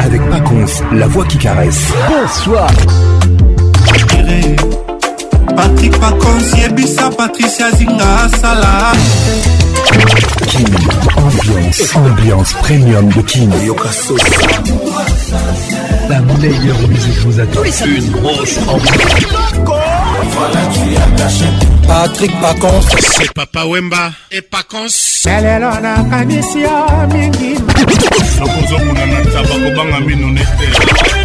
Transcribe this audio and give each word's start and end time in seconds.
avec 0.00 0.20
Pacons, 0.30 0.66
la 0.92 1.06
voix 1.06 1.24
qui 1.26 1.38
caresse. 1.38 1.80
Bonsoir. 2.08 2.68
Patrick 5.56 5.92
Pacons, 5.98 6.56
Yebisa, 6.56 7.08
Patricia 7.16 7.70
Zinga, 7.72 8.28
Salah. 8.40 8.92
Kim, 10.46 10.64
ambiance, 11.18 11.84
ambiance 11.96 12.52
premium 12.62 13.08
de 13.10 13.22
Kim. 13.22 13.50
La 16.08 16.20
meilleure 16.20 16.80
musique 16.88 17.18
vous 17.24 17.38
attend. 17.40 17.60
Une 17.84 18.10
grosse 18.10 18.58
ambiance. 18.66 19.99
voilà 20.32 20.66
tu 20.72 20.96
as 20.96 21.22
caché 21.22 21.44
Patrick 21.86 22.40
Pacons 22.40 22.82
c'est 22.98 23.32
Papa 23.32 23.64
Wemba 23.66 24.12
et 24.30 24.42
Pacons 24.42 25.26
lelo 25.26 25.70
nakanisi 25.82 26.60
yo 26.62 26.76
mingi 27.12 27.52
nakozomona 28.38 29.02
na 29.06 29.18
ntaba 29.26 29.54
kobanga 29.64 29.98
mino 30.06 30.26
nete 30.34 31.19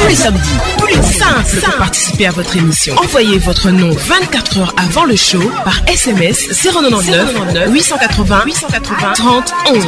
Tous 0.00 0.08
les 0.08 0.14
samedis, 0.14 0.40
plus 0.78 1.12
simple 1.12 1.60
pour 1.64 1.74
participer 1.76 2.26
à 2.26 2.30
votre 2.32 2.56
émission. 2.56 2.94
Envoyez 2.96 3.38
votre 3.38 3.70
nom 3.70 3.90
24 3.90 4.58
heures 4.58 4.74
avant 4.76 5.04
le 5.04 5.14
show 5.16 5.40
par 5.64 5.80
SMS 5.86 6.48
099 6.64 7.34
880 7.70 8.42
880 8.46 9.12
30 9.14 9.54
11 9.68 9.84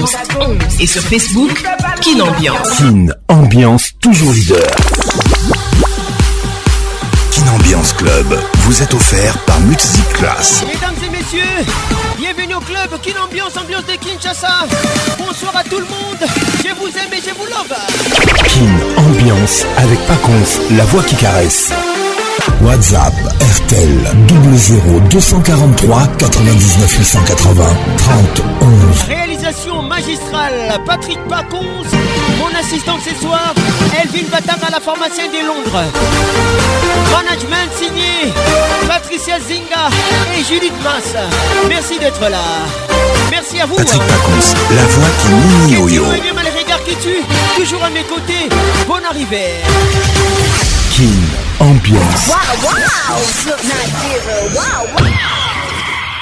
et 0.81 0.87
sur 0.87 1.03
Facebook 1.03 1.65
Kin 2.01 2.21
Ambiance. 2.21 2.71
Kin 2.79 3.07
Ambiance 3.29 3.91
toujours 4.01 4.33
leader. 4.33 4.71
Kin 7.33 7.45
Ambiance 7.57 7.93
Club 7.95 8.41
vous 8.59 8.81
êtes 8.83 8.95
offert 8.95 9.37
par 9.45 9.57
Class. 10.15 10.65
Mesdames 10.67 10.93
et 11.05 11.11
messieurs 11.17 11.73
club, 12.89 13.01
ambiance, 13.25 13.57
ambiance 13.57 13.85
de 13.87 13.97
Kinshasa 13.97 14.53
Bonsoir 15.19 15.57
à 15.57 15.65
tout 15.65 15.79
le 15.79 15.85
monde, 15.87 16.31
je 16.63 16.73
vous 16.75 16.89
aime 16.89 17.13
et 17.13 17.17
je 17.17 17.35
vous 17.35 17.47
love 17.47 17.73
Kin 18.47 19.03
Ambiance 19.03 19.65
avec 19.79 19.99
Paconce, 20.07 20.59
la 20.77 20.85
voix 20.87 21.03
qui 21.05 21.17
caresse. 21.17 21.71
WhatsApp 22.63 23.15
RTL 23.65 24.15
00243 25.11 26.09
99 26.19 26.97
880 26.99 27.65
30 27.97 28.43
11 29.17 29.24
Magistral, 29.95 30.83
Patrick 30.87 31.21
Pacons 31.29 31.87
mon 32.41 32.53
assistant 32.59 32.99
ce 32.99 33.15
soir, 33.15 33.55
Elvin 34.03 34.27
à 34.67 34.71
la 34.73 34.81
pharmacienne 34.81 35.31
de 35.31 35.47
Londres. 35.47 35.85
Management 37.13 37.71
signé, 37.81 38.33
Patricia 38.89 39.39
Zinga 39.39 39.89
et 40.37 40.43
Judith 40.43 40.73
Mass. 40.83 41.15
Merci 41.69 42.01
d'être 42.01 42.21
là. 42.23 42.41
Merci 43.31 43.61
à 43.61 43.67
vous. 43.67 43.77
Patrick 43.77 44.03
Pacons, 44.03 44.75
la 44.75 44.83
voix 44.83 45.09
qui 45.23 45.29
mouille 45.29 45.77
au 45.79 45.89
yo. 45.89 46.05
toujours 47.55 47.85
à 47.85 47.91
mes 47.91 48.03
côtés. 48.03 48.49
Bonne 48.89 49.05
arrivée. 49.09 49.55
King, 50.91 51.15
ambiance. 51.61 52.27
Wow, 52.27 52.71
wow, 54.97 55.11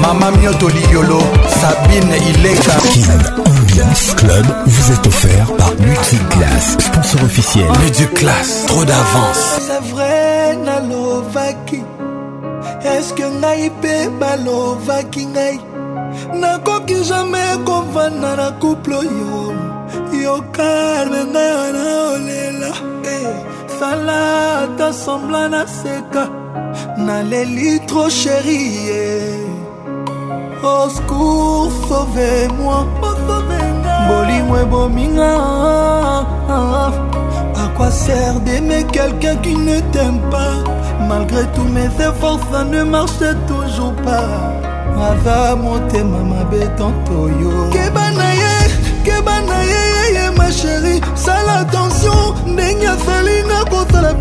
Mama 0.00 0.30
Mioto 0.32 0.68
Liolo, 0.68 1.20
Sabine 1.60 2.16
Ileka. 2.30 2.74
King 2.92 3.06
Ambiance 3.46 4.14
Club 4.16 4.46
vous 4.66 4.92
est 4.92 5.06
offert 5.06 5.46
par 5.58 5.70
Multiclass, 5.78 6.66
sponsor 6.78 7.22
officiel. 7.24 7.66
Multiclass, 7.82 8.66
trop 8.66 8.84
d'avance. 8.84 9.60
C'est 9.60 9.90
vrai, 9.92 10.56
nalovaki. 10.56 11.82
Est-ce 12.84 13.12
que 13.14 13.22
ngai 13.24 13.70
pe 13.82 14.08
balovaki 14.18 15.26
ngai? 15.26 15.60
nakoki 16.34 17.04
jamai 17.04 17.58
kovanda 17.64 18.34
na 18.36 18.50
couple 18.60 18.94
oyo 18.94 19.52
yo 20.12 20.36
kalme 20.52 21.20
ngai 21.32 21.50
wana 21.58 21.92
olela 22.14 22.72
sala 23.78 24.16
eh, 24.18 24.62
ata 24.64 24.92
sembla 24.92 25.48
naseka 25.48 26.24
naleli 27.06 27.80
tro 27.86 28.08
sherie 28.08 28.90
eh. 29.16 29.59
au 30.62 30.88
secours 30.88 31.70
sauvez-moi 31.88 32.86
bolingo 34.08 34.56
ebominga 34.62 35.34
à 36.48 37.68
quoi 37.76 37.90
sert 37.90 38.40
d'aimer 38.40 38.84
quelqu'un 38.92 39.36
qui 39.36 39.54
ne 39.54 39.80
t'aime 39.92 40.20
pas 40.30 40.56
malgré 41.08 41.42
tous 41.54 41.64
mes 41.64 41.88
efforts 42.04 42.40
ça 42.52 42.64
ne 42.64 42.82
marche 42.82 43.24
toujours 43.48 43.94
pas 44.04 44.28
aza 45.10 45.56
motema 45.56 46.18
mabe 46.30 46.62
tantoyo 46.76 47.52
keba 47.72 48.04
na 48.16 48.28
ye 48.40 48.54
keba 49.04 49.36
na 49.48 49.58
ye 49.70 49.89
Chérie, 50.50 51.00
sale 51.14 51.48
attention 51.60 52.10
n'enga 52.44 52.96
Felina 53.04 53.62
na 54.00 54.14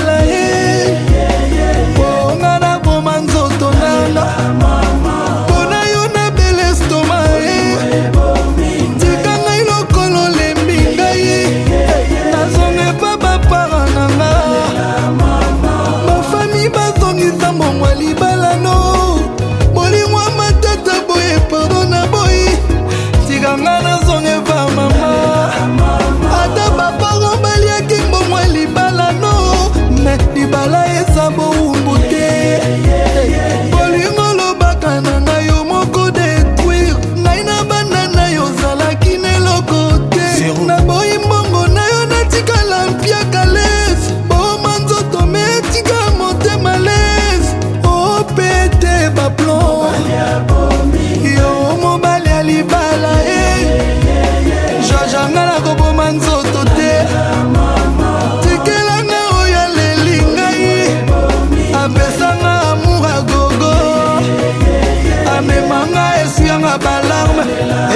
à 66.75 66.78
balarme 66.78 67.43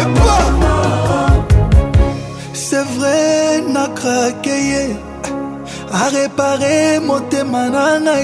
Et 0.01 0.07
pas 0.19 0.47
C'est 2.53 2.87
vrai, 2.97 3.63
n'a 3.75 3.87
craqué 4.01 4.97
A 5.93 6.05
réparé 6.19 6.99
mon 7.09 7.21
téma 7.33 7.65
nana 7.75 8.17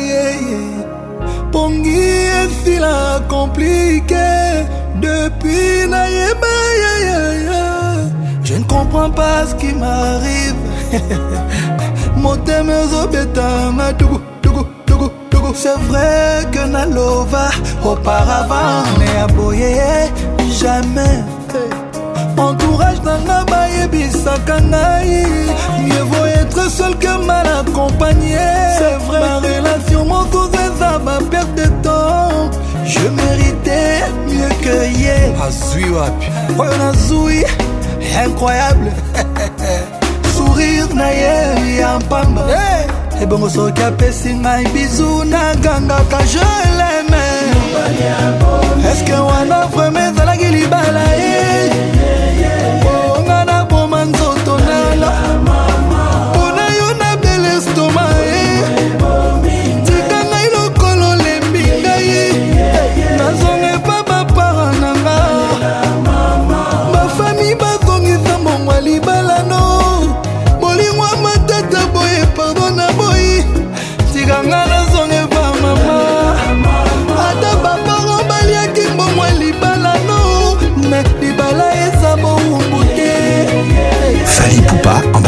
pongi 1.52 1.98
esila 2.40 2.96
compliqué 3.28 4.30
Depuis 5.06 5.72
nayeba 5.94 6.54
Je 8.44 8.54
ne 8.54 8.64
comprends 8.64 9.10
pas 9.20 9.38
ce 9.48 9.54
qui 9.60 9.72
m'arrive 9.82 10.58
motema 12.24 12.72
ezobetanga 12.84 13.86
tuku 14.00 14.16
tuku 14.42 14.62
tuku 14.88 15.08
tuku 15.30 15.50
c'est 15.62 15.78
vrai 15.88 16.44
que 16.52 16.62
nalova 16.74 17.46
auparavant 17.90 18.80
me 18.98 19.06
ya 19.18 19.26
boye 19.34 19.76
jamais 20.52 21.18
entourage 22.36 23.00
nanga 23.04 23.44
bayebisaka 23.48 24.56
ngai 24.60 25.24
mieux 25.84 26.02
vaut 26.10 26.26
être 26.26 26.70
seul 26.70 26.94
que 26.98 27.14
mal 27.26 27.46
accompagné 27.46 28.36
ma 29.20 29.36
relation 29.46 30.04
mosusu 30.04 30.50
eza 30.66 30.98
baperte 31.06 31.54
de 31.56 31.66
temps 31.82 32.50
je 32.84 33.06
méritais 33.18 34.02
mieux 34.26 34.52
que 34.64 34.78
ye 35.02 35.32
azwi 35.46 35.84
ah, 35.90 36.00
wapi 36.00 36.26
oyo 36.60 36.70
nazwi 36.82 37.44
incroyable 38.24 38.90
sourire 40.36 40.88
na 40.94 41.08
ye 41.10 41.76
ya 41.78 41.98
mpamba 41.98 42.42
ebongo 43.22 43.48
soki 43.50 43.82
apesi 43.82 44.34
ngai 44.34 44.64
bizu 44.74 45.24
nagangaka 45.24 46.18
je 46.32 46.48
leme 46.78 47.29
eske 48.90 49.12
wana 49.20 49.66
vraimen 49.66 50.12
ezalaki 50.12 50.48
libala 50.56 51.04
ye 51.14 51.38
eh? 51.38 51.99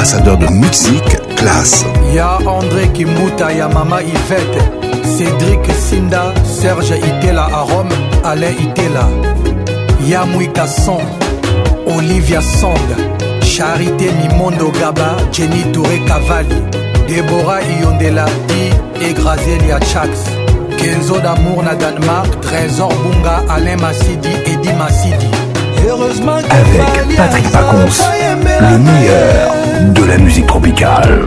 ambassadeur 0.02 0.36
de 0.36 0.48
Mexique, 0.48 1.16
classe. 1.36 1.84
Ya 2.12 2.36
André 2.44 2.88
Kimuta, 2.92 3.52
ya 3.52 3.68
Mama 3.68 4.02
Yvette, 4.02 4.60
Cédric 5.04 5.60
Sinda, 5.78 6.34
Serge 6.44 6.94
Itela 6.98 7.44
à 7.52 7.60
Rome, 7.60 7.88
Alain 8.24 8.50
Itela. 8.50 9.06
Ya 10.04 10.24
Mouika 10.24 10.66
Song, 10.66 11.04
Olivia 11.86 12.40
Song, 12.40 12.74
Charité 13.42 14.10
Mimondo 14.20 14.72
Gaba, 14.72 15.14
Jenny 15.30 15.70
Touré 15.70 16.00
Cavalli, 16.04 16.56
Deborah 17.06 17.62
Iondela, 17.62 18.24
Di 18.48 18.70
et 19.06 19.12
Grazelia 19.14 19.78
Chax. 19.82 20.10
Kenzo 20.78 21.20
d'amour 21.20 21.62
na 21.62 21.76
Danemark, 21.76 22.40
Trésor 22.40 22.88
Bunga, 22.88 23.40
Alain 23.48 23.76
Massidi, 23.76 24.26
Eddie 24.46 24.72
Massidi. 24.76 25.28
avec 26.50 27.16
Patrick 27.16 27.50
Pacons, 27.50 28.04
le 28.44 28.78
meilleur 28.78 29.54
de 29.94 30.04
la 30.04 30.18
musique 30.18 30.46
tropicale. 30.46 31.24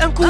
un 0.00 0.10
coup. 0.10 0.24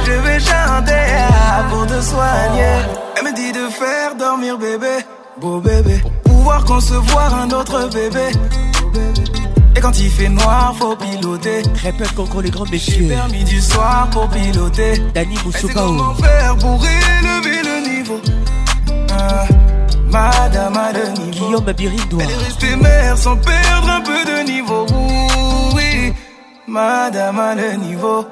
je 0.05 0.11
vais 0.25 0.39
chanter 0.39 1.05
avant 1.57 1.85
de 1.85 2.01
soigner. 2.01 2.77
Elle 3.17 3.23
me 3.25 3.35
dit 3.35 3.51
de 3.51 3.65
faire 3.69 4.15
dormir 4.17 4.57
bébé, 4.57 4.95
beau 5.39 5.59
bébé, 5.59 6.01
pouvoir 6.23 6.65
concevoir 6.65 7.33
un 7.35 7.49
autre 7.51 7.89
bébé. 7.89 8.27
Et 9.75 9.79
quand 9.81 9.97
il 9.99 10.09
fait 10.09 10.29
noir, 10.29 10.75
faut 10.79 10.95
piloter. 10.95 11.63
Répète 11.83 12.13
qu'on 12.15 12.39
les 12.39 12.51
grands 12.51 12.65
messieurs. 12.69 13.07
permis 13.09 13.43
du 13.43 13.59
soir 13.61 14.07
pour 14.11 14.27
piloter. 14.29 14.93
Dani 15.15 15.35
Moussoukaou. 15.45 15.87
Comment 15.97 16.13
faire 16.15 16.55
pour 16.57 16.79
élever 16.85 17.61
le 17.69 17.95
niveau 17.97 18.19
ah, 19.17 19.45
Madame 20.11 20.77
a 20.77 20.91
le 20.91 21.09
niveau. 21.09 21.45
Guillaume 21.71 22.21
Elle 22.21 22.29
est 22.29 22.35
restée 22.47 22.75
mère 22.75 23.17
sans 23.17 23.35
perdre 23.37 23.89
un 23.89 24.01
peu 24.01 24.23
de 24.25 24.45
niveau. 24.51 24.85
Oui, 25.75 26.13
Madame 26.67 27.39
a 27.39 27.55
le 27.55 27.73
niveau. 27.77 28.25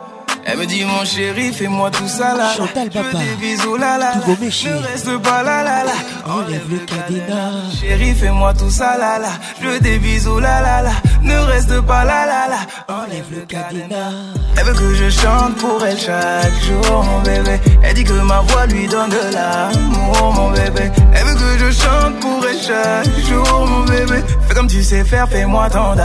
Elle 0.52 0.58
me 0.58 0.66
dit 0.66 0.84
mon 0.84 1.06
chéri, 1.06 1.54
fais-moi 1.54 1.90
tout 1.92 2.08
ça 2.10 2.36
là. 2.36 2.50
Je 2.58 2.64
Papa. 2.90 3.18
Des 3.20 3.36
bisous 3.42 3.78
là 3.78 3.98
là. 3.98 4.12
je 4.28 4.32
Ne 4.68 4.78
reste 4.82 5.18
pas 5.22 5.44
là 5.44 5.64
là 5.64 5.86
là. 5.86 5.92
Enlève 6.26 6.66
le 6.70 6.78
cadenas. 6.80 7.52
Chéri, 7.80 8.14
fais-moi 8.14 8.54
tout 8.56 8.70
ça 8.70 8.98
là 8.98 9.18
là. 9.20 9.30
Je 9.62 9.80
des 9.80 9.98
bisous 10.00 10.40
là 10.42 10.62
là 10.62 10.82
là. 10.82 10.90
Ne 11.24 11.38
reste 11.38 11.80
pas 11.82 12.04
là 12.04 12.26
là 12.26 12.50
là. 12.50 12.58
Enlève 12.90 13.24
le 13.32 13.42
cadenas. 13.46 14.12
Elle 14.58 14.66
veut 14.66 14.74
que 14.74 14.94
je 14.96 15.10
chante 15.10 15.56
pour 15.56 15.86
elle 15.86 15.98
chaque 15.98 16.52
jour, 16.66 17.02
mon 17.06 17.20
bébé. 17.22 17.58
Elle 17.84 17.94
dit 17.94 18.04
que 18.04 18.12
ma 18.12 18.42
voix 18.42 18.66
lui 18.66 18.88
donne 18.88 19.10
de 19.10 19.34
l'amour, 19.34 20.34
mon 20.34 20.50
bébé. 20.52 20.92
Elle 21.16 21.24
veut 21.28 21.36
que 21.36 21.60
je 21.60 21.72
chante 21.82 22.20
pour 22.20 22.46
elle 22.46 22.60
chaque 22.60 23.26
jour, 23.26 23.68
mon 23.68 23.86
bébé. 23.86 24.22
Fais 24.50 24.54
comme 24.54 24.68
tu 24.68 24.84
sais 24.84 25.06
faire, 25.06 25.30
fais-moi 25.30 25.70
ton 25.70 25.96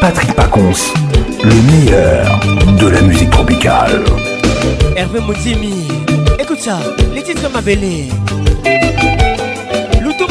Patrick 0.06 0.34
Pacons, 0.34 0.92
le 1.42 1.52
meilleur 1.72 2.38
de 2.78 2.86
la 2.86 3.00
musique 3.00 3.28
tropicale. 3.30 4.04
Hervé 4.96 5.18
Moutimi, 5.18 5.88
écoute 6.38 6.60
ça, 6.60 6.78
les 7.12 7.24
titres 7.24 7.50
ma 7.52 7.60
belle. 7.60 7.80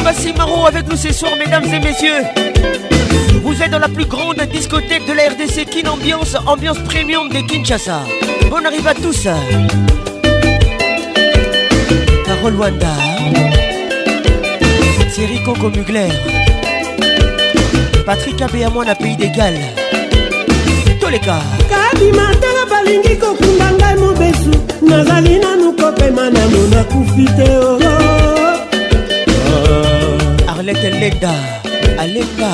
Bassi 0.02 0.32
Maro 0.36 0.66
avec 0.66 0.88
nous 0.88 0.96
ce 0.96 1.12
soir, 1.12 1.32
mesdames 1.38 1.64
et 1.64 1.78
messieurs. 1.80 2.22
Vous 3.44 3.60
êtes 3.60 3.70
dans 3.72 3.80
la 3.80 3.88
plus 3.88 4.06
grande 4.06 4.40
discothèque 4.52 5.04
de 5.06 5.12
la 5.12 5.24
RDC 5.24 5.66
Kin 5.68 5.90
Ambiance, 5.90 6.34
ambiance 6.46 6.78
premium 6.78 7.28
de 7.28 7.40
Kinshasa. 7.46 8.00
Bonne 8.48 8.64
arrive 8.64 8.86
à 8.86 8.94
tous. 8.94 9.26
Carole 12.24 12.54
Wanda, 12.54 12.92
Thierry 15.12 15.42
Coco 15.44 15.68
Mugler. 15.68 16.08
Patrick 18.06 18.40
Abeyamwa 18.40 18.84
na 18.84 18.94
pays 18.94 19.16
d'égal 19.16 19.54
toleka 21.00 21.42
kabima 21.66 22.24
ntaka 22.38 22.62
balingi 22.70 23.16
kokunda 23.18 23.66
ngai 23.74 23.96
mobesu 23.98 24.52
nazali 24.88 25.34
nanu 25.42 25.72
kopema 25.74 26.24
na 26.30 26.40
monakufi 26.52 27.24
te 27.36 27.48
o 27.66 27.74
oh. 27.74 27.78
ah. 29.56 30.52
arlete 30.54 30.90
leda 31.00 31.34
aleka 32.02 32.52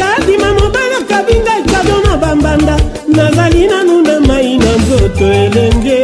kabima 0.00 0.48
mobali 0.58 0.94
okabi 1.00 1.34
ngai 1.44 1.62
kado 1.72 1.94
na 2.04 2.12
bambanda 2.22 2.76
nazali 3.16 3.62
nanu 3.70 3.96
na 4.06 4.14
mai 4.28 4.50
na 4.62 4.70
nzoto 4.80 5.24
elenge 5.44 6.00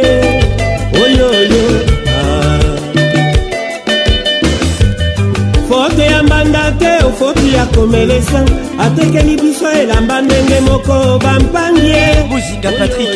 ya 7.57 7.65
komelesa 7.75 8.45
atekeli 8.79 9.35
biso 9.41 9.69
elamba 9.81 10.21
ndenge 10.21 10.59
moko 10.69 10.95
bampangie 11.23 12.05
muzinga 12.29 12.69
patrik 12.77 13.13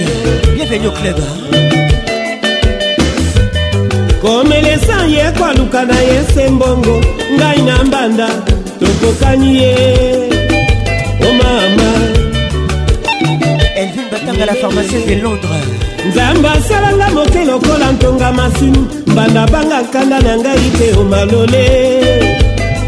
bienvenu 0.53 0.87
au 0.89 0.93
club 0.97 1.17
komelesa 4.21 4.97
ye 5.13 5.25
kwaluka 5.37 5.81
na 5.89 5.97
ye 6.09 6.17
sembongo 6.33 6.95
ngai 7.37 7.61
na 7.67 7.75
mbanda 7.85 8.27
tokokani 8.79 9.51
ye 9.61 9.73
omama 11.27 11.89
elvin 13.81 14.07
batanga 14.11 14.45
la 14.49 14.55
pharmacie 14.61 15.01
de 15.07 15.15
londres 15.23 15.67
nzambe 16.09 16.47
asalanga 16.55 17.07
moke 17.17 17.41
lokola 17.49 17.87
ntonga 17.95 18.29
masini 18.39 18.81
mbanda 19.11 19.43
banga 19.53 19.79
kanda 19.93 20.17
na 20.25 20.33
ngai 20.41 20.61
mpe 20.73 20.87
omalole 21.01 21.65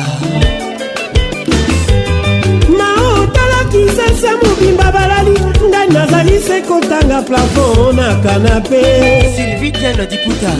maotalaki 2.79 3.83
sese 3.97 4.31
mobimba 4.43 4.89
balali 4.95 5.35
ngai 5.71 5.89
nazali 5.95 6.37
se 6.47 6.57
kotanga 6.69 7.19
plafon 7.27 7.95
na 7.97 8.09
kanape 8.25 8.83
silvitiana 9.37 10.05
diputa 10.13 10.53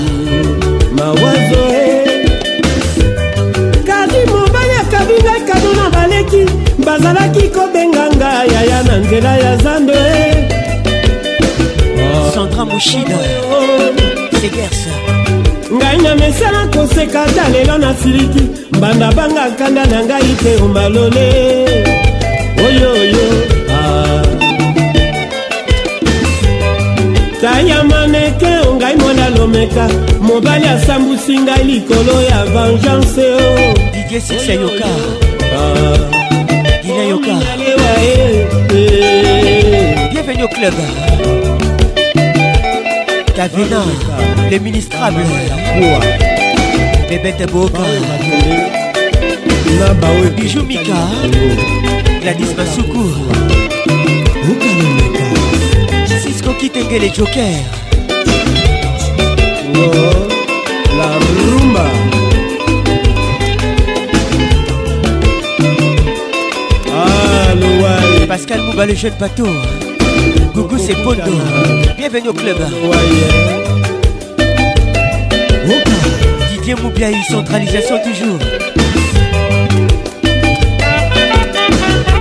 mawazo 0.99 1.63
e 1.83 1.87
kadi 3.89 4.21
mobali 4.33 4.75
akabi 4.83 5.17
ngai 5.25 5.41
kado 5.49 5.71
na 5.79 5.87
baleki 5.95 6.43
bazalaki 6.87 7.45
kobenga 7.57 8.05
ngai 8.19 8.49
yaya 8.55 8.79
na 8.87 8.95
nzela 9.03 9.33
ya 9.43 9.53
zando 9.65 9.95
e 9.95 10.21
centra 12.35 12.63
moshida 12.69 13.17
oh, 13.17 13.55
oh, 13.57 13.57
oh. 13.57 14.39
segers 14.41 14.83
ngai 15.79 15.97
na 16.05 16.13
mesala 16.23 16.61
koseka 16.75 17.23
ta 17.37 17.45
lelo 17.55 17.77
na 17.83 17.91
siliki 18.01 18.60
banda 18.81 19.09
banga 19.17 19.45
kanda 19.59 19.83
na 19.93 19.99
ngai 20.09 20.29
mpe 20.37 20.51
omalole 20.65 21.27
oyoyo 22.67 23.27
ah. 23.77 24.23
taya 27.43 27.79
maneke 27.91 28.53
ongai 28.69 28.97
mwana 29.01 29.27
lomeka 29.37 29.85
mobali 30.27 30.67
asambusi 30.75 31.35
ngai 31.45 31.65
likolo 31.71 32.15
ya 32.31 32.41
vengeance 32.45 33.21
o 33.21 33.37
oh. 33.37 33.75
didie 33.93 34.21
sisa 34.21 34.53
yoka 34.63 34.89
gila 36.83 37.03
ah. 37.03 37.09
yoka 37.13 37.33
eh, 37.69 38.47
eh. 38.77 39.95
bienvenue 40.13 40.43
au 40.43 40.49
club 40.49 40.75
Cavena, 43.37 43.83
eh. 43.83 44.51
le 44.51 44.59
ministrable, 44.59 45.23
la 45.49 46.30
bébête 47.11 47.51
boka 47.53 47.83
ah, 49.85 49.95
bah 50.01 50.09
bijou 50.37 50.63
mika 50.63 50.95
gladis 52.23 52.55
masuku 52.57 53.05
cisco 56.23 56.51
les 57.03 57.13
Jokers 57.13 57.63
la 60.95 61.09
rumba 61.43 61.85
Pascal 68.29 68.61
Mouba 68.63 68.87
le 68.87 68.95
jeune 68.95 69.15
bateau 69.19 69.49
Gougou 70.55 70.79
c'est 70.79 70.95
Pondo 71.03 71.25
Bienvenue 71.99 72.29
au 72.29 72.33
club 72.33 72.57
Bien 76.65 76.77
Moubiaï, 76.83 77.17
centralisation 77.31 77.97
toujours. 78.03 78.39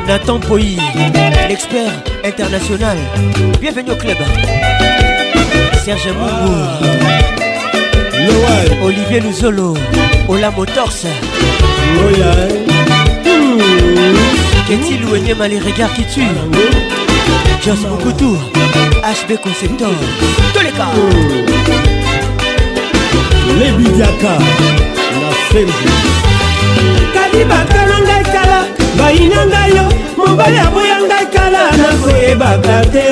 Nathan 0.08 0.40
Poy, 0.40 0.78
l'expert 1.50 1.92
international. 2.24 2.98
Bienvenue 3.60 3.92
au 3.92 3.96
club. 3.96 4.16
Serge 5.84 6.08
Moumou. 6.14 6.56
Noël 8.14 8.78
Olivier 8.82 9.20
Luzolo. 9.20 9.74
Ola 10.30 10.52
Motors. 10.52 10.94
Qu'est-il 14.68 15.06
mmh. 15.06 15.38
mal 15.38 15.52
les 15.52 15.60
regards 15.60 15.94
qui 15.96 16.04
tuent 16.04 16.36
Joss 17.66 17.80
Moukoutou. 17.82 18.38
HB 19.28 19.38
Conceptor. 19.44 19.92
Tous 20.54 20.64
les 20.64 21.89
lebidiaka 23.60 24.34
na 25.20 25.30
sembu 25.52 25.92
kadiba 27.16 27.58
tala 27.72 27.98
ngai 28.08 28.24
kala 28.34 28.60
baina 29.00 29.40
ngai 29.52 29.70
yo 29.78 29.86
mobali 30.18 30.60
aboya 30.66 30.98
ngai 31.10 31.26
kala 31.36 31.62
nakoyebaka 31.82 32.78
te 32.94 33.04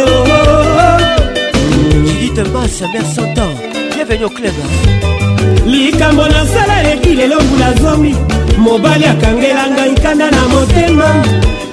judite 2.03 2.43
mas 2.55 2.75
mer 2.93 3.05
santan 3.15 3.51
bienvenu 3.93 4.25
au 4.27 4.31
club 4.37 4.55
likambo 5.71 6.23
nasala 6.33 6.73
eleki 6.83 7.11
lelo 7.19 7.37
mbula 7.45 7.69
zomi 7.81 8.11
mobali 8.63 9.05
akangela 9.13 9.63
ngai 9.75 9.91
kanda 10.03 10.27
na 10.33 10.41
motema 10.51 11.09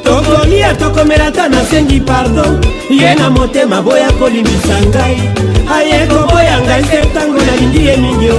tokolia 0.05 0.71
tokomela 0.81 1.29
ta 1.37 1.49
nasengi 1.49 1.99
pardon 2.01 2.61
ye 2.91 3.15
na 3.19 3.27
motema 3.35 3.81
boya 3.87 4.11
kolimbisa 4.19 4.77
ngai 4.91 5.17
aye 5.77 5.99
koboya 6.13 6.57
ngai 6.65 6.83
te 6.91 6.99
ntango 7.07 7.41
nalingi 7.49 7.83
ye 7.89 7.95
mingi 8.03 8.29
o 8.37 8.39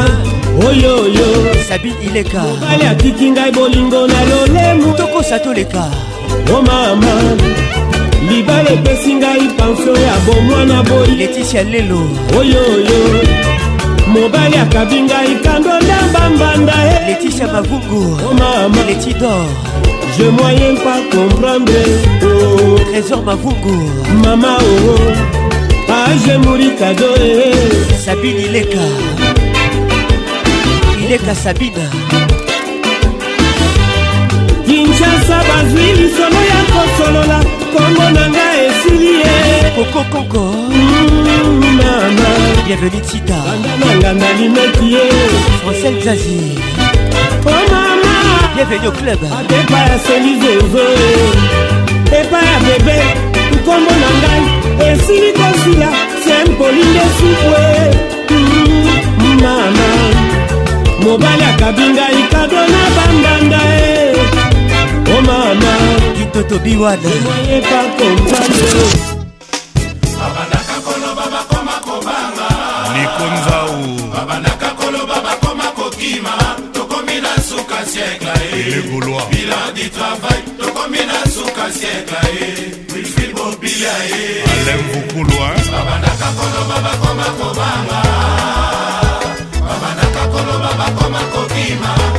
oyoyo 0.67 1.27
sabi 1.67 1.89
ileka 2.07 2.41
mobali 2.47 2.85
atiki 2.91 3.27
ngai 3.31 3.51
bolingo 3.57 4.01
na 4.13 4.19
lolemo 4.29 4.87
tokosa 4.99 5.39
toleka 5.39 5.85
o 6.51 6.53
oh, 6.53 6.61
mama 6.67 7.13
libala 8.29 8.69
epesi 8.75 9.11
ngai 9.19 9.43
pansio 9.57 9.95
ya 10.07 10.15
bomwana 10.25 10.83
boyi 10.83 11.15
leticia 11.21 11.63
lelo 11.63 12.01
oyoyo 12.39 13.54
mobali 14.13 14.55
akabi 14.63 14.97
ngai 15.07 15.33
kando 15.45 15.73
ndamba 15.83 16.21
mbanda 16.33 16.73
e 16.87 16.89
eh. 16.93 16.99
letisha 17.07 17.45
bavungu 17.53 17.99
omama 18.29 18.79
oh, 18.81 18.85
letidor 18.87 19.43
je 20.17 20.25
moyen 20.39 20.75
pas 20.85 21.01
comprendre 21.11 21.83
oh. 22.25 22.79
trésor 22.89 23.21
bavungu 23.27 23.75
mama 24.23 24.53
oo 24.61 24.93
oh. 24.93 25.93
age 26.03 26.33
muri 26.45 26.67
kado 26.79 27.09
e 27.29 27.31
sabine 28.05 28.41
ileka 28.47 28.85
ileka 31.03 31.31
sabina 31.43 31.85
kinshasa 34.65 35.37
bazwi 35.47 35.85
lisolo 35.99 36.41
ya 36.51 36.59
kosolola 36.73 37.39
kombo 37.73 38.05
na 38.19 38.25
ngai 38.33 38.54
nabeli 38.95 39.15
ye 39.19 39.71
kokokongo 39.75 40.37
oh, 40.37 40.71
mama 41.77 42.53
bienveni 42.65 43.01
tita 43.01 43.35
bandananga 43.35 44.13
nalimaki 44.13 44.93
ye 44.93 45.09
francel 45.63 45.99
zazi 46.03 46.61
o 47.45 47.51
mama 47.71 48.49
bienveni 48.55 48.85
au 48.85 48.91
club 48.91 49.19
abepa 49.23 49.77
ya 49.77 49.99
selizezo 49.99 50.85
epa 52.19 52.37
ya 52.37 52.59
bebe 52.59 53.03
nkombo 53.55 53.91
na 53.91 54.09
ngai 54.19 54.91
esili 54.91 55.31
kosila 55.33 55.91
sempolinde 56.23 57.01
supwe 57.17 58.95
mama 59.41 59.87
mobali 61.03 61.43
akabi 61.43 61.83
ngai 61.93 62.23
kado 62.31 62.61
na 62.73 62.83
bandanda 62.97 63.57
e 63.57 64.15
o 65.07 65.17
oh, 65.17 65.21
mama 65.21 65.75
de 66.35 66.43
tobi 66.43 66.75
wana 66.75 67.09
babandaka 70.19 70.75
koloba 70.83 71.25
bakoma 71.33 71.75
kobanga 71.85 72.47
likonzao 72.95 73.79
babandaka 74.13 74.69
koloba 74.75 75.15
bakoma 75.25 75.63
kokima 75.77 76.33
tokomi 76.73 77.21
na 77.23 77.31
suka 77.41 77.79
siekla 77.87 78.33
e 78.51 78.83
bilan 79.31 79.67
du 79.75 79.87
travail 79.95 80.43
tokomi 80.59 81.01
na 81.07 81.19
suka 81.35 81.65
siekla 81.71 82.19
e 82.35 82.43
wilfrid 82.93 83.31
bobila 83.35 83.95
e 84.19 84.43
alain 84.51 84.81
bukulwa 84.91 85.47
babandaka 85.71 86.27
koloba 86.37 86.77
bakoma 86.85 87.27
kobanga 87.39 87.99
babandaka 89.67 90.23
koloba 90.33 90.71
bakoma 90.81 91.19
kokima 91.33 92.14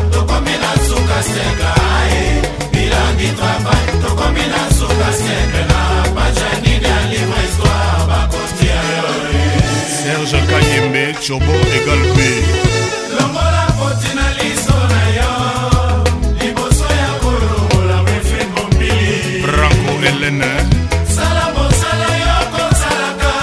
turbo 11.27 11.53
égal 11.79 12.03
p 12.15 12.19
longola 13.19 13.65
kotina 13.79 14.27
liso 14.39 14.79
na 14.93 15.03
yo 15.19 15.33
liboso 16.41 16.87
ya 17.01 17.11
kolongola 17.23 17.99
wefe 18.07 18.43
mobili 18.55 19.43
branko 19.43 19.93
elene 20.11 20.51
sala 21.17 21.45
mosala 21.57 22.09
yo 22.23 22.37
kosalaka 22.53 23.35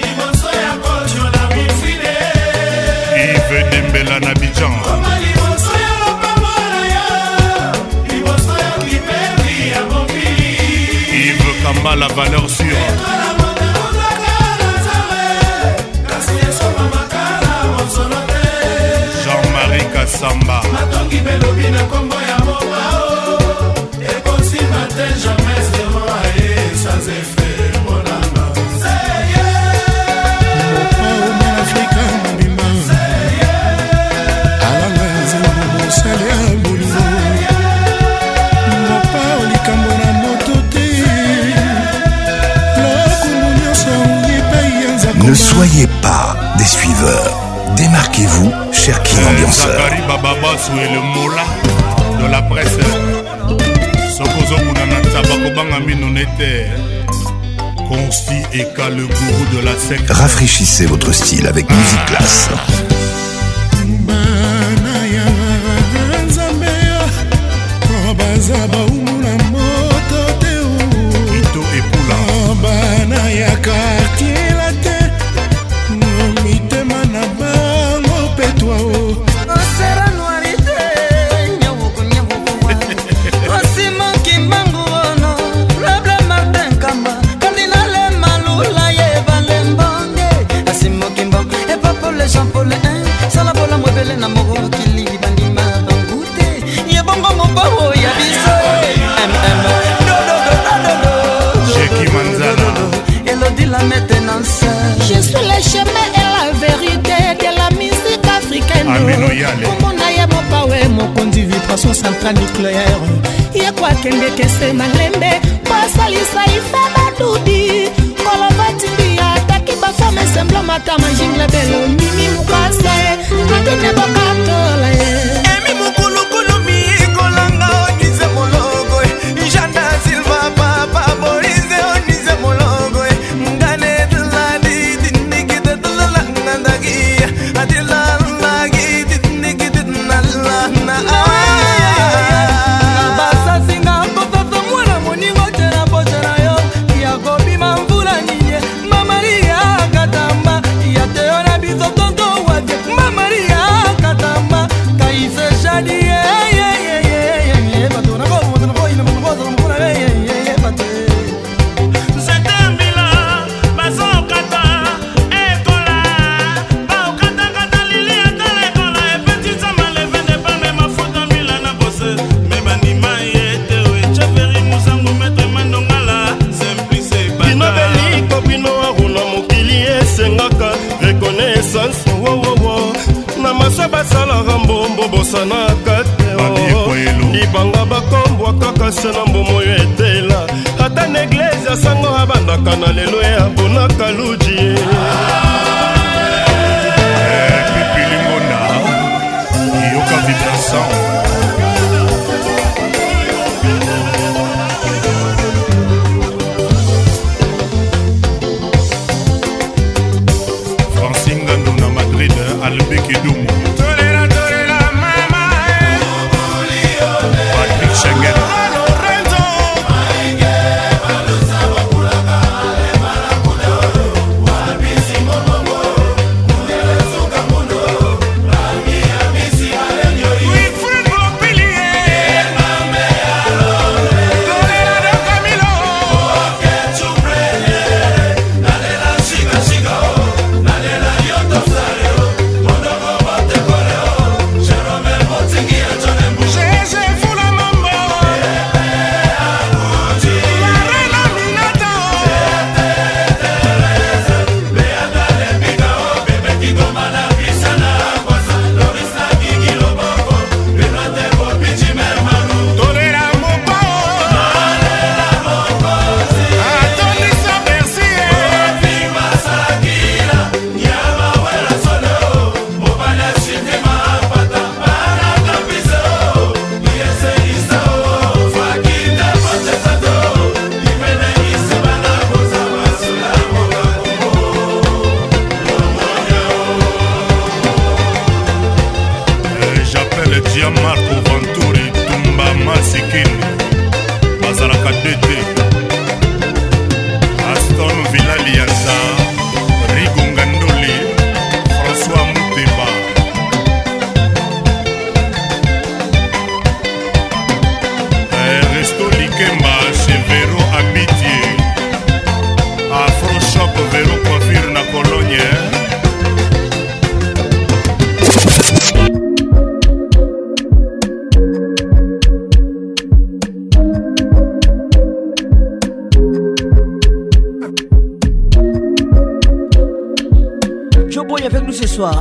liboso 0.00 0.48
ya 0.64 0.72
kojo 0.84 1.24
na 1.34 1.42
mifide 1.56 2.16
ive 3.36 3.58
dembela 3.70 4.16
na 4.24 4.32
bijan 4.40 4.74
kamba 11.64 11.92
la 12.00 12.08
valeur 12.08 12.47
Ne 45.28 45.34
soyez 45.34 45.86
pas 46.00 46.34
des 46.56 46.64
suiveurs. 46.64 47.36
Démarquez-vous, 47.76 48.50
cher 48.72 49.02
King 49.02 49.18
euh, 49.20 49.28
Ambianceur. 49.28 49.90
Rafraîchissez 60.16 60.86
votre 60.86 61.12
style 61.12 61.46
avec 61.46 61.68
Musique 61.68 62.04
Classe. 62.06 62.48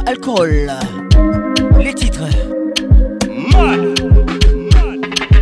alcool. 0.08 0.70
Les 1.78 1.94
titres. 1.94 2.30
Man. 3.52 3.94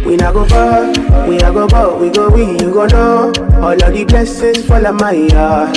We 0.05 0.17
not 0.17 0.33
go 0.33 0.45
far, 0.45 0.81
we 1.27 1.37
not 1.37 1.53
go 1.53 1.67
far, 1.67 1.95
we 1.97 2.09
go 2.09 2.29
we, 2.29 2.43
you 2.61 2.71
go 2.73 2.85
know. 2.87 3.31
All 3.65 3.73
of 3.85 3.93
the 3.93 4.05
blessings 4.07 4.65
fall 4.65 4.85
on 4.87 4.95
my 4.97 5.11
yard. 5.11 5.73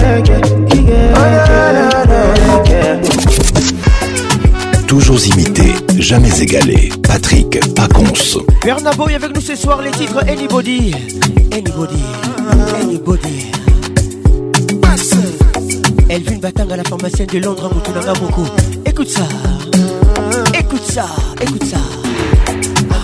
Toujours 4.91 5.25
imité, 5.25 5.71
jamais 5.99 6.37
égalé. 6.41 6.89
Patrick 7.03 7.61
Pacons. 7.75 8.41
Bernard 8.61 8.93
Boy 8.97 9.13
avec 9.15 9.33
nous 9.33 9.39
ce 9.39 9.55
soir, 9.55 9.81
les 9.81 9.89
titres 9.91 10.21
Anybody. 10.27 10.93
Anybody. 11.53 11.95
Anybody. 12.75 13.51
Passe. 14.81 15.11
Elvin 16.09 16.35
Batang 16.41 16.69
à 16.71 16.75
la 16.75 16.83
pharmacienne 16.83 17.27
de 17.31 17.39
Londres, 17.39 17.71
a 18.05 18.13
beaucoup. 18.19 18.45
Écoute 18.85 19.07
ça. 19.07 19.23
Écoute 20.59 20.83
ça. 20.85 21.05
Écoute 21.41 21.63
ça. 21.63 21.77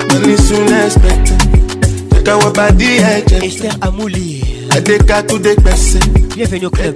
Money 0.08 0.36
soon 0.36 0.72
expected. 0.72 2.10
Take 2.24 2.28
our 2.28 2.52
body 2.52 2.96
edge. 2.98 3.32
Esther 3.32 3.68
Amuli, 3.84 4.70
I 4.72 4.80
take 4.80 5.08
her 5.08 5.22
to 5.26 5.38
the 5.38 5.54
person. 5.62 6.28
Bienvenue 6.34 6.66
au 6.66 6.70
club. 6.70 6.94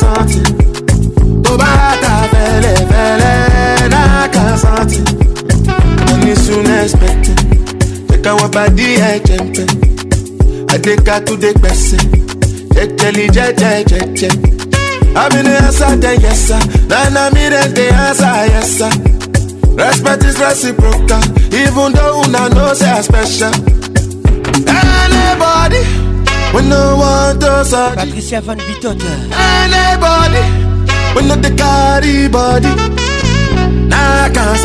santi 0.00 0.40
tó 1.44 1.52
bá 1.60 1.72
ta 2.02 2.12
fẹ́lẹ́ 2.32 2.76
fẹ́lẹ́ 2.90 3.88
náà 3.92 4.24
kàn 4.34 4.52
santi 4.62 4.98
mo 6.04 6.14
ní 6.24 6.34
soon 6.44 6.68
expecting 6.82 7.40
jẹ́ka 8.08 8.30
wọ́n 8.38 8.50
bá 8.56 8.64
dí 8.76 8.88
ẹ̀jẹ̀ 9.12 9.38
ń 9.44 9.44
pẹ́ 9.54 9.66
àdéka 10.74 11.14
tó 11.26 11.34
dé 11.42 11.50
pẹ̀sẹ̀ 11.62 12.02
jẹjẹli 12.74 13.24
jẹjẹjẹjẹ. 13.36 14.30
Abi 15.22 15.40
the 15.42 15.52
answer, 15.66 15.92
then 16.02 16.16
yes 16.24 16.40
sir. 16.46 16.62
Then 16.90 17.16
I 17.16 17.24
me 17.34 17.44
then 17.52 17.70
the 17.76 17.84
answer, 18.04 18.32
yes 18.52 18.70
sir. 18.78 18.92
Respect 19.82 20.22
is 20.30 20.38
reciprocal, 20.44 21.22
even 21.62 21.88
though 21.96 22.22
una 22.24 22.42
know 22.52 22.70
say 22.80 22.88
I 22.98 23.00
special. 23.08 23.52
Anybody. 24.76 25.82
When 26.52 26.66
no 26.70 26.96
one 26.96 27.38
does 27.38 27.74
a 27.74 27.92
Patricia 27.94 28.40
Van 28.40 28.58
Bitot 28.58 28.98
Anybody 29.36 30.44
When 31.14 31.28
not 31.28 31.42
the 31.42 31.52
carry 31.54 32.26
body 32.28 32.72
Na 33.92 34.28
kan 34.32 34.56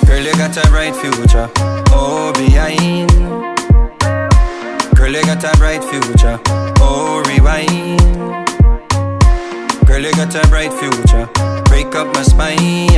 Girl 0.08 0.24
you 0.24 0.34
got 0.40 0.56
a 0.56 0.68
bright 0.72 0.96
future 0.96 1.50
Oh 1.92 2.32
behind 2.38 3.10
Girl 4.96 5.12
you 5.12 5.24
got 5.28 5.44
a 5.44 5.52
bright 5.60 5.84
future 5.84 6.40
Oh 6.80 7.22
rewind 7.28 8.00
Girl 9.86 10.00
you 10.02 10.14
got 10.14 10.34
a 10.36 10.48
bright 10.48 10.72
future 10.80 11.59
Break 11.80 11.96
up 11.96 12.08
my 12.14 12.24
spine. 12.24 12.90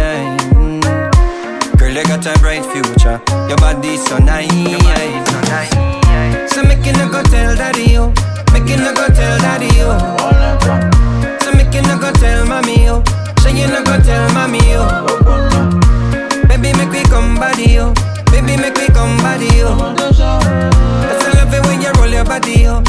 Girl, 1.78 1.94
You 1.94 2.02
got 2.04 2.26
a 2.26 2.34
bright 2.40 2.66
future. 2.74 3.22
Your 3.48 3.58
body 3.58 3.96
so 3.96 4.18
nice. 4.18 4.50
so 4.50 6.48
So 6.48 6.64
make 6.68 6.84
you 6.84 6.94
no 6.94 7.06
go 7.14 7.22
tell 7.22 7.54
daddy 7.56 7.92
you. 7.94 8.12
Make 8.52 8.68
you 8.68 8.78
no 8.78 8.92
go 8.96 9.06
tell 9.10 9.38
daddy 9.38 9.68
you. 9.78 9.94
So 11.46 11.54
make 11.54 11.72
you 11.76 11.84
no 11.84 12.00
go 12.00 12.12
tell 12.14 12.44
mommy 12.48 12.82
you. 12.86 13.04
Say 13.44 13.54
you 13.62 13.68
no 13.68 13.84
go 13.84 14.02
tell 14.02 14.28
mommy 14.34 14.58
you. 14.66 14.82
Baby, 16.48 16.74
make 16.76 16.90
me 16.90 17.04
come 17.04 17.36
body 17.36 17.70
you. 17.78 17.94
Baby, 18.34 18.58
make 18.58 18.76
me 18.82 18.88
come 18.88 19.16
body 19.22 19.46
you. 19.62 19.70
That's 19.78 20.22
I 20.22 21.38
love 21.38 21.54
it 21.54 21.62
when 21.68 21.82
you 21.84 21.92
roll 22.02 22.10
your 22.10 22.26
body 22.26 22.62
you. 22.66 22.82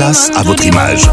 à 0.00 0.42
votre 0.44 0.64
image. 0.64 1.08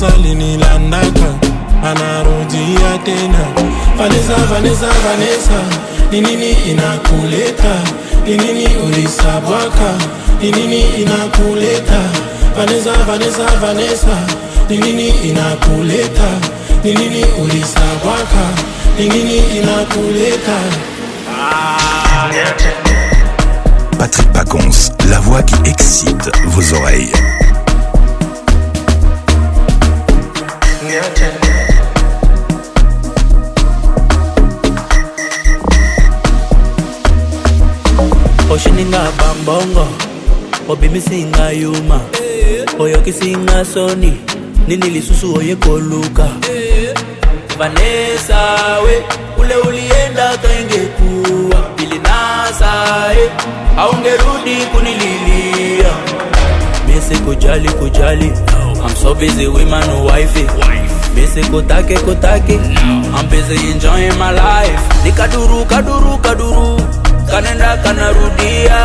Mussolini 0.00 0.56
landaka 0.56 1.34
anarudia 1.84 2.98
tena 3.04 3.44
Vanessa, 3.98 4.34
Vanessa, 4.48 4.86
Vanessa, 5.04 5.60
ni 6.10 6.18
inakuleta? 6.70 7.80
Ni 8.26 8.36
nini 8.38 8.66
ulisabwaka? 8.86 9.94
Ni 10.42 10.52
nini 10.52 10.80
inakuleta? 11.02 12.00
Vanessa, 12.56 12.92
Vanessa, 13.06 13.44
Vanessa, 13.60 14.16
ni 14.70 14.78
nini 14.78 15.08
inakuleta? 15.08 16.30
Ni 16.84 16.92
Oulissa 16.92 17.36
ulisabwaka? 17.42 18.44
Ni 18.98 19.06
inakuleta? 19.56 20.60
Patrick 23.98 24.32
Pacons, 24.32 24.92
la 25.10 25.18
voix 25.20 25.42
qui 25.42 25.56
excite 25.68 26.30
vos 26.46 26.72
oreilles. 26.74 27.12
ninga 38.80 39.02
bambongo 39.18 39.88
obimi 40.68 41.00
singa 41.00 41.50
yuma 41.52 42.00
oyoki 42.78 43.12
singa 43.12 43.64
soni 43.64 44.12
nini 44.68 44.90
lisusu 44.94 45.34
oye 45.38 45.56
koluka 45.56 46.28
vanesa 47.58 48.36
we 48.84 49.04
ule 49.40 49.54
uliendaka 49.56 50.48
ingekuwa 50.60 51.56
pilinasa 51.76 52.70
e 53.24 53.30
aungerudi 53.78 54.56
kunililia 54.74 55.90
misi 56.88 57.16
kujali 57.20 57.68
kujali 57.68 58.32
I'm 58.82 58.96
so 58.96 59.14
busy 59.14 59.46
with 59.46 59.68
my 59.68 59.86
new 59.86 60.06
wifey 60.06 60.46
Busy 61.14 61.42
kutake 61.50 61.98
kutake 61.98 62.54
I'm 62.56 63.28
busy 63.28 63.70
enjoying 63.70 64.16
my 64.18 64.30
life 64.32 64.82
Nikaduru 65.04 65.64
kaduru 65.64 66.18
kaduru, 66.18 66.18
kaduru 66.18 66.89
kanenda 67.30 67.76
kanarudia 67.82 68.76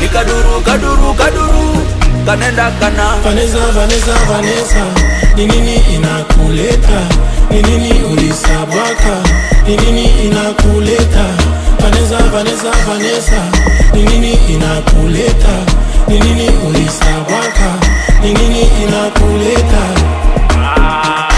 nikaduru 0.00 0.60
kaduru 0.66 1.14
kaduru 1.20 1.68
kanenda 2.26 2.70
kana 2.80 3.06
Vanessa, 3.24 3.58
Vanessa, 3.76 4.14
Vanessa, 4.30 4.82
ni 5.36 5.46
nini 5.46 5.76
inakuleta 5.94 7.00
ni 7.50 7.62
nini 7.62 7.92
ulisabaka 8.04 9.16
ni 9.66 9.76
nini 9.76 10.06
inakuleta 10.26 11.26
Vanessa, 11.80 12.18
Vanessa, 12.34 12.70
Vanessa, 12.88 13.40
ni 13.94 14.02
nini 14.02 14.32
inakuleta 14.54 15.54
ni 16.08 16.20
nini 16.20 16.48
ulisabaka 16.68 17.70
ni 18.22 18.32
nini 18.32 18.62
inakuleta 18.62 19.82
ah, 20.56 21.28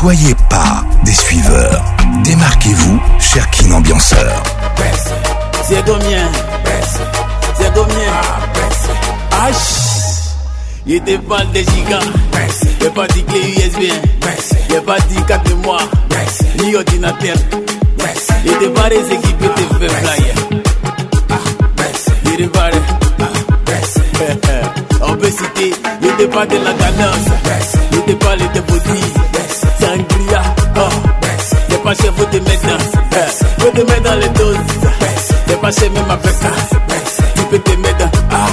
soyez 0.00 0.34
pas 0.48 0.82
des 1.04 1.12
suiveurs. 1.12 1.84
Démarquez-vous, 2.22 2.98
cher 3.18 3.50
Kin 3.50 3.72
Ambianceur. 3.72 4.42
C'est 5.68 5.84
Domien. 5.84 6.30
C'est 7.58 7.74
Domien. 7.74 8.12
Ah, 9.32 9.48
il 10.86 10.94
était 10.94 11.18
pas 11.18 11.44
des 11.52 11.64
gigas. 11.64 11.98
a 11.98 12.90
pas 12.90 13.08
dit 13.08 13.24
clé 13.24 13.40
USB. 13.58 13.90
a 13.92 13.96
pas 14.82 15.00
dit 15.08 15.20
carte 15.26 15.48
mémoire. 15.48 15.88
Ni 16.62 16.76
ordinateur. 16.76 17.36
Il 18.46 18.52
te 18.52 18.66
pas 18.66 18.88
des 18.88 19.00
équipes 19.14 19.38
de 19.42 19.48
te 19.48 19.60
fait 19.80 19.88
flyer. 19.88 20.34
Il 22.38 22.48
pas 22.48 22.60
parle. 22.60 22.78
On 25.02 25.14
peut 25.16 25.30
citer. 25.30 25.74
Il 26.02 26.08
te 26.12 26.22
pas 26.26 26.46
de 26.46 26.56
la 26.56 26.72
cadence. 26.72 27.30
Il 27.92 28.02
te 28.02 28.12
parle 28.24 28.38
passer 35.68 35.90
même 35.90 36.10
avec 36.10 36.30
ça. 36.32 36.50
Tu 37.36 37.42
peux 37.42 37.58
te 37.58 37.70
mettre 37.78 38.08
ah, 38.30 38.46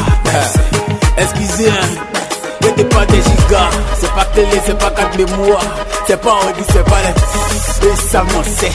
Excusez, 1.18 1.70
hein. 1.70 2.70
t'es 2.76 2.84
pas 2.84 3.05
des 3.05 3.18
gigas. 3.24 3.72
C'est 4.01 4.11
pas 4.11 4.26
télé, 4.36 4.57
c'est 4.66 4.78
pas 4.78 4.89
4 4.89 5.18
mémoires. 5.18 5.61
C'est 6.07 6.18
pas 6.20 6.36
on 6.43 6.47
dit, 6.51 6.66
c'est 6.74 6.84
pas 6.84 7.01
les. 7.01 7.88
Et 7.88 7.95
ça 8.11 8.24
m'en 8.24 8.39
euh, 8.39 8.43
sait. 8.57 8.72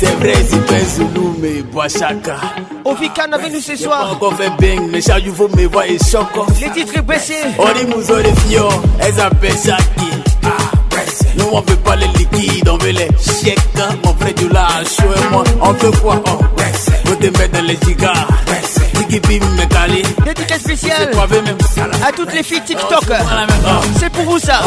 C'est 0.00 0.16
vrai 0.20 0.32
si 0.48 0.56
tu 0.58 0.74
es 0.74 0.78
vrai. 0.78 1.29
me 1.40 1.62
Boisaka. 1.72 2.36
Ovikan 2.84 3.32
avec 3.32 3.52
nous 3.52 3.60
ce 3.60 3.76
soir. 3.76 3.98
Pas 4.08 4.14
encore 4.14 4.34
fait 4.34 4.50
bang, 4.60 4.88
mais 4.90 5.00
ça 5.00 5.18
du 5.20 5.30
me 5.30 5.66
voit 5.68 5.86
et 5.88 5.98
choco. 5.98 6.46
Les 6.60 6.70
titres 6.70 7.02
baissés. 7.02 7.34
On 7.58 7.64
dit 7.72 7.86
mouzo 7.86 8.16
les 8.18 8.34
fio, 8.34 8.68
elles 9.00 9.20
appellent 9.20 9.52
ça 9.56 9.76
qui. 9.98 10.08
Ah, 10.44 10.48
nous 11.36 11.48
on 11.52 11.60
veut 11.60 11.76
pas 11.76 11.96
les 11.96 12.08
liquides, 12.08 12.68
on 12.68 12.76
veut 12.78 12.90
les 12.90 13.08
chèques. 13.20 13.58
Mon 14.04 14.14
frère 14.14 14.34
du 14.34 14.48
lâche, 14.48 14.96
moi, 15.32 15.44
on 15.62 15.68
oh, 15.70 15.74
te 15.74 15.86
croit, 15.98 16.22
on 16.26 17.08
veut 17.08 17.16
te 17.16 17.38
mettre 17.38 17.52
dans 17.52 17.66
les 17.66 17.78
gigas. 17.86 18.26
Kipim 19.10 19.42
Mekali. 19.58 20.02
Dédicace 20.24 20.60
spéciale. 20.60 21.10
À 22.06 22.12
toutes 22.12 22.32
les 22.32 22.44
filles 22.44 22.62
TikTok. 22.64 23.04
C'est 23.98 24.08
pour 24.10 24.24
vous 24.24 24.38
ça. 24.38 24.60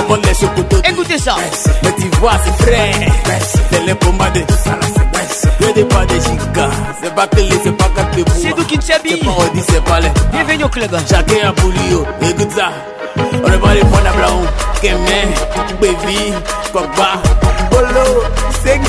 Écoutez 0.86 1.18
ça. 1.18 1.36
Mais 1.82 1.94
tu 1.96 2.10
vois, 2.20 2.34
c'est 2.44 2.64
frais. 2.64 2.92
C'est 3.72 3.86
les 3.86 3.96
C'est 8.42 8.56
nous 8.58 8.66
qui 8.66 8.78
Bienvenue 10.34 10.64
au 10.66 10.70
club. 10.70 10.92
Chacun 11.10 11.54
ça. 12.56 12.72
On 13.16 13.40
pas 13.40 13.52
les 13.74 13.82
pas 13.82 15.60
Baby, 15.82 16.34
papa, 16.74 17.22
Bolo, 17.72 18.24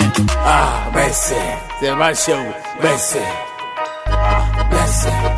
Ah, 0.44 0.90
baissez, 0.94 1.34
c'est 1.80 1.86
chambre, 2.32 2.44
baissez. 2.82 3.18
Ah, 4.12 5.29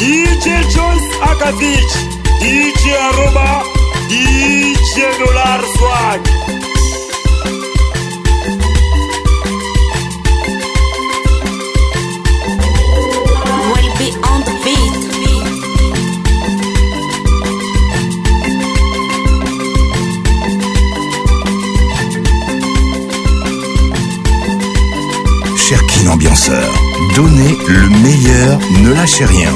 DJ 0.00 0.64
Jones 0.72 1.04
Akavich, 1.20 1.92
DJ 2.40 2.82
Aroba, 3.08 3.62
DJ 4.08 5.00
Dolar 5.18 5.60
Swag. 5.76 6.63
Donnez 27.16 27.56
le 27.68 27.88
meilleur, 28.02 28.58
ne 28.82 28.92
lâchez 28.94 29.24
rien. 29.24 29.52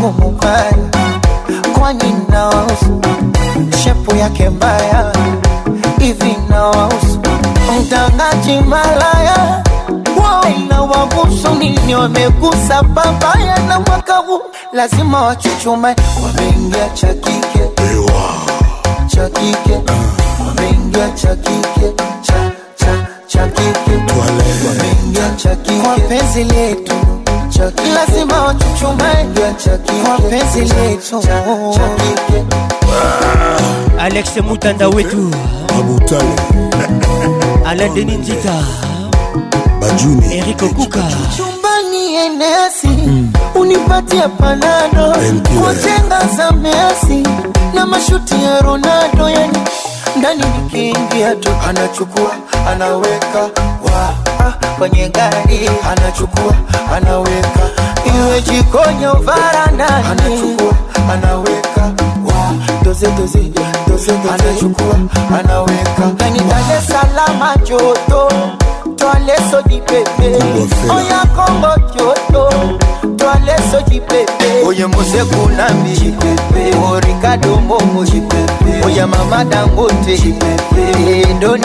yangu 0.00 0.22
mubaya, 0.22 0.72
kwani 1.78 2.14
nawausu? 2.28 3.00
Shepu 3.84 4.16
yake 4.16 4.48
mbaya 4.48 5.12
hivi 5.98 6.36
nawausu? 6.50 7.20
Mtangaji 7.80 8.60
malaya 8.60 9.64
na 10.68 10.82
wagusu 10.82 11.54
nini? 11.58 11.94
Wamegusa 11.94 12.82
papaya 12.82 13.58
na 13.58 13.80
mwaka 13.80 14.16
huu 14.16 14.42
lazima 14.72 15.22
wachuchume, 15.22 15.96
wameingia 16.22 16.88
cha 16.94 17.06
kike 17.14 17.60
cha 19.08 19.28
kike 19.30 19.78
wameingia 20.46 21.08
cha 21.14 21.36
kike 21.36 21.92
cha 22.22 22.50
cha 22.76 23.06
cha 23.26 23.46
kike 23.46 24.18
wameingia 24.20 25.30
cha 25.36 25.56
kike 25.56 25.80
kwa 25.80 25.96
penzi 25.98 26.44
letu 26.44 26.99
chaki, 27.60 27.90
lazima 27.90 28.42
wachuchumaje 28.42 29.54
chaki, 29.58 29.92
wapenzi 30.10 30.60
letu 30.74 31.20
chaki. 31.74 32.46
Ah. 32.90 34.04
Alex 34.04 34.36
Mutanda 34.36 34.88
wetu 34.88 35.30
Abutale, 35.68 36.36
Alain 37.66 37.94
Denis 37.94 38.18
Njita, 38.18 38.62
Bajuni, 39.80 40.32
Eric 40.36 40.62
Okuka 40.62 41.02
chumbani 41.36 42.14
enesi 42.16 42.88
mm. 42.88 43.32
unipatie 43.54 44.28
panado 44.28 45.14
Kwa 45.62 45.74
jenga 45.74 46.20
za 46.36 46.52
Messi 46.52 47.28
na 47.74 47.86
mashuti 47.86 48.34
ya 48.44 48.60
Ronaldo, 48.60 49.28
yani 49.30 49.58
ndani 50.16 50.44
nikiingia 50.62 51.34
tu 51.36 51.48
anachukua 51.68 52.34
anaweka 52.70 53.59
kwenye 54.80 55.08
gari, 55.08 55.70
anachukua 55.90 56.54
anaweka, 56.96 57.60
iwe 58.16 58.40
jikoni 58.42 59.04
au 59.04 59.22
varandani, 59.22 60.06
anachukua 60.10 60.72
anaweka 61.14 61.92
doze 62.84 63.06
doze 63.10 63.38
doze 63.38 63.68
doze, 63.88 64.12
anachukua 64.34 64.96
anaweka 65.40 66.06
ndani 66.14 66.38
Dar 66.38 66.78
es 66.78 66.86
Salaam 66.86 67.58
joto 67.64 68.28
twale 68.96 69.36
sodi 69.50 69.80
pepe 69.80 70.36
oya 70.96 71.24
Kongo 71.36 71.76
joto 71.96 72.50
twale 73.16 73.56
sodi 73.70 74.00
pepe 74.00 74.66
oya 74.66 74.88
Mose 74.88 75.24
Kunambi 75.24 76.14
o 76.76 77.00
Ricardo 77.00 77.56
Momo 77.60 78.04
oya 78.86 79.06
Mama 79.06 79.44
Dangote 79.44 80.34
ndo 81.36 81.56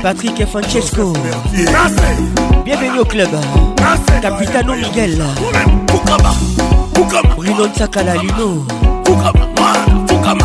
Patrick 0.02 0.40
et 0.40 0.46
Francesco 0.46 1.12
Bienvenue 2.64 3.00
au 3.00 3.04
club 3.04 3.28
Capitano 4.20 4.74
Miguel 4.74 5.22
Bruno 7.36 7.64
Sakala 7.76 8.14
Luno 8.16 8.66
Fukama 9.06 9.72
Fukama 10.08 10.44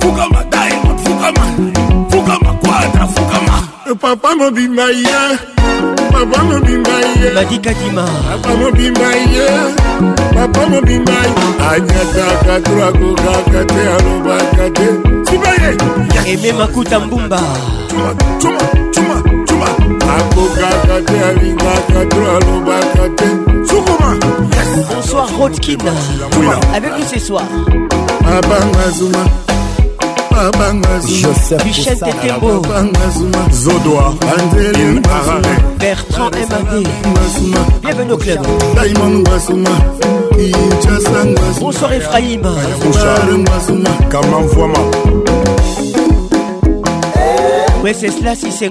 Fukama 0.00 0.42
Diamond 0.50 0.98
Fukama 1.04 2.10
Fukama 2.10 2.52
Quadra 2.60 3.06
Fukama 3.06 3.45
Eh, 3.88 3.94
papa 3.94 4.34
mobimba 4.34 4.82
ye 4.90 5.06
papa 6.10 6.38
mobimba 6.48 6.96
ye 7.22 7.28
badikadima 7.36 8.02
papa 8.26 8.52
mobimba 8.58 9.10
ye 9.30 9.46
papa 10.34 10.62
mobimba 10.66 11.12
ye 11.12 11.34
anyataka 11.70 12.54
to 12.66 12.74
akokaka 12.88 13.62
te 13.70 13.82
alobaka 13.94 14.70
te 14.74 14.86
sibaye 15.30 15.70
eme 16.32 16.50
makuta 16.58 16.98
mbumba 17.00 17.38
akokaka 20.18 20.96
te 21.06 21.16
alingaka 21.28 22.00
to 22.10 22.20
alobaka 22.34 23.06
te 23.14 23.28
sukuma 23.68 24.10
bonsoir 24.94 25.28
rodkin 25.38 25.78
avec 26.74 26.90
nous 26.98 27.06
ce 27.06 27.20
soir 27.20 27.44
abanga 28.26 28.90
zuma 28.98 29.24
Michel 31.64 31.98
Tetembo 31.98 32.60
Zodoa 33.50 34.14
Angeline 34.20 35.00
Arare 35.08 35.76
Bertrand 35.78 36.30
Mabé 36.50 36.82
Bienvenue 37.82 38.12
au 38.12 38.16
club 38.18 38.46
Diamond 38.82 39.20
Basuma 39.22 39.70
Bonsoir 41.58 41.92
Ephraim 41.94 42.42
Kamanvouama 44.10 44.74
Ouais 47.82 47.94
c'est 47.94 48.10
cela 48.10 48.34
si 48.34 48.52
c'est 48.52 48.70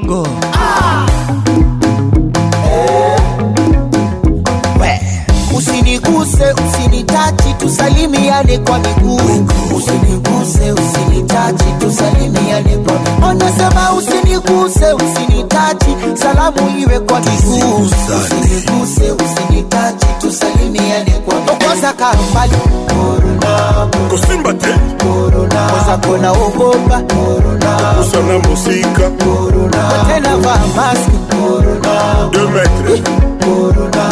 usiniguse, 6.05 6.53
usinitachi, 6.67 7.53
tusalimiane 7.59 8.57
kwa 8.57 8.79
miguu. 8.79 9.49
Usiniguse, 9.77 10.71
usinitachi, 10.71 11.65
tusalimiane 11.79 12.77
kwa 12.77 12.93
miguu. 12.99 13.25
Anasema 13.25 13.93
usiniguse, 13.93 14.93
usinitachi, 14.93 15.95
salamu 16.15 16.79
iwe 16.79 16.99
kwa 16.99 17.19
miguu. 17.19 17.75
Usiniguse, 17.81 19.11
usinitachi, 19.11 20.05
tusalimiane 20.21 21.11
kwa 21.25 21.35
miguu. 21.35 21.53
kusimba 24.09 24.53
te 24.53 24.67
Corona, 24.97 25.69
kosa 25.71 25.97
kona 25.97 26.31
ogopa 26.31 27.01
kusana 27.97 28.39
musika 28.39 29.11
tena 30.07 30.37
vaa 30.37 30.59
maski 30.75 31.17
2 32.31 32.49
metres 32.49 33.24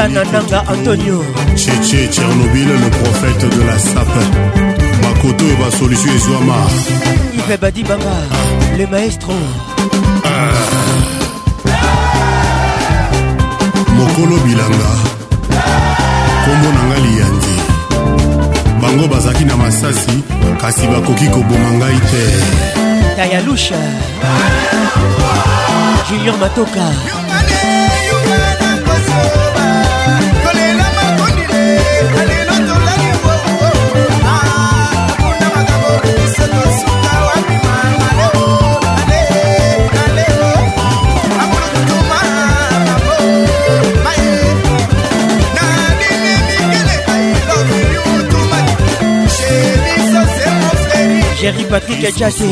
kaka 0.00 0.08
na 0.08 0.24
nanga 0.32 0.60
antonio 0.68 1.22
cheche 1.56 2.08
tchernobyl 2.10 2.68
le 2.68 2.90
prophète 2.90 3.44
de 3.56 3.62
la 3.68 3.78
sape 3.78 4.22
makoto 5.02 5.44
oyo 5.44 5.56
basolution 5.56 6.14
ezwama 6.16 6.56
ive 7.36 7.56
badi 7.60 7.82
banga 7.84 8.14
le 8.78 8.86
maestro 8.86 9.34
mokolo 13.96 14.36
bilanga 14.44 14.90
kombo 16.44 16.68
na 16.76 16.82
ngai 16.88 17.00
liyandi 17.06 17.56
bango 18.80 19.08
bazalaki 19.08 19.44
na 19.44 19.56
masasi 19.56 20.16
kasi 20.60 20.86
bakoki 20.86 21.26
koboma 21.28 21.70
ngai 21.78 21.98
te 22.10 22.22
tayalusha 23.16 23.80
junior 26.08 26.36
matoka 26.40 26.84
yungane, 27.30 28.08
yungane, 28.08 29.49
Jerry 51.42 51.64
Patrick 51.64 52.12
chassé 52.18 52.44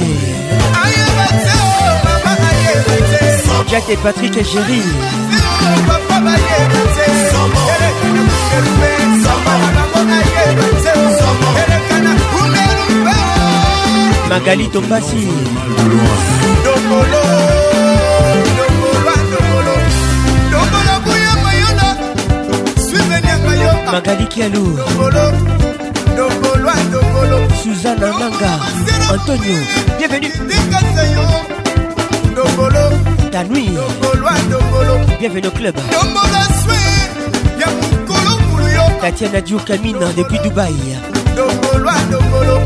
Jack 3.68 3.84
et 3.90 3.96
Patrick 3.96 4.34
et 4.36 4.44
Jerry. 4.44 4.82
Magali 14.30 14.68
Tompassi. 14.70 15.28
Magali 23.90 24.26
Kialou. 24.28 24.76
Suzanne 27.62 28.00
Manga. 28.00 28.58
Antonio, 29.12 29.56
bienvenue. 29.98 30.32
Dongolo 32.58 32.90
Danui 33.30 33.68
Dongolo 33.72 34.26
Dongolo 34.50 35.00
Bienvenue 35.20 35.46
au 35.46 35.50
club 35.54 35.74
Dongolo 35.76 36.40
Swing 36.60 37.60
Ya 37.60 37.66
Mukolo 37.70 38.36
Muluyo 38.50 38.82
Tatiana 39.00 39.40
Diou 39.40 39.60
Kamina 39.62 40.06
depuis 40.16 40.40
Dubaï 40.42 40.74
Dongolo 41.36 41.92
Dongolo 42.10 42.58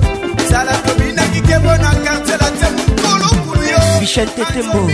Sala 0.49 0.72
Tobina 0.86 1.22
Kikebo 1.34 1.66
na 1.68 1.90
quartier 2.05 2.36
la 2.40 2.51
Tia 2.59 2.70
Mukolo 2.70 3.45
Muluyo 3.45 3.76
Vicente 4.01 4.43
Tembo 4.55 4.88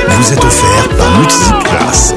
vous 0.08 0.32
êtes 0.32 0.44
offert 0.44 0.88
par 0.96 1.10
Multiclass. 1.18 2.14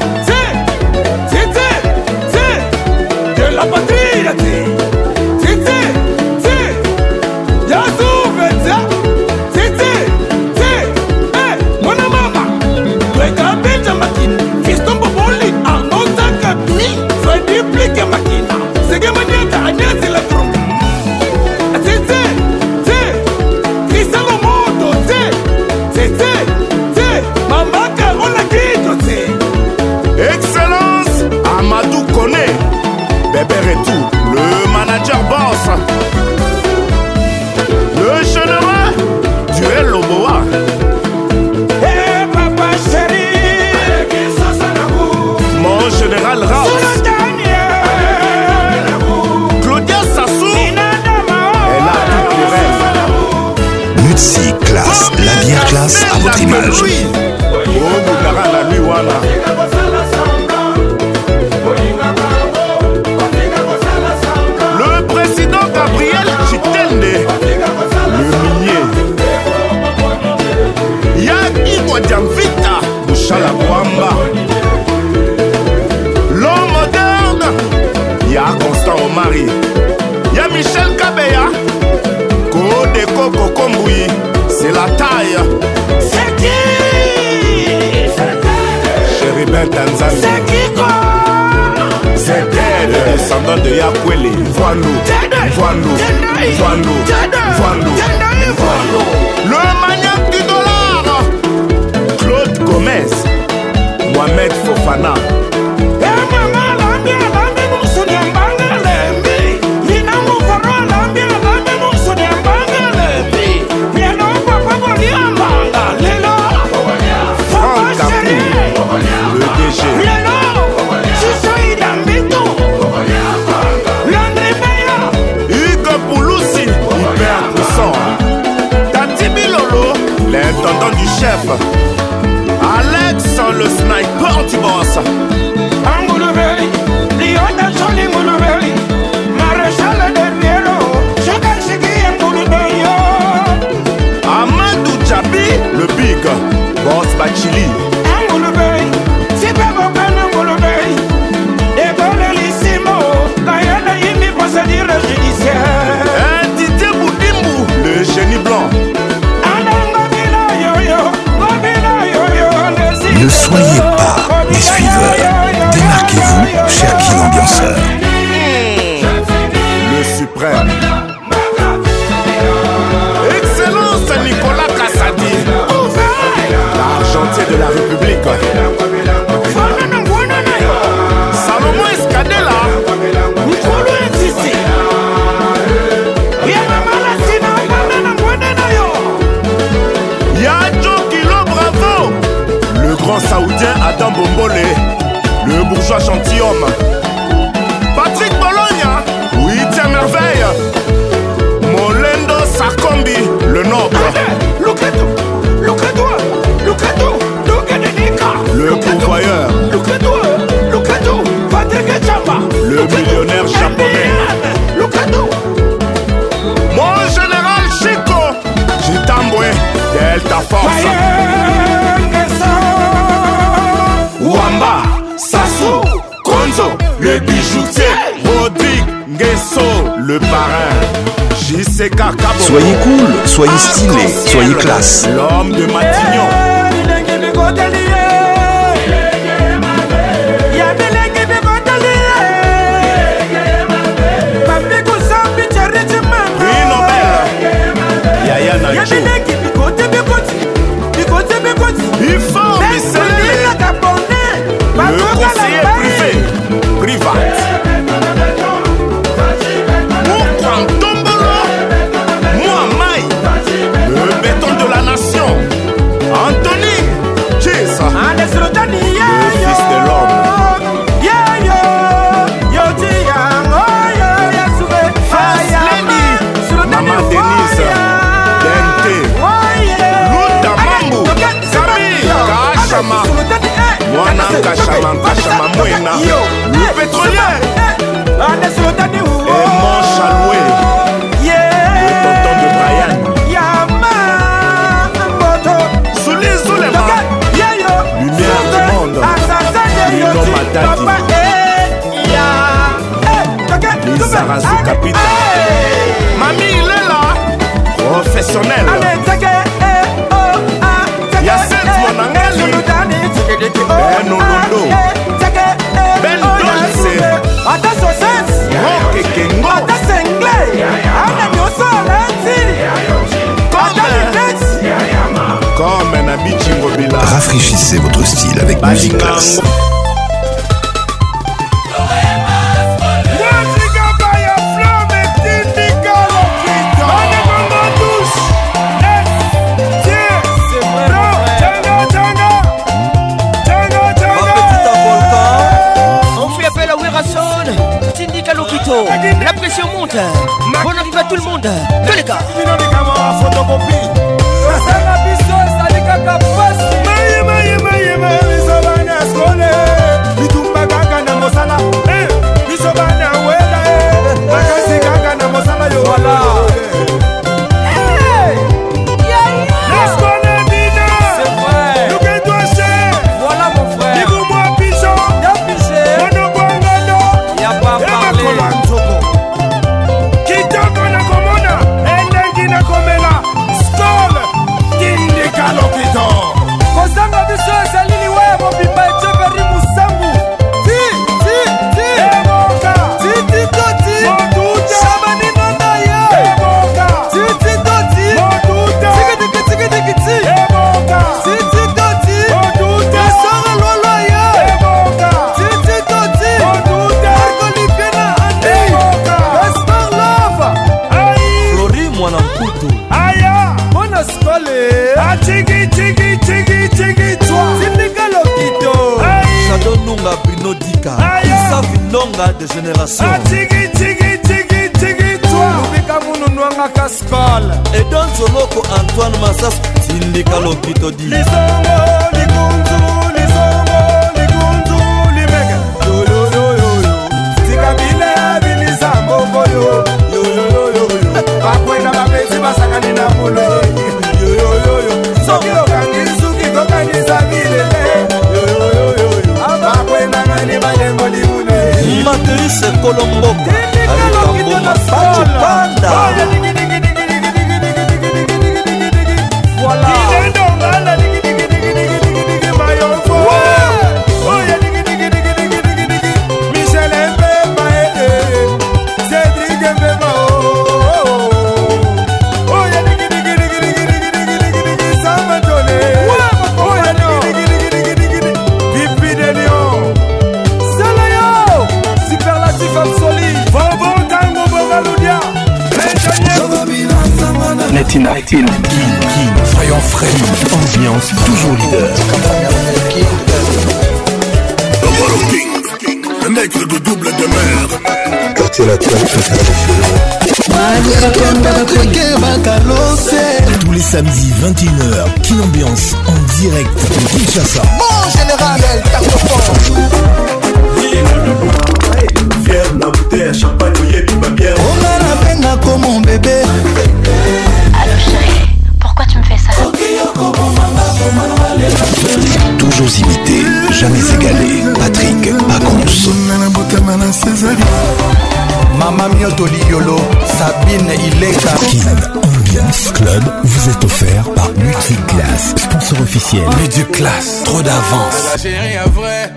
tito 529.38 529.46
liolo 529.46 530.00
sabine 530.38 530.94
ileka 530.94 531.52
kin 531.70 531.88
ambiance 531.88 532.92
club 532.92 533.22
vous 533.44 533.68
est 533.70 533.84
offert 533.84 534.24
par 534.34 534.50
multiclass 534.52 535.54
sponsor 535.56 536.00
officiel 536.00 536.42
multiclass 536.60 537.44
trop 537.44 537.62
d'avance 537.62 538.42
chérie 538.42 538.76
à 538.76 538.86
vrai 538.88 539.30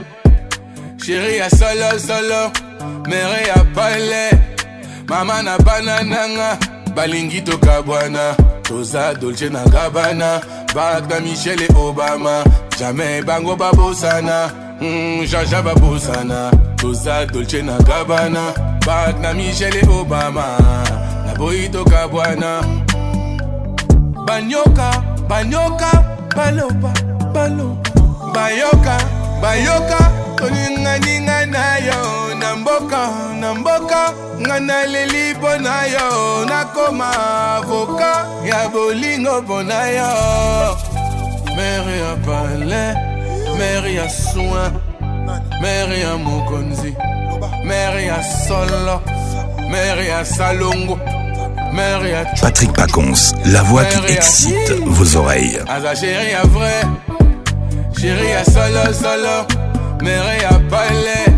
chérie 1.05 1.39
à 1.39 1.49
solo 1.49 1.99
solo 1.99 2.51
mere 3.07 3.45
ya 3.45 3.63
pale 3.75 4.41
mama 5.07 5.43
na 5.43 5.57
bana 5.59 6.01
nanga 6.03 6.57
balingi 6.95 7.41
tokabwana 7.43 8.35
toza 8.63 9.13
dolce 9.13 9.49
na 9.51 9.63
gabana 9.65 10.41
bak 10.73 11.07
na 11.11 11.19
michele 11.19 11.67
obama 11.75 12.43
jamai 12.79 13.21
bango 13.21 13.55
babosana 13.55 14.49
mm, 14.81 15.25
jaja 15.27 15.61
babosana 15.61 16.49
toza 16.77 17.25
dolce 17.27 17.61
na 17.61 17.77
gabana 17.77 18.70
bak 18.85 19.19
na 19.19 19.33
michele 19.33 19.81
obama 19.99 20.57
naboyi 21.25 21.69
toka 21.69 22.07
bwana 22.07 22.61
banyoka 24.25 24.89
banyoka 25.29 25.91
baloba 26.35 26.91
baloba 27.33 27.83
bayoka 28.33 28.97
bayoka 29.41 29.99
toninganinga 30.37 31.45
na 31.45 31.77
yo 31.77 32.01
na 32.39 32.55
mboka 32.55 33.01
na 33.39 33.53
mboka 33.53 34.03
nga 34.41 34.55
naleli 34.59 35.33
mpo 35.37 35.51
na 35.61 35.85
yo 35.85 36.07
nakoma 36.49 37.09
avoka 37.61 38.25
ya 38.45 38.69
bolingo 38.73 39.41
mpo 39.41 39.61
na 39.63 39.79
yo 39.93 40.11
mere 41.57 41.95
ya 42.03 42.13
palais 42.25 42.97
mere 43.57 43.93
ya 43.93 44.07
soin 44.09 44.73
mere 45.61 45.99
ya 45.99 46.17
mokonzi 46.17 46.97
mère 47.63 47.99
ya 47.99 48.21
solo 48.47 48.99
mère 49.69 50.01
ya 50.03 50.25
salongo 50.25 50.97
mère 51.73 52.05
ya 52.05 52.25
Patrick 52.41 52.73
Pacons 52.73 53.33
la 53.45 53.61
voix 53.61 53.85
qui 53.85 54.13
excite 54.13 54.71
vos 54.85 55.15
oreilles 55.17 55.59
aza 55.67 55.93
chéri 55.95 56.31
ya 56.31 56.41
vrai 56.45 56.81
chéri 57.99 58.29
ya 58.29 58.43
solo 58.43 58.93
solo 58.93 59.47
mère 60.01 60.41
ya 60.41 60.57
pale 60.69 61.33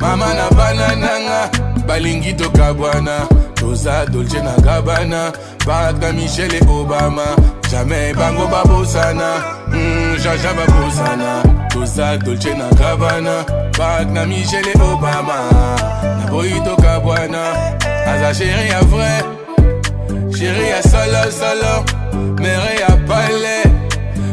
mama 0.00 0.26
na 0.34 0.48
bana 0.56 0.94
nanga 0.94 1.50
balingi 1.86 2.34
tokabwana 2.36 3.24
Rosa, 3.60 4.04
Dolce 4.06 4.40
na 4.42 4.54
Gabbana 4.62 5.32
Parc 5.64 5.96
Michel 6.14 6.54
et 6.54 6.60
Obama 6.68 7.22
Jamais 7.70 8.12
Bango 8.14 8.46
Babosana 8.46 9.34
mm, 9.70 10.16
Jaja 10.22 10.52
Babosana 10.52 11.68
Rosa, 11.74 12.16
Dolce 12.18 12.54
na 12.54 12.68
Gabbana 12.76 14.26
Michel 14.26 14.64
et 14.68 14.76
Obama 14.76 15.34
na 16.02 16.76
Kabwana 16.82 17.38
Aza 18.06 18.32
chérie 18.34 18.72
à 18.72 18.84
vrai 18.84 19.24
Chérie 20.36 20.72
à 20.72 20.82
solo 20.82 21.30
solo 21.30 22.36
Mère 22.40 22.60
à 22.88 22.92
palais 22.92 23.72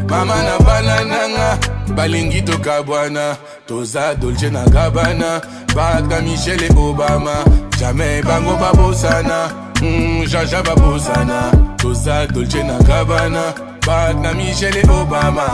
Maman 0.08 0.32
à 0.32 0.62
banananga 0.62 1.65
balingi 1.96 2.42
tokabwana 2.42 3.36
toza 3.66 4.14
dolce 4.14 4.50
na 4.50 4.64
gabana 4.64 5.40
baka 5.74 6.20
michel 6.20 6.60
obama 6.78 7.44
jamai 7.80 8.22
bango 8.22 8.56
babosana 8.56 9.50
mm, 9.82 10.26
jaja 10.28 10.62
babosana 10.62 11.52
toza 11.76 12.26
dolce 12.26 12.62
na 12.62 12.78
gabana 12.78 13.54
baka 13.86 14.34
michel 14.34 14.90
obama 14.90 15.44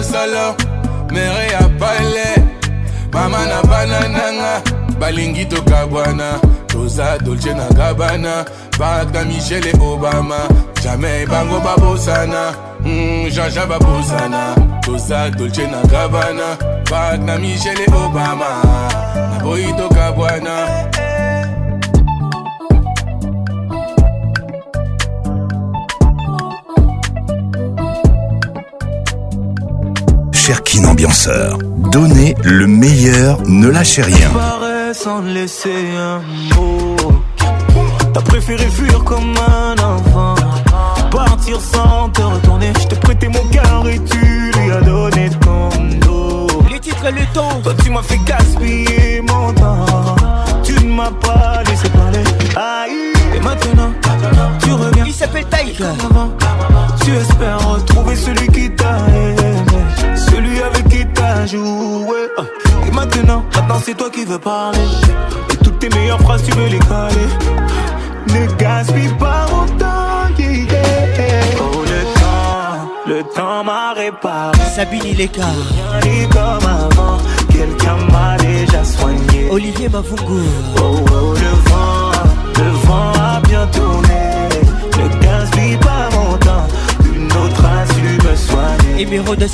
Salon, 0.00 0.56
solo 0.56 0.56
mere 1.12 1.44
ya 1.52 1.62
pale 1.78 2.28
mama 3.12 3.40
na 3.44 3.60
balingi 4.98 5.44
dolce 5.50 7.50
na 7.54 7.66
gabana 7.72 8.44
bak 8.78 9.12
na 9.12 9.22
obama 9.84 10.36
Jamais 10.82 11.28
bango 11.28 11.60
babosana 11.60 12.52
hmm, 12.82 13.30
jaja 13.30 13.66
babosana 13.66 14.54
toza 14.84 15.30
dolce 15.36 15.66
na 15.70 15.82
gabana 15.82 16.56
bak 16.90 17.20
na 17.20 17.34
obama 17.92 18.50
naboyi 19.34 19.72
Kabwana. 19.92 20.52
Cherkin 30.44 30.84
Ambianceur. 30.86 31.56
donner 31.92 32.34
le 32.42 32.66
meilleur, 32.66 33.38
ne 33.46 33.68
lâchez 33.68 34.02
rien. 34.02 34.28
Sans 34.92 35.22
laisser 35.22 35.72
un 35.96 36.20
mot. 36.56 36.96
T'as 38.12 38.20
préféré 38.22 38.66
fuir 38.66 39.04
comme 39.04 39.36
un 39.36 39.76
enfant. 39.80 40.34
Partir 41.12 41.60
sans 41.60 42.08
te 42.08 42.22
retourner. 42.22 42.72
Je 42.80 43.12
t'ai 43.12 43.28
mon 43.28 43.44
cœur 43.52 43.86
et 43.88 44.00
tu 44.00 44.18
lui 44.58 44.72
as 44.72 44.80
donné 44.80 45.30
ton 45.40 45.68
dos. 46.08 46.48
Les 46.72 46.80
titres 46.80 47.06
et 47.06 47.12
le 47.12 47.26
Toi, 47.62 47.74
tu 47.84 47.90
m'as 47.92 48.02
fait 48.02 48.18
gaspiller 48.26 49.20
mon 49.22 49.52
temps. 49.52 50.16
Tu 50.64 50.72
ne 50.74 50.92
m'as 50.92 51.12
pas 51.20 51.62
laissé 51.70 51.88
parler. 51.90 52.18
Aïe. 52.56 53.11
Ah, 53.11 53.11
maintenant, 53.42 53.92
tu 54.62 54.72
reviens. 54.72 55.04
Il 55.06 55.12
s'appelle 55.14 55.44
Taïk. 55.46 55.80
Tu 57.04 57.14
espères 57.14 57.68
retrouver 57.68 58.16
celui 58.16 58.48
qui 58.48 58.70
t'a 58.70 58.96
aimé, 59.08 60.16
celui 60.16 60.62
avec 60.62 60.88
qui 60.88 61.04
t'as 61.14 61.46
joué. 61.46 62.28
Et 62.86 62.90
maintenant, 62.92 63.44
maintenant 63.54 63.80
c'est 63.84 63.96
toi 63.96 64.08
qui 64.10 64.24
veux 64.24 64.38
parler. 64.38 64.78
Et 65.52 65.56
toutes 65.56 65.78
tes 65.78 65.88
meilleures 65.90 66.20
phrases, 66.20 66.42
tu 66.44 66.52
veux 66.56 66.68
les 66.68 66.78
coller. 66.78 67.30
Ne 68.40 68.46
gaspille 68.56 69.12
pas 69.18 69.46
autant 69.62 69.76
temps, 69.78 69.86
Oh, 70.38 71.84
le 71.84 72.04
temps, 72.14 72.90
le 73.14 73.22
temps 73.34 73.64
m'a 73.64 73.92
réparé. 73.92 74.56
Sabine, 74.74 75.02
il 75.04 75.20
est 75.20 75.24
Et 75.36 76.28
comme 76.30 76.68
avant, 76.70 77.18
quelqu'un 77.52 77.96
m'a 78.10 78.36
déjà 78.38 78.82
soigné. 78.84 79.48
Olivier 79.50 79.88
Mavougou 79.88 80.40
Oh, 80.76 80.80
oh, 81.12 81.34
le 81.34 81.70
vent, 81.70 82.32
le 82.56 82.86
vent 82.86 83.21
le 84.98 85.78
pas 85.78 86.16
mon 86.18 86.36
temps. 86.38 86.66
Une 87.04 87.26
autre 87.26 87.64
a 87.64 88.26
me 88.26 88.36
soigner. 88.36 89.00
Héméro 89.02 89.36
de 89.36 89.44
ne 89.44 89.46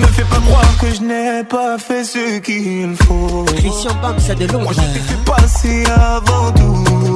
Me 0.00 0.06
fais 0.08 0.22
pas 0.24 0.36
croire 0.36 0.76
que 0.80 0.86
je 0.94 1.00
n'ai 1.02 1.44
pas 1.44 1.78
fait 1.78 2.04
ce 2.04 2.38
qu'il 2.40 2.94
faut. 3.06 3.44
Christian 3.56 3.92
Bam, 4.02 4.18
ça 4.18 4.34
de 4.34 4.46
Londres. 4.46 4.64
Moi, 4.64 4.72
je 4.74 4.92
t'ai 4.92 4.98
fait 5.00 5.24
passer 5.24 5.84
avant 5.90 6.50
tout. 6.52 7.14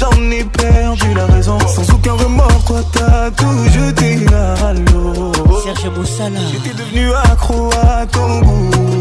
J'en 0.00 0.30
ai 0.30 0.42
perdu 0.44 1.12
la 1.14 1.26
raison 1.26 1.56
Sans 1.68 1.88
aucun 1.94 2.14
remords, 2.14 2.64
toi 2.66 2.80
t'as 2.92 3.30
tout 3.30 3.64
jeté 3.72 4.26
à 4.60 4.72
l'eau 4.72 5.30
Serge 5.64 5.88
Moussala 5.96 6.40
J'étais 6.50 6.76
devenu 6.76 7.10
accro 7.30 7.70
à 7.92 8.04
ton 8.06 8.40
goût 8.40 9.00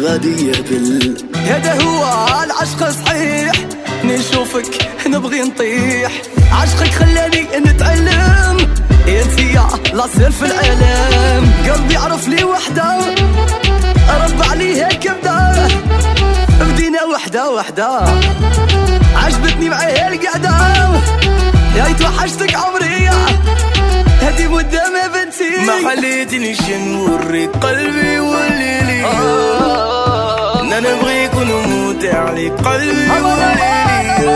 غادي 0.00 0.48
يذل 0.48 1.16
هذا 1.46 1.82
هو 1.84 2.04
العشق 2.44 2.90
صحيح 3.06 3.52
نشوفك 4.04 4.88
نبغي 5.06 5.40
نطيح 5.40 6.12
عشقك 6.62 6.88
خلاني 6.94 7.46
نتعلم 7.58 8.74
يا 9.06 9.64
لا 9.94 10.04
سير 10.18 10.30
في 10.30 10.44
العالم 10.46 11.52
قلبي 11.72 11.96
عرف 11.96 12.28
لي 12.28 12.44
وحده 12.44 12.96
رب 14.24 14.50
عليها 14.50 14.88
كبده 14.88 15.68
بدينا 16.60 17.04
وحده 17.14 17.50
وحده 17.50 18.00
عجبتني 19.16 19.68
معاها 19.70 20.12
القعده 20.12 20.88
يا 21.76 21.92
توحشتك 21.98 22.54
عمري 22.54 23.10
هدي 24.22 24.48
مده 24.48 24.84
ما 24.90 25.19
ما 25.66 25.90
حليتني 25.90 26.50
الشن 26.50 26.94
وريت 26.96 27.56
قلبي 27.56 28.18
وليلي 28.20 29.00
ان 30.60 30.72
انا 30.72 30.92
ابغيك 30.92 31.34
ونموت 31.34 32.04
عليك 32.04 32.52
قلبي 32.52 32.94
من 33.08 34.30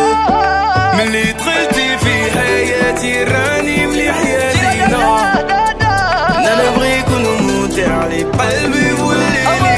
ملي 1.08 1.32
دخلتي 1.32 1.98
في 1.98 2.30
حياتي 2.38 3.24
راني 3.24 3.86
مليح 3.86 4.18
يا 4.24 4.50
زينة 4.52 5.18
ان 5.48 6.46
انا 6.46 6.68
ابغيك 6.68 7.06
ونموت 7.08 7.78
عليك 7.78 8.26
قلبي 8.26 8.92
وليلي 8.92 9.73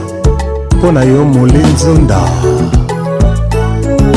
Moulin 0.84 1.04
yo 1.04 1.26
molinzonda 1.26 2.22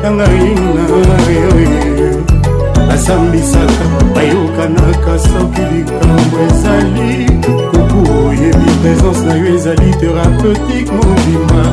na 0.02 0.10
ngai 0.12 0.50
na 1.10 1.18
yo 1.42 1.54
nasambisaka 2.88 3.88
bayokanaka 4.16 5.14
soki 5.26 5.62
likambo 5.76 6.38
ezali 6.50 7.24
koku 7.72 8.00
oyebi 8.28 8.70
présence 8.82 9.22
na 9.28 9.34
yo 9.42 9.46
ezali 9.56 9.90
thérapeutique 10.02 10.92
mobima 10.96 11.64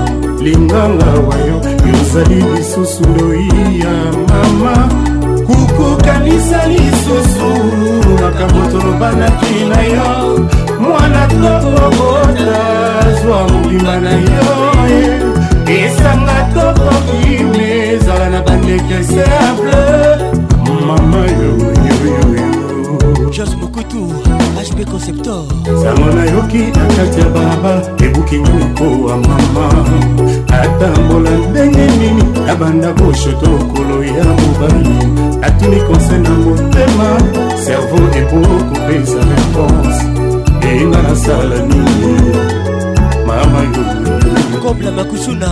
linganga 0.42 1.06
wayo 1.28 1.60
yozali 1.92 2.34
lisusu 2.34 3.02
ndoi 3.08 3.48
ya 3.80 3.94
mama 4.28 4.88
kukukanisa 5.46 6.66
lisusu 6.66 7.64
makambo 8.22 8.70
tolobanaki 8.78 9.54
na 9.68 9.82
yo 9.82 10.40
mwana 10.80 11.26
tokobota 11.26 12.62
zwa 13.22 13.48
mobimba 13.48 14.00
na 14.00 14.10
yo 14.10 14.56
esanga 15.82 16.48
tokokime 16.54 17.88
ezala 17.94 18.30
na 18.30 18.42
bandeke 18.42 19.04
simple 19.04 19.76
mama 20.86 21.16
yoyoyoyo 21.18 22.65
george 23.14 23.56
mokutu 23.60 24.00
hb 24.72 24.84
conceptor 24.90 25.44
sango 25.82 26.10
nayoki 26.16 26.58
na 26.58 26.86
kati 26.96 27.20
ya 27.20 27.28
balabala 27.28 27.82
ebuki 28.04 28.38
nguluko 28.38 29.10
ya 29.10 29.16
mama 29.16 29.86
atambola 30.58 31.30
ndenge 31.30 31.86
nini 31.96 32.24
nabanda 32.46 32.92
koshoto 32.92 33.50
lokolo 33.50 34.04
ya 34.04 34.24
mobali 34.24 34.98
atuni 35.42 35.76
konse 35.80 36.18
na 36.18 36.30
motema 36.30 37.18
servo 37.64 37.96
ebokopesa 38.18 39.18
réponse 39.18 40.04
enga 40.72 41.02
nasala 41.02 41.56
nini 41.56 42.34
mama 43.26 43.62
kobla 44.62 44.90
makusuna 44.92 45.50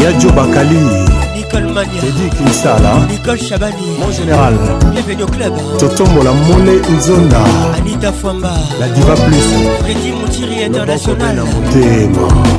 yajo 0.04 0.30
bakali 0.32 1.05
Nicole 1.52 1.72
Mania 1.72 2.00
Teddy 2.00 2.28
Kinsala 2.30 3.06
Nicole 3.08 3.38
Chabani 3.38 3.98
Mon 4.00 4.10
général 4.10 4.54
Bienvenue 4.92 5.22
au 5.22 5.26
club 5.26 5.52
Totombola 5.78 6.30
Mole 6.48 6.80
Nzonda 6.96 7.38
Anita 7.76 8.12
Fwamba 8.12 8.52
La 8.80 8.88
Diva 8.88 9.14
Plus 9.14 9.46
Freddy 9.84 10.12
Moutiri 10.12 10.64
International 10.64 11.44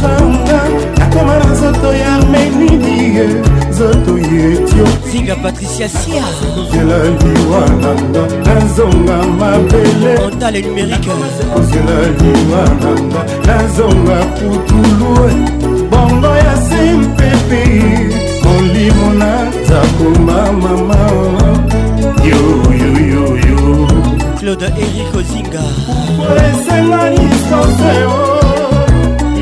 changeanga 0.00 0.62
nakoma 0.98 1.38
na 1.38 1.44
nzoto 1.50 1.92
ya 1.92 2.28
menidie 2.30 3.40
nzoto 3.80 4.18
yetio 4.18 4.86
singa 5.10 5.36
patricia 5.36 5.88
sia 5.88 6.22
kozela 6.54 6.98
liwa 7.20 7.60
nanga 7.82 8.24
nazonga 8.54 9.16
mabele 9.40 10.12
ontale 10.26 10.62
numérike 10.62 11.10
kozela 11.54 11.98
liwa 12.20 12.62
nanga 12.82 13.22
nazonga 13.46 14.16
putulu 14.36 15.16
bongo 15.90 16.26
ya 16.26 16.56
simpepe 16.56 17.64
molimo 18.44 19.12
nazakoma 19.20 20.52
mama 20.52 20.96
yoyoyoyo 22.28 23.86
claude 24.40 24.66
erik 24.66 25.14
ozinga 25.18 25.62
esenga 26.50 27.10
lisoseo 27.10 28.18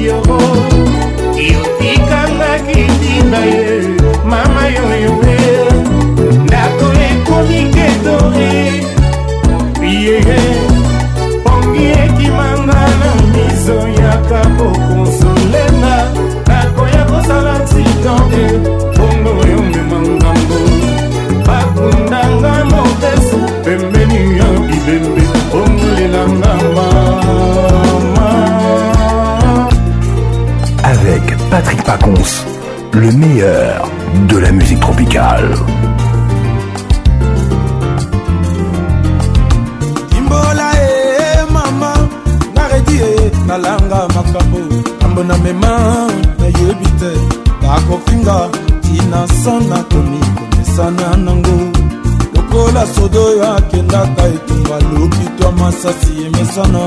yo 0.06 0.22
yotikangaki 1.36 2.80
ntina 2.92 3.38
ye 3.44 3.97
mama 4.30 4.62
yoyo 4.76 5.12
ndako 6.44 6.86
ekomi 7.10 7.60
ketore 7.76 8.50
yeye 9.82 10.40
pongi 11.44 11.84
ekimanga 12.02 12.82
na 13.00 13.10
miso 13.32 13.78
yaka 14.02 14.40
kokonsolenga 14.58 15.96
nakoya 16.48 17.02
kosala 17.10 17.54
titonde 17.72 18.44
bongo 18.96 19.32
yomema 19.52 19.98
ngambo 20.12 20.58
bakundanga 21.46 22.52
mopesu 22.72 23.38
pembeni 23.64 24.20
ya 24.38 24.48
bibembe 24.68 25.24
bongolelanga 25.50 26.54
mama 26.76 28.32
avec 30.92 31.24
patrick 31.50 31.80
pacons 31.88 32.44
le 32.92 33.10
meilleur 33.20 33.88
de 34.28 34.38
la 34.38 34.52
musique 34.52 34.80
tropicale. 34.80 35.54
Imbola 40.16 40.70
e 40.72 41.44
mama 41.52 41.92
naredi 42.54 42.96
e 42.98 43.32
nalanga 43.46 44.06
makambo 44.14 44.58
kambo 45.00 45.22
na 45.24 45.36
mema 45.38 46.06
nayebi 46.38 46.88
te 46.98 47.12
bakofinga 47.62 48.48
tina 48.82 49.26
sona 49.42 49.84
komikomisana 49.90 51.08
nango 51.16 51.58
lokola 52.34 52.86
sodo 52.94 53.24
oyo 53.24 53.52
akendaka 53.56 54.22
etumba 54.34 54.76
lokitwa 54.96 55.52
masasi 55.52 56.12
emesana 56.24 56.80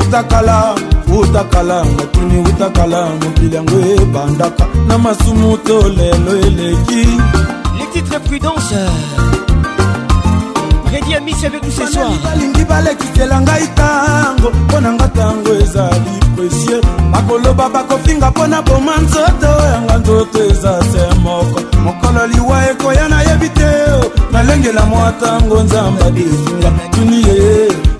utakala 0.00 0.74
utakala 1.18 1.84
mokili 1.84 2.38
utakala 2.38 3.08
mokili 3.10 3.56
yango 3.56 3.76
ebandaka 4.02 4.66
na 4.88 4.98
masumu 4.98 5.56
to 5.58 5.88
lelo 5.88 6.32
eleki 6.46 7.06
les 7.78 7.86
titres 7.92 8.20
prudence 8.28 8.74
Rédi 10.92 11.14
Amis 11.14 11.34
avec 11.46 11.62
nous 11.64 11.70
ce 11.70 11.86
soir 11.92 12.10
balingi 12.24 12.64
balekisela 12.68 13.38
ngai 13.40 13.64
ntango 13.72 14.48
mpo 14.64 14.80
na 14.80 14.90
nga 14.92 15.06
ntango 15.06 15.50
ezali 15.62 16.12
presie 16.36 16.78
bakoloba 17.12 17.64
bakofinga 17.74 18.30
mpo 18.30 18.44
na 18.46 18.60
boma 18.62 18.94
nzoto 19.04 19.50
yanga 19.72 19.94
nzoto 19.98 20.38
eza 20.50 20.72
se 20.90 21.02
moko 21.22 21.56
mokolo 21.84 22.26
liwa 22.26 22.58
ekoya 22.70 23.06
nayebi 23.08 23.48
te 23.58 23.70
nalengela 24.32 24.82
mwa 24.90 25.12
ntango 25.16 25.56
nzambe 25.62 26.00
adefinga 26.08 26.70
tuni 26.92 27.16
ye 27.28 27.38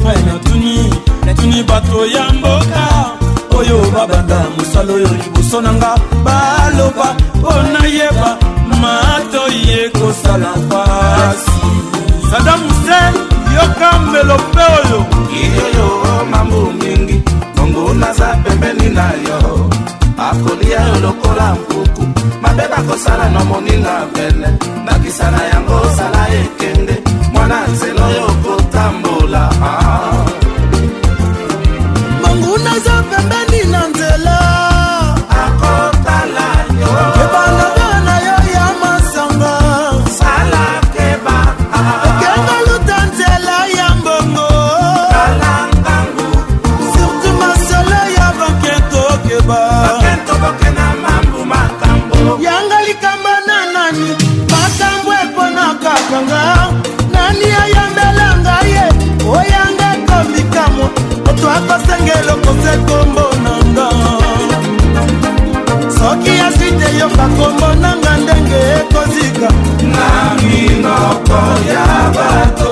ngai 0.02 0.20
natuni 0.28 0.74
natuni 1.26 1.62
bato 1.68 1.98
ya 2.14 2.24
mboka 2.36 3.01
oyo 3.62 3.78
babanda 3.94 4.38
mosala 4.56 4.90
oyo 4.98 5.08
liboso 5.14 5.56
na 5.64 5.70
nga 5.78 5.92
baloba 6.26 7.08
mpo 7.38 7.50
nayeba 7.74 8.30
matoi 8.82 9.60
ekosala 9.82 10.50
mpasi 10.62 11.56
sada 12.30 12.52
muse 12.62 12.98
yoka 13.56 13.88
mbelope 14.06 14.64
oyo 14.78 14.98
iyoyo 15.44 15.86
mambu 16.30 16.60
mingi 16.80 17.16
bongo 17.56 17.84
naza 18.00 18.26
pembeni 18.42 18.88
na 18.98 19.06
yo 19.26 19.38
akolia 20.28 20.80
yo 20.88 20.94
lokola 21.04 21.46
mpuku 21.54 22.04
mabe 22.42 22.64
bakosala 22.72 23.24
na 23.34 23.40
moninga 23.50 23.96
pene 24.14 24.48
ndakisa 24.82 25.30
na 25.30 25.40
yango 25.50 25.74
osala 25.86 26.20
ekende 26.40 26.94
mwana 27.32 27.56
nze 27.68 27.91
bakombo 67.18 67.68
nanga 67.82 68.16
ndenge 68.22 68.60
ekozika 68.80 69.48
na 69.92 70.08
minoko 70.44 71.40
ya 71.72 71.86
bato 72.16 72.70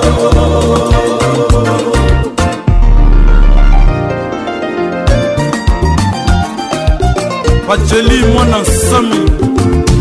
bajeli 7.67 8.25
mwana 8.33 8.57
nsami 8.59 9.21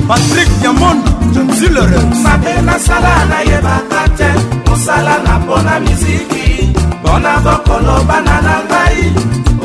patrik 0.08 0.50
yamonda 0.64 1.10
janzilere 1.34 2.00
mabe 2.24 2.52
nasala 2.66 3.24
nayebaka 3.30 4.00
te 4.16 4.30
mosala 4.70 5.14
na 5.24 5.38
mpona 5.38 5.80
miziki 5.80 6.68
mpona 7.00 7.32
bokoloba 7.44 8.20
na 8.20 8.34
nanga 8.46 8.69
ngai 8.90 9.04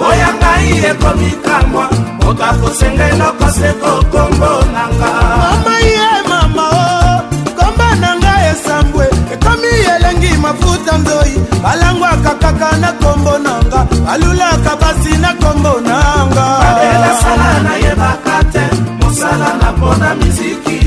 oya 0.09 0.29
ngai 0.41 0.69
ekomikamwa 0.89 1.85
okakusenge 2.29 3.07
nokoseko 3.19 3.91
kombo 4.11 4.51
nanga 4.75 5.09
mamaye 5.51 6.07
mama 6.29 6.63
o 6.65 7.55
komba 7.57 7.89
na 8.01 8.09
ngai 8.21 8.43
esambwe 8.51 9.05
ekomi 9.33 9.69
yelengi 9.85 10.31
mafuta 10.43 10.93
nzoi 11.01 11.33
balangwaka 11.63 12.31
kaka 12.43 12.69
na 12.81 12.89
kombo 13.01 13.33
nanga 13.45 13.79
balulaka 14.05 14.71
basi 14.81 15.13
na 15.23 15.31
kombo 15.41 15.73
nanga 15.87 16.45
babelasala 16.61 17.59
na 17.65 17.73
ye 17.83 17.91
bakate 18.01 18.63
mosala 18.99 19.49
na 19.61 19.67
mpona 19.75 20.09
miziki 20.19 20.77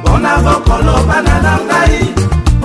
mpona 0.00 0.32
bokolobana 0.44 1.34
na 1.44 1.52
ngai 1.68 2.00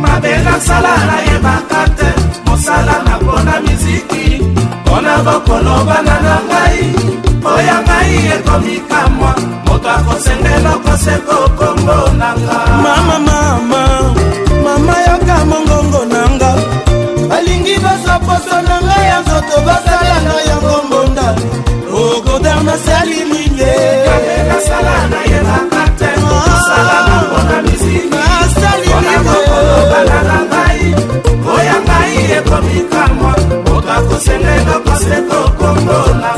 mabela 0.00 0.52
sala 0.66 0.92
nayebaka 1.08 1.80
te 1.98 2.08
mosala 2.46 2.94
na 3.06 3.14
mpona 3.22 3.54
miziki 3.64 4.24
mpona 4.84 5.12
bokolo 5.26 5.74
bana 5.88 6.16
na 6.26 6.34
ngai 6.48 6.80
oya 7.54 7.76
ngai 7.86 8.12
ekomikamwa 8.34 9.32
moto 9.66 9.88
akosenga 9.96 10.48
eloko 10.58 10.92
seko 11.04 11.36
kombo 11.58 11.96
na 12.20 12.28
nga 12.42 12.56
mama 12.84 13.16
mama 13.28 13.42
mama 14.64 14.94
yoka 15.08 15.36
mongongo 15.50 16.02
na 16.12 16.20
nga 16.36 16.50
balingi 17.28 17.76
bazwa 17.84 18.16
poso 18.26 18.56
na 18.68 18.76
ngai 18.86 19.04
ya 19.12 19.18
nzoto 19.24 19.56
basala 19.66 20.16
na 20.26 20.32
yango 20.48 20.76
mbonda 20.86 21.26
okodarna 22.02 22.74
sali 22.84 23.18
linge 23.30 23.74
mabela 24.06 24.56
sala 24.68 24.94
nayebaka 25.12 25.69
mikamwa 32.74 33.32
oka 33.76 33.96
kosenga 34.08 34.50
enokosekokongola 34.58 36.30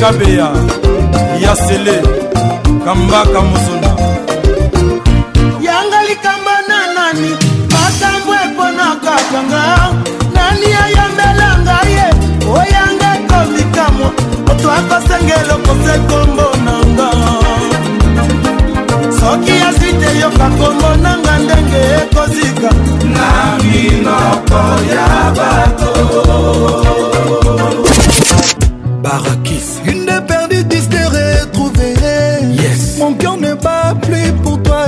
kabeya 0.00 0.48
ya 1.42 1.54
sele 1.56 2.02
kambaka 2.84 3.40
mosona 3.50 3.90
yanga 5.66 6.00
likamba 6.08 6.54
na 6.68 6.78
nani 6.96 7.32
matambo 7.74 8.32
eponakaka 8.44 9.38
nga 9.48 9.64
nani 10.34 10.68
ayambela 10.84 11.48
ngai 11.64 11.90
ye 11.96 12.06
oyanga 12.58 13.08
ekomikamwa 13.18 14.08
oto 14.50 14.68
akosengela 14.78 15.52
okosa 15.58 15.92
ekombo 15.98 16.46
na 16.66 16.74
nga 16.92 17.08
soki 19.18 19.54
asi 19.68 19.88
teyoka 20.00 20.46
kombo 20.58 20.88
nanga 21.04 21.32
ndenge 21.42 21.82
ekozika 22.02 22.70
na 23.14 23.28
minoko 23.66 24.62
ya 24.94 25.06
bato 25.38 25.92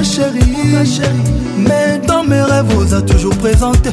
chérie, 0.02 0.40
chérie. 0.86 1.08
Mais 1.58 2.00
dans 2.06 2.22
mes 2.24 2.42
rêves, 2.42 2.64
vous 2.70 2.94
a 2.94 3.02
toujours 3.02 3.34
présenté. 3.36 3.90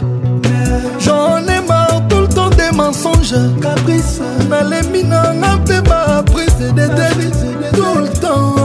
J'en 0.99 1.37
ai 1.41 1.61
marre 1.67 2.01
tout 2.09 2.19
le 2.21 2.27
temps 2.27 2.49
des 2.49 2.71
mensonges. 2.75 3.35
Caprice, 3.61 4.19
n'allez 4.49 4.83
n'ont 5.03 5.83
pas 5.83 6.23
prise 6.23 6.55
des 6.59 6.87
délits 6.87 7.31
tout 7.73 7.99
le 7.99 8.07
temps. 8.19 8.55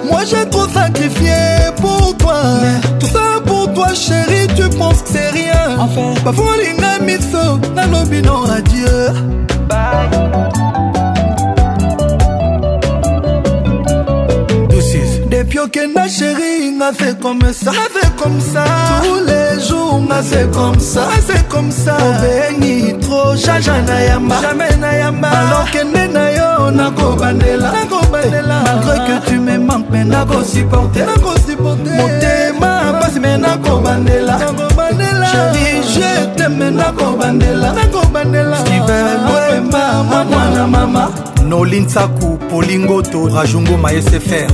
Moi 0.06 0.20
j'ai 0.30 0.50
trop 0.50 0.68
sacrifié 0.68 1.32
pour 1.78 2.16
toi. 2.18 2.42
tout 3.00 3.06
ça 3.08 3.40
pour 3.46 3.72
toi, 3.74 3.88
chérie, 3.94 4.48
tu 4.56 4.68
penses 4.78 5.02
que 5.04 5.10
c'est 5.14 5.30
rien. 5.30 5.78
Enfin, 5.80 6.14
bafolinga 6.26 7.00
miso, 7.02 7.58
nalobi 7.74 8.22
non 8.22 8.44
adieu. 8.52 9.14
Bye. 9.70 10.10
Depuis 15.30 15.60
na 15.96 16.08
chérie, 16.08 16.72
na 16.78 16.92
fait 16.92 17.18
comme 17.20 17.40
ça, 17.54 17.72
fait 17.72 18.12
comme 18.22 18.40
ça. 18.42 18.66
Tous 19.04 19.16
les 19.26 19.66
jours, 19.68 20.02
m'a 20.02 20.22
fait 20.22 20.50
comme 20.52 20.80
ça, 20.80 21.02
c'est 21.16 21.34
fait 21.38 21.48
comme 21.48 21.72
ça. 21.72 21.96
trop, 23.02 23.36
jaja 23.36 23.82
na 23.88 24.04
yamba, 24.06 24.36
jamais 24.42 24.76
na 24.78 24.98
yamba. 24.98 25.28
Alors 25.30 25.72
que 25.72 25.84
na 25.86 26.29
yo 26.70 26.76
nakobandela 26.76 27.72
malgré 28.62 28.98
que 29.08 29.20
tu 29.30 29.40
me 29.42 29.58
manques 29.58 29.90
mais 29.92 30.06
nakosupporte 30.06 31.00
motema 31.60 32.94
pasi 33.02 33.20
me 33.20 33.38
nakobandela 33.38 34.38
chéri 35.32 35.82
je 35.84 36.26
teme 36.38 36.72
nakobandela 36.72 37.74
steven 38.62 39.18
boema 39.26 40.04
mwa 40.04 40.24
mwana 40.26 40.68
mama 40.68 41.12
nolinsaku 41.48 42.38
polingoto 42.50 43.28
rajungo 43.28 43.78
maesefr 43.78 44.48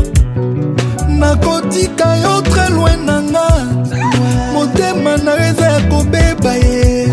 nakotika 1.08 2.16
yo 2.18 2.42
tre 2.42 2.70
loin 2.76 3.06
nanga 3.06 3.48
motema 4.54 5.18
na 5.18 5.48
eza 5.48 5.66
ya 5.66 5.82
kobeba 5.82 6.54
ye 6.54 7.08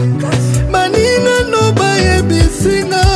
baninano 0.72 1.72
bayebisinga 1.78 3.11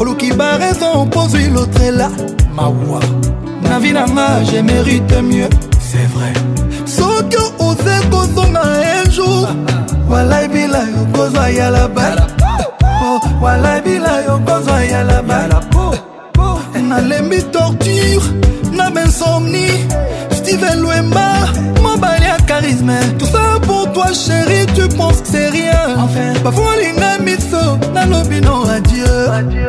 oluki 0.00 0.34
baraison 0.38 0.96
opozwi 1.00 1.46
lotrela 1.50 2.10
mawa 2.54 3.02
na 3.62 3.78
vi 3.80 3.92
nanga 3.92 4.42
je 4.44 4.62
mérite 4.62 5.22
mieux 5.22 5.50
c'est 5.80 6.06
vrai 6.14 6.32
soki 6.86 7.36
oze 7.58 7.96
kozonga 8.10 8.62
un 9.04 9.10
jour 9.10 9.48
walabila 10.10 10.78
yo 10.78 11.04
kozwa 11.14 11.50
yala 11.50 11.88
bala 11.88 12.26
walabila 13.42 14.20
yo 14.26 14.38
kozwa 14.46 14.84
yala 14.84 15.22
bala 15.22 15.60
nalembi 16.88 17.42
torture 17.52 18.22
na 18.72 18.90
bensomni 18.90 19.68
steve 20.30 20.74
lwemba 20.76 21.28
mobali 21.82 22.24
ya 22.24 22.36
charisme 22.46 22.94
oh 24.10 24.14
chéri 24.14 24.66
tu 24.74 24.88
penses 24.96 25.20
que 25.22 25.28
c'est 25.32 25.48
rien 25.50 25.96
enfin. 25.96 26.32
bafulinga 26.44 27.18
miso 27.20 27.76
nalobino 27.92 28.64
adieu, 28.70 29.04
adieu. 29.30 29.66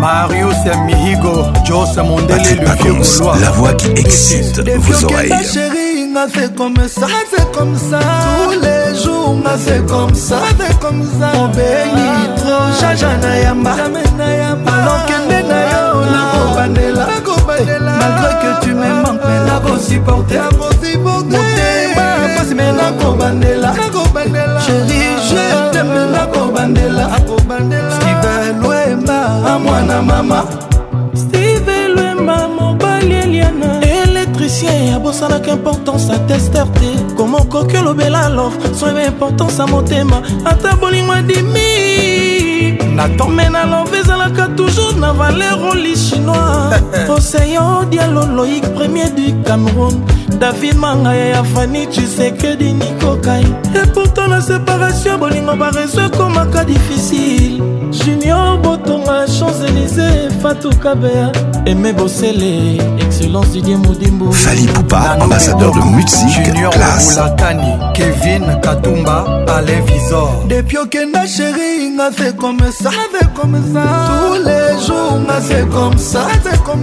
Marius 0.00 0.54
Mihigo, 0.86 1.44
Joss 1.64 1.96
Mondele, 1.96 2.36
le 2.60 2.64
Pacons, 2.66 3.22
la 3.40 3.50
voix 3.52 3.72
qui 3.72 3.88
excite 3.96 4.60
vos 4.60 5.04
oreilles. 5.04 5.30
chérie, 5.50 6.10
on 6.12 6.16
a 6.16 6.28
fait 6.28 6.54
comme 6.54 6.76
ça, 6.88 7.06
c'est 7.34 7.50
comme 7.56 7.74
ça. 7.78 8.00
Tous 8.44 8.50
les 8.60 9.02
jours, 9.02 9.34
on 9.42 9.46
a 9.46 9.56
fait 9.56 9.82
comme 9.86 10.14
ça, 10.14 10.40
c'est 10.60 10.78
comme 10.78 11.02
ça. 11.18 11.30
On 11.38 11.46
bénit 11.46 12.36
trop, 12.36 12.48
Jaja 12.80 13.16
Nayamba. 13.16 13.72
Alors 13.72 15.06
que 15.06 15.12
Nenayo, 15.26 16.04
ah. 16.04 16.68
la 16.76 17.20
Kobanela. 17.22 17.92
Malgré 17.98 18.34
que 18.42 18.64
tu 18.66 18.74
me 18.74 18.94
manques, 19.02 19.20
mais 19.24 19.48
la 19.48 19.54
ah. 19.56 19.78
supporter. 19.88 20.34
La 20.36 20.86
supporter. 20.90 21.53
me 22.54 22.72
nakobandela 22.72 23.74
sheri 24.66 25.02
je 25.30 25.44
ah. 25.54 25.70
teme 25.72 26.06
nakobandela 26.12 27.10
steve 27.94 28.52
lwemba 28.66 29.18
amwana 29.54 30.02
mama 30.02 30.42
steve 31.14 31.88
lwemba 31.88 32.48
mobali 32.48 33.14
eliana 33.14 33.80
électricien 34.06 34.88
ya 34.90 34.98
bosalaka 34.98 35.50
importance 35.50 36.12
atester 36.12 36.64
te 36.78 37.14
koma 37.16 37.38
okoki 37.38 37.76
olobela 37.76 38.28
lof 38.28 38.54
so 38.78 38.86
eba 38.90 39.04
importance 39.04 39.58
ya 39.58 39.66
motema 39.66 40.22
ata 40.44 40.76
bolingwa 40.76 41.22
dimi 41.22 42.78
natome 42.96 43.48
na 43.50 43.64
love 43.64 43.98
ezalaka 43.98 44.46
toujours 44.56 44.96
na 44.96 45.12
valer 45.12 45.56
oli 45.70 45.96
chinois 45.96 46.78
oseyo 47.16 47.82
dialo 47.90 48.22
loïk 48.30 48.74
premier 48.78 49.10
du 49.10 49.34
cameroun 49.42 50.04
david 50.28 50.74
mangaya 50.76 51.24
ya 51.28 51.44
fani 51.44 51.86
chisekedi 51.86 52.72
nikokai 52.72 53.46
epourtant 53.82 54.28
na 54.28 54.40
séparation 54.42 55.18
bolingo 55.18 55.56
bareso 55.56 56.00
ekomaka 56.00 56.64
difisile 56.64 57.58
junior 57.90 58.58
botonga 58.58 59.26
champs-élysé 59.26 60.30
fatukabea 60.42 61.32
aimé 61.66 61.92
bosele 61.92 62.76
excellence 62.98 63.50
didie 63.52 63.76
modimbu 63.76 64.32
fali 64.32 64.62
poupa 64.66 65.16
ambassadeur 65.20 65.74
de 65.74 65.80
musique 65.80 66.52
classeolakani 66.72 67.78
kevin 67.94 68.60
katumba 68.62 69.44
palais 69.46 69.80
visor 69.86 70.30
depuis 70.48 70.78
okenda 70.78 71.26
chéri 71.26 71.90
nga 71.96 72.10
fait 72.12 72.36
comme 72.36 72.58
ça 72.82 72.90
comme 73.40 73.60
ça 73.72 73.82
tous 74.10 74.42
les 74.44 74.86
jours 74.86 75.18
nga 75.26 75.40
c'est 75.48 75.68
comme 75.70 75.98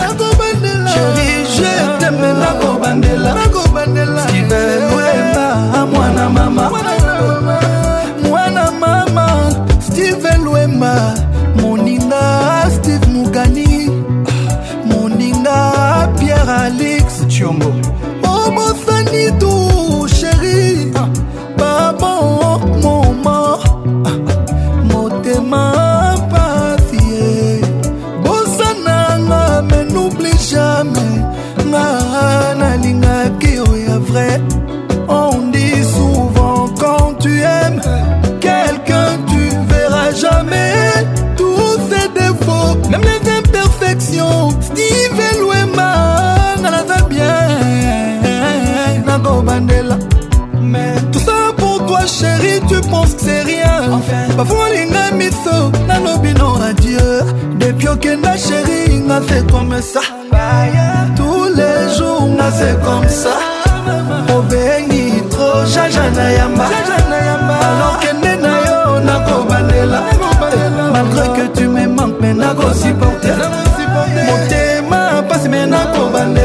chéri 0.84 1.46
je 1.54 1.87
bafungoli 54.38 54.82
nga 54.90 55.02
miso 55.18 55.56
nanobino 55.88 56.48
adie 56.68 57.06
depuis 57.60 57.88
okenda 57.94 58.32
sheri 58.44 58.80
nga 59.08 59.18
fe 59.28 59.38
comme 59.50 59.78
ça 59.92 60.02
tous 61.18 61.44
les 61.58 61.78
jours 61.96 62.24
nga 62.38 62.48
fe 62.58 62.70
comme 62.86 63.08
ça 63.22 63.34
obengi 64.36 65.06
tro 65.32 65.48
jaja 65.72 66.04
na 66.18 66.26
yamba 66.38 66.66
alokende 67.66 68.32
na 68.44 68.54
yo 68.68 68.78
nakobandela 69.08 69.98
malgré 70.94 71.26
que 71.36 71.44
tu 71.56 71.66
me 71.74 71.84
manque 71.96 72.18
me 72.22 72.30
nakosupporter 72.42 73.38
motema 74.26 75.00
pasi 75.28 75.48
me 75.48 75.62
nakobandela 75.74 76.37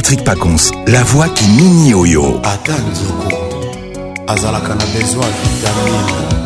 Patrick 0.00 0.22
Pacons, 0.22 0.70
la 0.86 1.02
voix 1.02 1.28
qui 1.28 1.44
mini 1.48 1.88
yo-yo. 1.88 2.40
azalaka 4.28 4.76
na 4.76 4.84
besoin 4.94 5.26
vitamine 5.26 6.37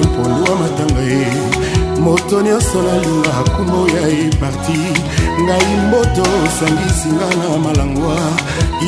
mpolwa 0.00 0.56
matanga 0.62 1.00
ye 1.10 1.26
moto 2.00 2.42
nyonso 2.42 2.82
nalinga 2.86 3.32
akumo 3.40 3.80
ya 3.96 4.04
eparti 4.24 4.78
ngai 5.44 5.68
mboto 5.88 6.22
osangisinga 6.44 7.26
na 7.38 7.46
malangwa 7.62 8.16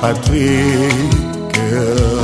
patrik 0.00 2.15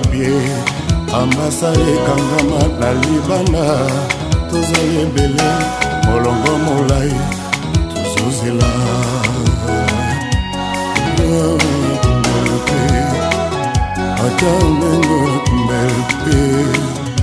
bie 0.00 0.52
amasa 1.12 1.72
ekangama 1.72 2.60
na 2.80 2.92
libanda 2.92 3.86
tozali 4.50 4.96
ebele 5.02 5.50
molongo 6.06 6.52
molai 6.66 7.12
tozozela 7.94 8.70
ata 14.24 14.52
ndengomelpe 14.74 16.36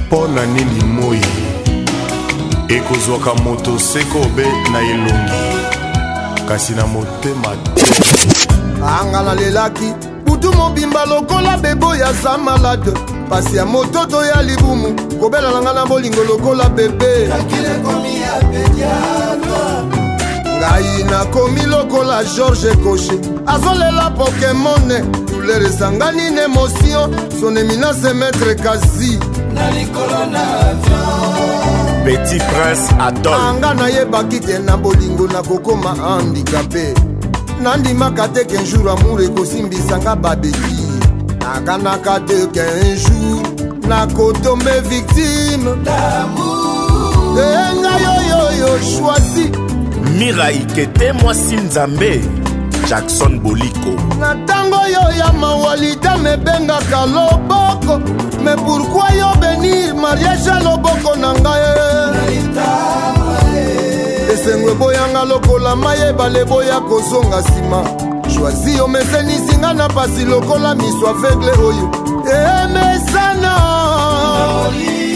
mpo 0.08 0.28
na 0.28 0.46
nini 0.46 0.84
moi 0.84 1.22
ekozwaka 2.68 3.34
moto 3.36 3.80
sekobe 3.80 4.46
na 4.72 4.80
elongi 4.80 5.42
kasi 6.48 6.74
na 6.74 6.88
motema 6.88 7.52
te 7.76 7.84
anga 8.86 9.24
nalelaki 9.24 9.94
kutu 10.40 10.58
mobimba 10.58 11.06
lokola 11.06 11.58
bebo 11.58 11.96
ya 11.96 12.14
za 12.14 12.38
malade 12.38 12.92
pasi 13.30 13.58
ya 13.58 13.66
mototo 13.66 14.26
ya 14.26 14.42
libumu 14.42 14.96
kobela 15.20 15.52
na 15.52 15.62
ngai 15.62 15.74
na 15.76 15.86
bolingo 15.86 16.24
lokola 16.24 16.70
bebe 16.70 17.28
ngai 20.58 21.04
nakomi 21.10 21.62
lokola 21.66 22.24
george 22.24 22.74
koshi 22.84 23.20
azolela 23.48 24.10
pokemone 24.18 25.02
douleur 25.32 25.64
esangani 25.64 26.30
na 26.30 26.44
emotio 26.44 27.10
son 27.42 27.58
eminase 27.58 28.14
maître 28.14 28.56
kazi 28.64 29.20
na 29.54 29.72
likolo 29.72 30.26
na 30.32 30.42
avion 30.60 32.04
petit 32.06 32.42
prince 32.48 32.92
atolanga 33.00 33.74
nayebaki 33.74 34.40
te 34.40 34.60
na 34.60 34.78
bolingo 34.78 35.28
nakokóma 35.28 35.96
handikape 35.96 36.94
nandimaka 37.62 38.28
te 38.30 38.42
qu'un 38.48 38.66
jour 38.66 38.90
amour 38.90 39.22
ekosimbisanga 39.22 40.16
babeki 40.16 40.78
nakanaka 41.42 42.20
te 42.28 42.46
qu'un 42.54 42.96
jour 43.06 43.44
nakotombe 43.88 44.70
victime 44.88 45.68
engai 47.36 48.02
eh, 48.08 48.16
oyo 48.18 48.42
yo 48.62 48.80
shwasi 48.80 49.52
miraikete 50.18 51.12
mwasi 51.22 51.56
nzambe 51.58 52.22
jackson 52.90 53.40
boliko 53.40 53.92
na 54.20 54.34
ntango 54.34 54.78
yo 54.94 55.18
ya 55.20 55.34
mawalida 55.34 56.18
mebengaka 56.18 57.06
loboko 57.06 58.00
me 58.44 58.56
pourkui 58.56 59.18
yo 59.18 59.34
benir 59.42 59.94
mariage 59.96 60.50
ya 60.50 60.60
loboko 60.60 61.16
na 61.16 61.34
ngai 61.34 63.19
esengo 64.40 64.70
eboyanga 64.72 65.26
lokola 65.26 65.76
mai 65.76 66.00
ebale 66.02 66.40
eboya 66.42 66.80
kozonga 66.80 67.40
nsima 67.42 67.80
shwazi 68.36 68.78
yo 68.78 68.88
mesenisinga 68.88 69.74
na 69.74 69.90
pasi 69.90 70.26
lokola 70.26 70.76
miso 70.76 71.08
avegle 71.08 71.52
oyo 71.52 71.90
emesana 72.32 73.54
eh, 74.82 75.09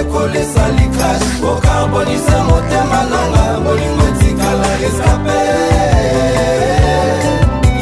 ekolisa 0.00 0.64
likrash 0.76 1.24
kokarbonisa 1.42 2.38
motema 2.48 3.00
nanga 3.10 3.44
bolingo 3.64 4.04
etikala 4.08 4.70
eskape 4.86 5.40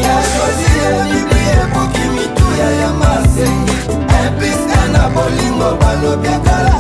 ya 0.05 0.17
shozi 0.31 0.69
ya 0.81 0.93
bibli 1.05 1.43
ekoki 1.61 2.05
mituya 2.15 2.69
ya 2.83 2.91
masengi 3.01 3.77
impliska 4.25 4.89
na 4.93 5.03
bolingo 5.15 5.71
balobiakala 5.81 6.75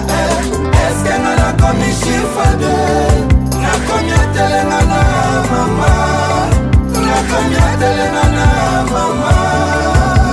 eske 0.82 1.14
nga 1.22 1.32
nakomi 1.40 1.88
shifade 2.00 2.74
nakomi 3.62 4.12
atelengana 4.22 5.00
mama 5.52 5.99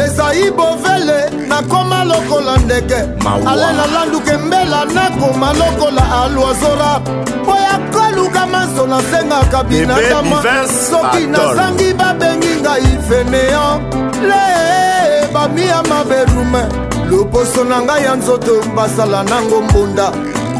ezai 0.00 0.50
bovele 0.50 1.46
nakoma 1.48 2.04
lokola 2.04 2.56
ndeke 2.56 3.00
alela 3.48 3.84
landuke 3.94 4.36
mbela 4.46 4.84
nakoma 4.94 5.52
lokola 5.52 6.22
alwazora 6.22 7.00
mpo 7.42 7.50
ya 7.50 7.78
koluka 7.92 8.46
maso 8.46 8.86
nasengaka 8.86 9.64
binatama 9.64 10.42
soki 10.90 11.26
nazangi 11.26 11.92
babengi 11.94 12.50
ngai 12.60 12.98
veneon 13.08 13.82
le 14.28 14.89
bami 15.40 15.66
ya 15.66 15.82
mabe 15.82 16.24
rumain 16.24 16.68
loposo 17.10 17.64
na 17.64 17.80
ngai 17.80 18.04
ya 18.04 18.16
nzoto 18.16 18.52
basala 18.76 19.22
nango 19.22 19.62
mbunda 19.62 20.12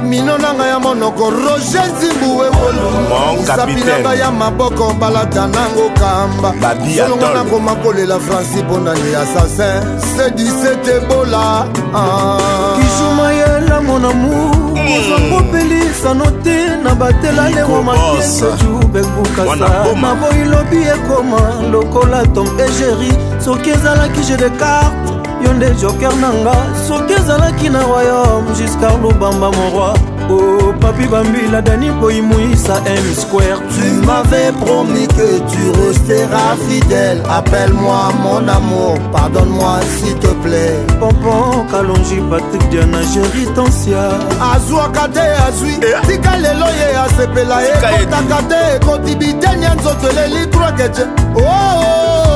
mino 0.05 0.39
na 0.39 0.53
ngai 0.55 0.69
ya 0.73 0.79
monoko 0.81 1.27
roger 1.31 1.85
nzimbu 1.93 2.31
ewolosapi 2.49 3.75
na 3.87 3.95
ngai 4.03 4.19
ya 4.23 4.31
maboko 4.31 4.87
balata 5.01 5.45
nango 5.55 5.87
kamba 6.01 6.51
solongo 6.97 7.29
nakoma 7.37 7.75
kolela 7.83 8.19
franci 8.21 8.63
mpondani 8.63 9.15
assassin 9.23 9.83
sedisete 10.17 10.91
ebola 10.97 11.65
ah. 11.95 12.79
ijumayela 12.85 13.81
mon 13.87 14.05
amour 14.05 14.70
kozongopelisa 14.95 16.11
te 16.43 16.77
na 16.85 16.95
batela 16.95 17.49
lewo 17.51 17.83
makesojubenkukasa 17.83 19.85
maboyi 19.97 20.45
lobi 20.45 20.77
ekoma 20.95 21.53
lokola 21.73 22.27
tom 22.35 22.47
egeri 22.67 23.13
soki 23.45 23.71
ezalaki 23.71 24.21
je 24.29 24.37
de 24.37 24.51
carte 24.59 25.10
yo 25.43 25.53
nde 25.55 25.71
joker 25.81 26.15
na 26.21 26.31
nga 26.33 26.55
soki 26.89 27.13
ezalaki 27.15 27.71
na 27.71 27.83
royaume 27.83 28.51
jusqu'ar 28.57 28.95
lobamba 29.03 29.49
moroi 29.57 29.95
oh, 30.31 30.75
papi 30.81 31.07
bambila 31.07 31.61
dani 31.63 31.91
boyimuisa 32.01 32.81
m 32.87 33.07
square 33.15 33.59
tu 33.75 33.87
m'avais 34.07 34.53
promis 34.61 35.09
que 35.09 35.39
tu 35.51 35.63
resteras 35.81 36.57
fidèle 36.69 37.23
appelle-moi 37.31 38.01
mon 38.23 38.47
amour 38.49 38.95
pardonne-moi 39.13 39.81
s'il 39.97 40.15
te 40.19 40.29
plaît 40.45 40.77
pompon 41.01 41.65
kalongi 41.71 42.21
patrik 42.31 42.69
diana 42.71 43.01
géri 43.15 43.47
tansia 43.55 44.11
azwaka 44.53 45.09
te 45.09 45.27
azwi 45.49 45.79
eh. 45.83 46.01
tika 46.09 46.37
lelo 46.37 46.67
ye 46.81 46.89
asepela 47.05 47.57
ekotaka 47.67 48.41
te 48.51 48.61
ekoti 48.77 49.17
biteni 49.17 49.65
ya 49.65 49.75
nzoto 49.75 50.09
eleli 50.11 50.47
trokeje 50.51 51.05
oo 51.37 51.41
oh, 51.41 51.85
oh. 51.85 52.27
oh. 52.27 52.30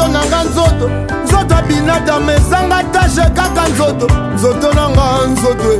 nzoto 0.00 0.08
na 0.12 0.24
nga 0.26 0.44
nzoto 0.44 0.90
nzoto 1.24 1.54
abinata 1.56 2.20
mezanga 2.20 2.82
tashe 2.92 3.22
kaka 3.36 3.68
nzoto 3.68 4.06
nzoto 4.34 4.72
na 4.72 4.88
nga 4.88 5.24
nzoto 5.26 5.72
e. 5.74 5.78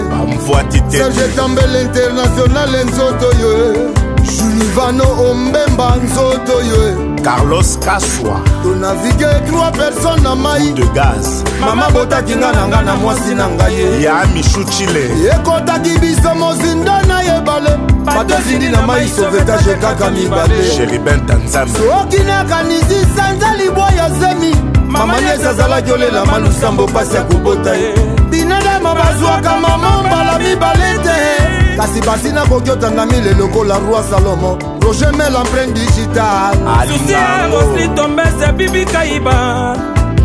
e? 0.91 0.91
serge 0.91 1.27
tambele 1.35 1.81
internationale 1.81 2.83
nzoto 2.83 3.25
yo 3.25 3.93
julivano 4.37 5.03
ombemba 5.29 5.95
nzoto 6.03 6.61
yo 6.61 7.13
carlos 7.23 7.79
kaswa 7.85 8.39
tonavige 8.63 9.27
trois 9.47 9.71
personne 9.77 10.23
na 10.23 10.35
mai 10.35 10.71
de 10.73 10.81
gaz 10.93 11.43
mama 11.61 11.89
botaki 11.91 12.35
nga 12.35 12.51
na 12.51 12.67
nga 12.67 12.81
na 12.81 12.95
mwasi 12.95 13.35
na 13.35 13.47
ngai 13.49 13.73
ye 13.77 14.01
ya 14.03 14.25
michuchile 14.33 15.03
ekotaki 15.33 15.99
biso 15.99 16.35
mozindo 16.35 16.95
na 17.07 17.17
ebale 17.37 17.71
bato 18.05 18.33
ezindi 18.39 18.69
na 18.69 18.81
mai 18.81 19.07
sovetage 19.09 19.73
kaka 19.81 20.09
mibale 20.09 20.63
soki 20.71 22.23
nakanisi 22.27 22.99
sanza 23.15 23.53
libwa 23.57 23.91
ya 23.91 24.09
zemi 24.09 24.55
mamanyesi 24.87 25.43
azalaki 25.47 25.91
olela 25.91 26.25
malusambo 26.25 26.87
mpasi 26.87 27.15
ya 27.15 27.21
kobota 27.23 27.75
ye 27.75 27.93
binadama 28.29 28.95
bazwaka 28.95 29.57
mama 29.57 30.03
mbala 30.07 30.39
mibale 30.39 30.97
te 31.03 31.53
kasi 31.77 31.99
basina 32.01 32.45
kokiotangami 32.45 33.21
leloko 33.21 33.63
la 33.63 33.77
roi 33.77 34.03
salomo 34.09 34.57
roger 34.81 35.11
mel 35.13 35.35
empren 35.35 35.73
digital 35.73 36.53
susieroslitombese 36.87 38.51
bibikaiba 38.57 39.73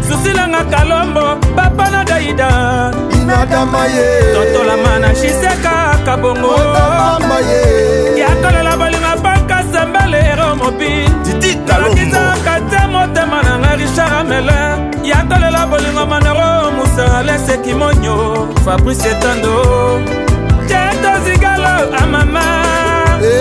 susilanga 0.09 0.65
kalombo 0.65 1.37
papa 1.57 1.91
na 1.91 2.05
daida 2.05 2.49
inadamaye 3.13 4.07
totolama 4.35 4.99
na 4.99 5.15
shiseka 5.15 5.99
kabongo 6.05 6.53
yakolela 8.19 8.77
bolinga 8.77 9.17
paka 9.23 9.65
sembele 9.73 10.19
ero 10.33 10.57
mobi 10.61 11.09
alakisaka 11.75 12.55
te 12.71 12.81
motema 12.93 13.43
nanga 13.43 13.77
richard 13.81 14.13
amele 14.21 14.61
yakolela 15.05 15.65
bolingo 15.67 16.07
manoro 16.07 16.71
musa 16.77 17.19
aleseki 17.19 17.75
monyo 17.75 18.49
fabrice 18.65 19.15
tando 19.23 20.28
Tata 21.01 21.21
Zigalo 21.25 21.65
à 21.65 22.03
ah, 22.03 22.07
ma 22.07 22.25
main. 22.25 22.41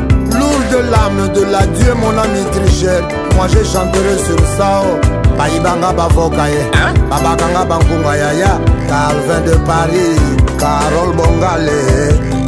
de 0.77 0.81
l'âme 0.91 1.29
de 1.33 1.43
la 1.53 1.67
Dieu 1.67 1.95
mon 2.01 2.11
ami 2.19 2.41
Trigel 2.53 3.05
Moi 3.37 3.47
je 3.47 3.63
chanterai 3.63 4.17
sur 4.27 4.39
ça 4.57 4.83
oh 4.83 4.99
bayibanga 5.39 5.93
bavoka 5.93 6.49
ye 6.49 6.57
eh. 6.75 7.01
babakanga 7.09 7.65
bankunga 7.65 8.17
yaya 8.17 8.59
calvin 8.89 9.41
de 9.49 9.55
paris 9.69 10.19
carol 10.59 11.11
bongale 11.19 11.81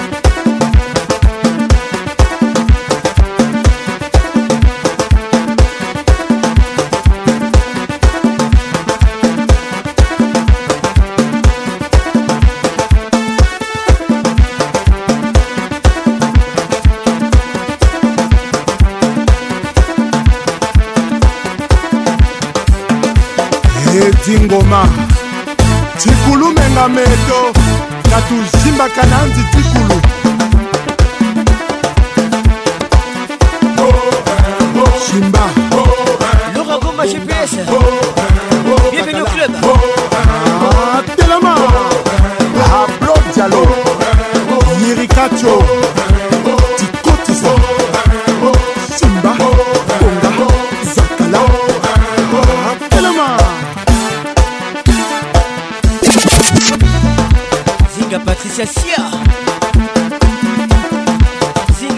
back 28.87 28.97
and 28.97 29.09
hands 29.13 29.70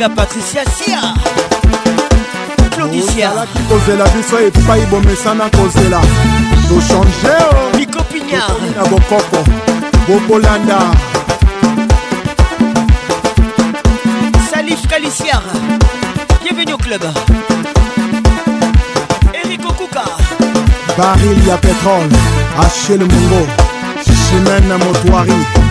patricia 0.10 0.64
sia 0.76 1.00
claudiciaozalaki 2.70 3.58
oh, 3.58 3.62
kozela 3.70 4.06
biso 4.10 4.38
epai 4.40 4.86
bomesana 4.90 5.50
kozela 5.50 5.98
au 6.02 7.78
mikopignarna 7.78 8.84
oh. 8.84 8.88
bokoko 8.90 9.44
bokolanda 10.08 10.78
salif 14.52 14.88
kalisiar 14.88 15.44
bienvenue 16.44 16.74
au 16.74 16.78
club 16.80 17.04
eric 19.46 19.70
okuka 19.70 20.04
baril 20.98 21.48
ya 21.48 21.58
pétrole 21.58 22.10
achel 22.60 23.00
mongo 23.00 23.48
chimene 24.06 24.78
motoari 24.86 25.63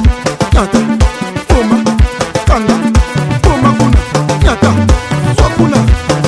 nyata 0.55 0.79
toma 1.49 1.79
kanga 2.47 2.77
toma 3.43 3.71
kuna 3.79 4.03
nyata 4.45 4.73
swakuna 5.37 5.77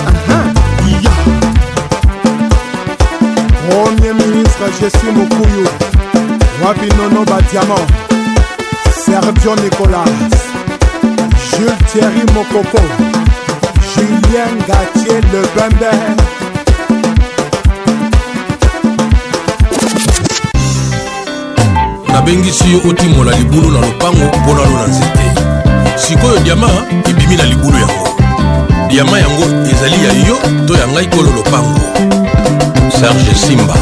uh-huh, 0.08 0.52
iya 0.90 1.12
premier 3.68 4.14
ministre 4.14 4.66
jésus 4.78 5.12
mokuyu 5.16 5.68
wapi 6.64 6.86
nono 6.96 7.24
badiamant 7.24 7.88
sergio 9.04 9.56
nicolas 9.56 10.30
jules 11.50 11.78
thierry 11.92 12.24
mokoko 12.34 12.82
julien 13.94 14.58
gatier 14.68 15.24
le 15.32 15.40
bember 15.56 16.00
nabengisi 22.20 22.64
yo 22.72 22.90
otimola 22.90 23.36
libulu 23.36 23.70
na 23.70 23.80
lopango 23.80 24.24
mpo 24.24 24.54
nalo 24.54 24.70
na 24.78 24.86
nzete 24.86 25.22
sikoyo 26.06 26.38
diama 26.38 26.68
ebimi 27.08 27.36
na 27.36 27.44
libulu 27.44 27.78
yango 27.78 28.08
diama 28.90 29.18
yango 29.18 29.42
ezali 29.70 29.96
ya 30.06 30.12
yo 30.28 30.36
to 30.66 30.74
ya 30.74 30.88
ngai 30.88 31.06
kolo 31.10 31.30
lopango 31.30 31.80
serge 33.00 33.34
simba 33.46 33.74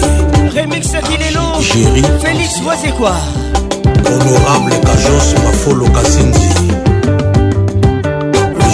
jéri 1.61 2.03
félix 2.23 2.63
voisekwa 2.63 3.17
honorable 4.05 4.77
kajos 4.87 5.35
mafolo 5.45 5.87
kasinzi 5.91 6.49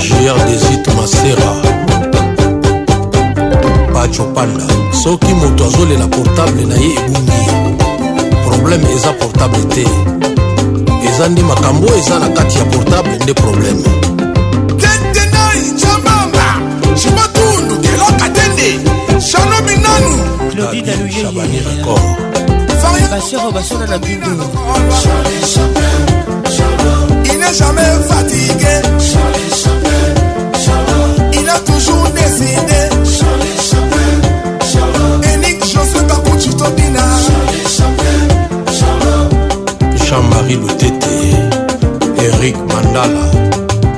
gr 0.09 0.39
desit 0.47 0.87
masera 0.97 1.53
pacho 3.95 4.25
panda 4.35 4.67
soki 5.03 5.35
moto 5.35 5.65
azolela 5.65 6.07
portable 6.09 6.65
na 6.67 6.75
ye 6.75 6.93
ebungi 6.93 8.37
probleme 8.47 8.93
eza 8.97 9.13
portable 9.13 9.65
te 9.75 9.87
eza 11.09 11.29
nde 11.29 11.43
makambo 11.43 11.87
eza 11.99 12.19
na 12.19 12.29
kati 12.29 12.59
ya 12.59 12.65
portable 12.65 13.17
nde 13.23 13.35
probleme 13.35 13.83
yeye 18.63 18.79
shano 19.31 19.57
binanu 19.67 20.11
clauditaluyeyeabani 20.53 21.59
record 21.69 22.03
basero 23.13 23.51
basona 23.53 23.87
na 23.87 23.99
bindo 23.99 24.27
il 27.25 27.39
n'est 27.41 27.55
jamais 27.63 27.93
fatigué 28.11 28.75
il 31.41 31.49
a 31.57 31.59
toujours 31.71 32.07
décidé 32.21 32.81
enik 35.31 35.61
jose 35.75 35.99
bakutitobina 36.09 37.05
jean-marie 40.07 40.57
lutete 40.63 41.17
eric 42.27 42.57
mandala 42.71 43.23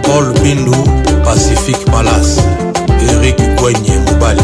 paul 0.02 0.26
bindu 0.42 0.78
pacifique 1.24 1.84
palace 1.92 2.38
erik 3.10 3.36
gwenye 3.60 3.96
mobali 4.06 4.42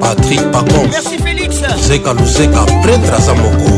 patrik 0.00 0.42
pacon 0.52 0.90
zeka 1.88 2.12
luzeka 2.12 2.66
pretre 2.82 3.14
aza 3.16 3.34
moko 3.34 3.70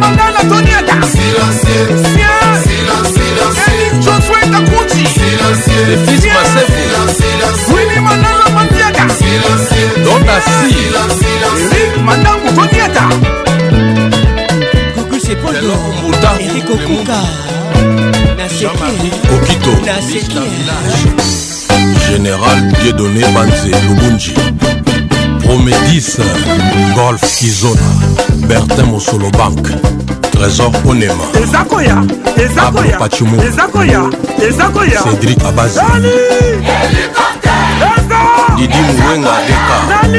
mandala 0.00 0.40
toniata 0.50 0.96
josue 4.04 4.42
takuti 4.52 5.04
kokuka 16.68 17.12
na 18.36 18.48
général 22.10 22.60
dieudonné 22.82 23.20
banze 23.34 23.70
lubunji 23.88 24.34
promédis 25.42 26.18
golf 26.94 27.22
kizona 27.22 27.88
bertin 28.48 28.84
mosolo 28.86 29.30
bank 29.30 29.66
trésor 30.30 30.70
onema 30.86 31.24
pacimo 32.98 33.36
cédric 35.04 35.38
abazi 35.48 35.80
didi 38.58 38.78
mouwenga 38.78 39.32
deka 39.48 40.18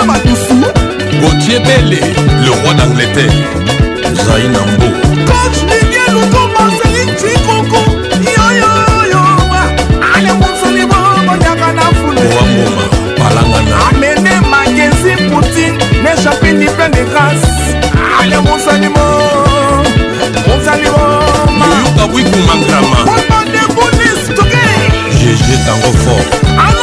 elisa 0.00 0.04
madusu 0.04 0.72
gautier 1.20 1.60
bele 1.60 1.96
le 2.44 2.50
roi 2.50 2.74
d'angleterre 2.74 3.36
zai 4.24 4.46
nambo 4.54 4.88
coach 5.28 5.58
didier 5.68 6.08
luto 6.14 6.42
marcelin 6.56 7.10
cikoko 7.20 7.80
yoyoyoyoa 8.36 9.62
alemosoli 10.14 10.86
bobonyaka 10.90 11.68
na 11.78 11.84
fuleoamoma 11.98 12.84
palangana 13.18 13.76
amene 13.90 14.34
magesi 14.50 15.12
poutine 15.28 15.78
ne 16.04 16.12
chapini 16.22 16.66
plein 16.76 16.90
de 16.96 17.02
grâce 17.08 17.48
alemosalimo 18.20 19.06
mosalimomayuka 20.46 22.04
bwikumangrama 22.12 22.98
bomande 23.08 23.62
bonis 23.76 24.22
toke 24.36 24.64
gg 25.16 25.46
tango 25.66 25.90
fort 26.04 26.75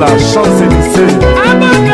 La 0.00 0.06
chance 0.18 0.62
est 0.62 0.96
celle 0.96 1.89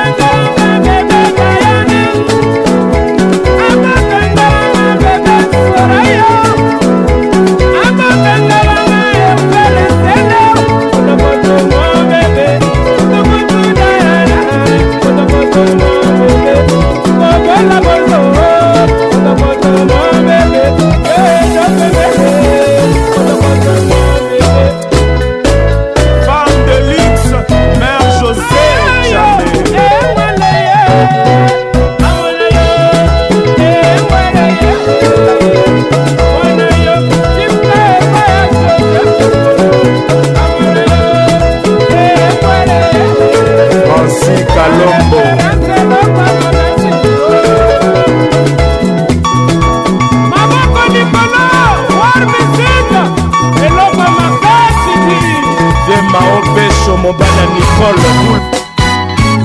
Paul 57.79 57.95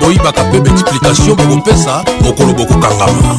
boyibaka 0.00 0.44
mpe 0.44 0.60
baexplikatio 0.60 1.34
bokopesa 1.34 2.04
mokolo 2.20 2.52
bokokangama 2.52 3.38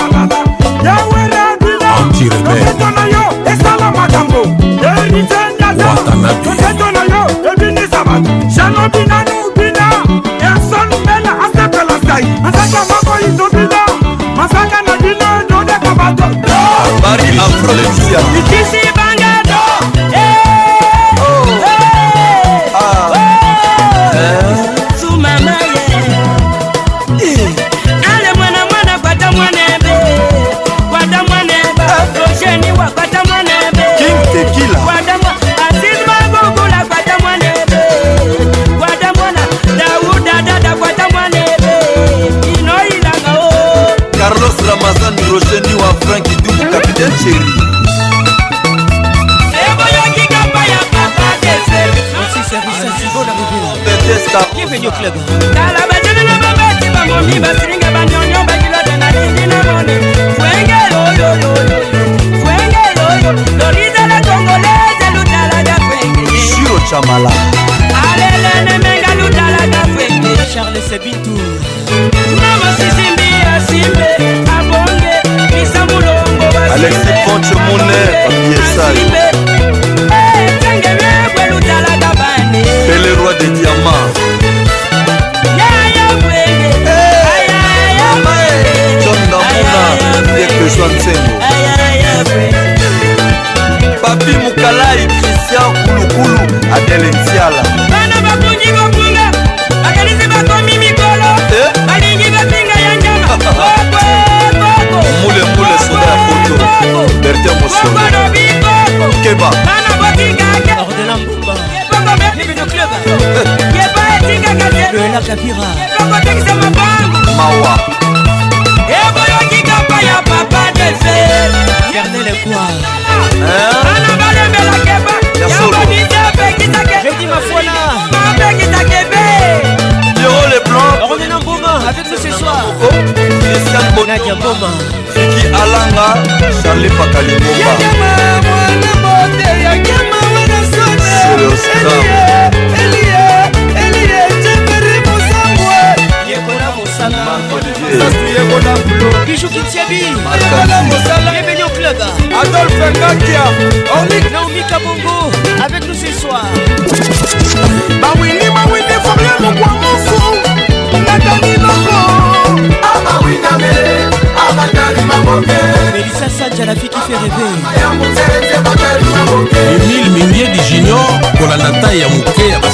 나 6.33 6.37
아, 6.51 6.60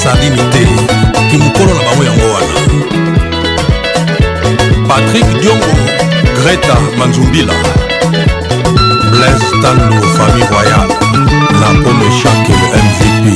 sardini 0.07 0.41
te 0.53 0.59
kimokolo 1.29 1.71
na 1.77 1.81
bango 1.87 2.03
yango 2.09 2.27
wana 2.33 2.53
patrik 4.89 5.27
diongo 5.39 5.73
greta 6.39 6.75
manzumbila 6.99 7.55
blaise 9.11 9.49
tanlo 9.65 9.97
famille 10.17 10.47
royale 10.53 10.93
la 11.61 11.69
pomme 11.83 12.07
chake 12.21 12.55
mvp 12.85 13.35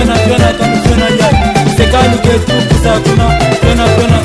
pena 0.00 0.14
pena 0.24 0.48
tanupena 0.58 1.06
jai 1.20 1.34
sekali 1.76 2.16
ketu 2.24 2.56
kusakuna 2.68 3.26
pena 3.60 3.84
pena 3.96 4.18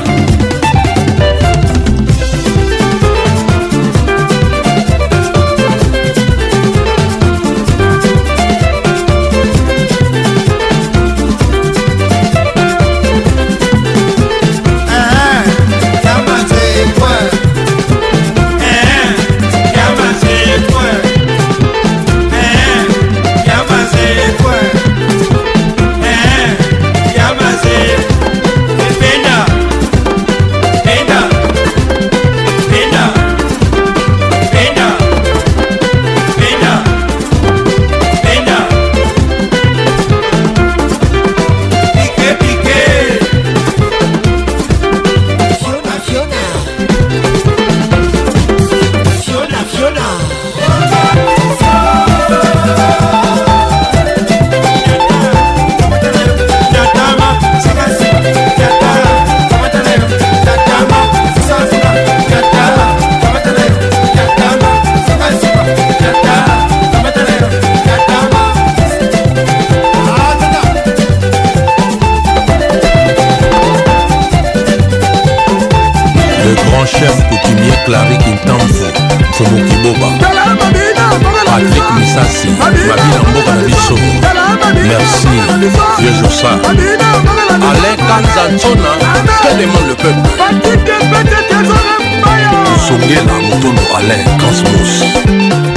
Alain 93.97 94.25
Cosmos, 94.37 95.05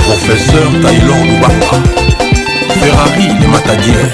professeur 0.04 0.68
Taylor 0.82 1.16
Loubapa, 1.24 1.76
Ferrari 2.80 3.28
les 3.40 3.46
Matadiers. 3.46 4.08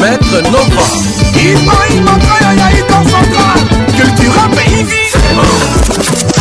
maître 0.00 0.36
nova 0.52 0.86
imaimakaya 1.44 2.50
ya 2.60 2.66
idansaka 2.78 3.46
cultura 3.98 4.42
payvi 4.56 5.02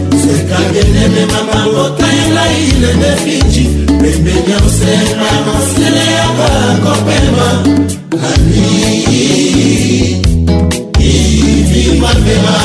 kabenene 0.50 1.26
mama 1.32 1.60
motaela 1.72 2.44
ilende 2.58 3.16
finji 3.22 3.64
pembeni 3.86 4.50
ya 4.52 4.60
mosema 4.60 5.28
mosele 5.46 6.06
ya 6.16 6.26
bakopema 6.36 7.48
ani 8.34 9.02
ivimapema 11.00 12.56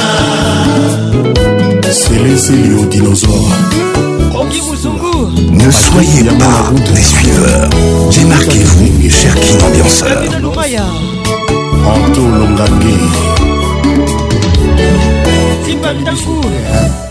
seleselio 1.92 2.86
dinosaure 2.92 3.56
Ne 5.52 5.72
soyez 5.72 6.24
pas 6.40 6.74
des 6.96 7.08
suiveurs. 7.14 7.70
Démarquez-vous, 8.14 8.92
cher 9.10 9.34
King 9.42 9.62
Ambianceur. 9.66 10.22
Anto 11.94 12.22
Longangue. 12.22 13.00
Timba 15.66 15.94
Midakour. 15.94 16.46
Eh, 16.58 17.11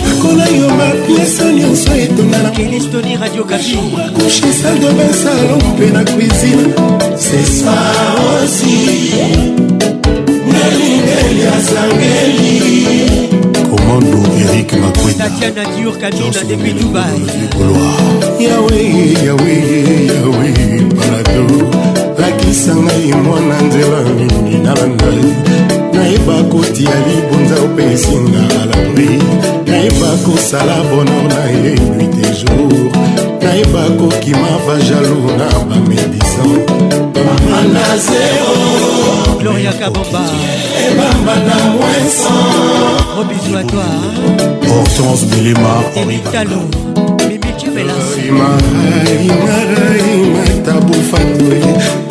nakola 0.07 0.45
yo 0.49 0.69
bapiesa 0.69 1.51
nyonso 1.53 1.95
etonganakushe 1.95 2.79
sal 4.61 4.79
de 4.79 4.93
bain 4.93 5.13
salon 5.13 5.61
mpe 5.75 5.85
na 5.91 6.03
cuisine 6.03 6.73
sesaosi 7.15 8.65
nelingeli 10.49 11.43
asangeli 11.55 12.61
komando 13.69 14.19
erik 14.39 14.71
makwetayawe 14.73 15.65
yawe 19.23 19.55
yawe 19.55 20.37
balado 20.95 21.82
lakisa 22.23 22.75
ngai 22.75 23.11
mwana 23.23 23.61
nzela 23.61 23.99
mingi 24.17 24.57
nalandai 24.57 25.27
nayeba 25.93 26.43
kotia 26.43 26.89
libunza 27.07 27.55
opesinga 27.65 28.43
alambi 28.61 29.09
nayeba 29.71 30.09
kosala 30.25 30.75
bonor 30.89 31.23
na 31.29 31.41
ye 31.59 31.73
nuit 31.87 32.15
e 32.23 32.29
jour 32.39 32.91
nayeba 33.43 33.83
kokima 33.99 34.49
bajalou 34.67 35.25
na 35.39 35.47
bamedisan 35.67 36.59
bamana 37.13 37.83
zero 38.07 38.51
gloria 39.39 39.73
kabomba 39.79 40.23
ebamba 40.85 41.35
na 41.47 41.55
mwensan 41.75 42.55
obisu 43.19 43.51
a 43.59 43.63
toi 43.63 44.69
hortense 44.69 45.25
bilema 45.25 45.73
orivalo 46.01 46.61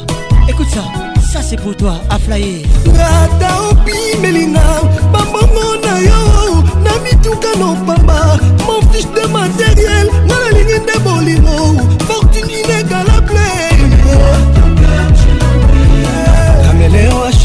écoute 0.47 0.67
ça. 0.73 0.83
Ça 1.31 1.39
c'est 1.41 1.59
pour 1.59 1.75
toi, 1.75 1.95
Aflaye. 2.09 2.63
Rata 2.95 3.51
opi 3.71 4.17
melinga, 4.21 4.61
bambongo 5.11 5.77
na 5.83 5.99
yo, 5.99 6.61
na 6.83 6.91
mituka 7.03 7.57
no 7.57 7.75
pamba, 7.85 8.37
mon 8.67 8.81
fiche 8.91 9.07
de 9.15 9.25
matériel, 9.27 10.09
na 10.27 10.35
la 10.35 10.59
ligne 10.59 10.79
de 10.85 10.99
bolingo, 10.99 11.77
fortune 12.07 12.49
inégale. 12.49 13.12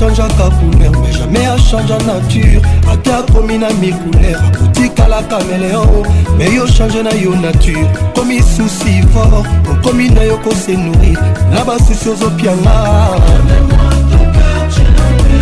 achangeaka 0.05 0.49
couleur 0.59 0.93
mais 1.03 1.13
jamais 1.13 1.47
achangea 1.47 1.99
nature 2.07 2.63
ate 2.91 3.09
akomi 3.13 3.59
na 3.59 3.71
mikouleur 3.75 4.37
akotikalaka 4.49 5.39
meleo 5.45 6.03
me 6.39 6.45
yo 6.55 6.67
change 6.67 7.03
na 7.03 7.11
yo 7.11 7.35
nature 7.35 7.87
komi 8.15 8.41
susi 8.43 9.03
fort 9.13 9.45
okomi 9.73 10.09
na 10.11 10.23
yo 10.23 10.37
kose 10.39 10.77
nourrir 10.77 11.19
na 11.51 11.65
basusi 11.65 12.09
ozopianga 12.11 13.09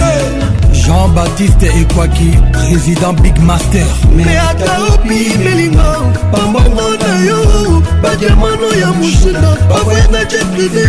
hey. 0.00 0.35
jean-baptiste 0.86 1.66
ekwaki 1.82 2.30
président 2.52 3.12
big 3.20 3.36
master 3.42 3.86
meataopi 4.16 5.34
melingo 5.44 6.12
bambongo 6.32 6.82
na 7.06 7.24
yo 7.26 7.82
badiamano 8.02 8.68
ya 8.80 8.90
mushina 8.92 9.56
bavoye 9.68 10.06
na 10.12 10.18
je 10.24 10.36
privé 10.54 10.84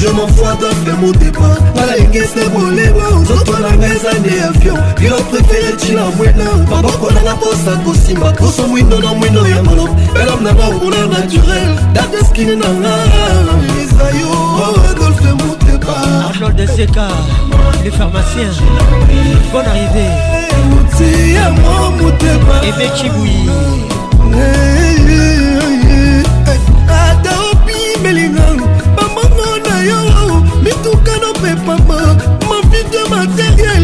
je 0.00 0.08
m'enfoi 0.08 0.52
dafle 0.60 0.92
motema 1.00 1.56
nalengese 1.76 2.48
bolema 2.54 3.24
zoto 3.28 3.58
na 3.58 3.76
ngai 3.76 3.90
eza 3.96 4.12
nde 4.20 4.32
avion 4.48 4.78
bilo 5.00 5.16
préféré 5.16 5.72
ntina 5.74 6.02
mwena 6.16 6.44
maboko 6.70 7.10
nanga 7.10 7.34
mposa 7.36 7.76
kosimba 7.84 8.32
poso 8.32 8.66
mwindo 8.68 8.98
na 9.00 9.14
mwindo 9.14 9.46
ya 9.46 9.62
molo 9.62 9.88
elome 10.22 10.42
nanga 10.50 10.66
okuna 10.66 11.06
naturel 11.06 11.70
dateskine 11.92 12.56
nanga 12.56 12.94
ezayo 13.82 14.32
adolfe 14.90 15.32
mot 15.34 15.65
Arnold 15.88 16.60
Zeka, 16.74 17.06
le 17.84 17.90
pharmacien. 17.90 18.48
Bonne 19.52 19.66
arrivée. 19.66 21.12
Aimé 22.62 22.90
Chiboui. 22.96 23.48
ata 26.88 27.30
opimelinga 27.52 28.42
bamongo 28.96 29.56
na 29.64 29.82
yo 29.90 30.42
mituka 30.62 31.12
nopepa 31.20 31.76
ma 31.86 31.94
mavide 32.48 33.08
materie 33.08 33.75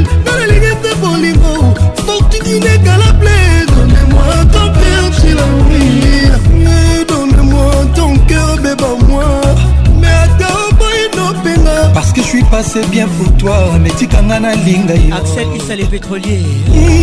suis 12.34 12.42
passé 12.44 12.80
bien 12.90 13.06
pour 13.18 13.30
toi 13.36 13.56
netikanga 13.84 14.40
nalinga 14.40 14.94
yo 15.04 15.14
axel 15.18 15.46
isale 15.56 15.84
pétrolier 15.94 16.40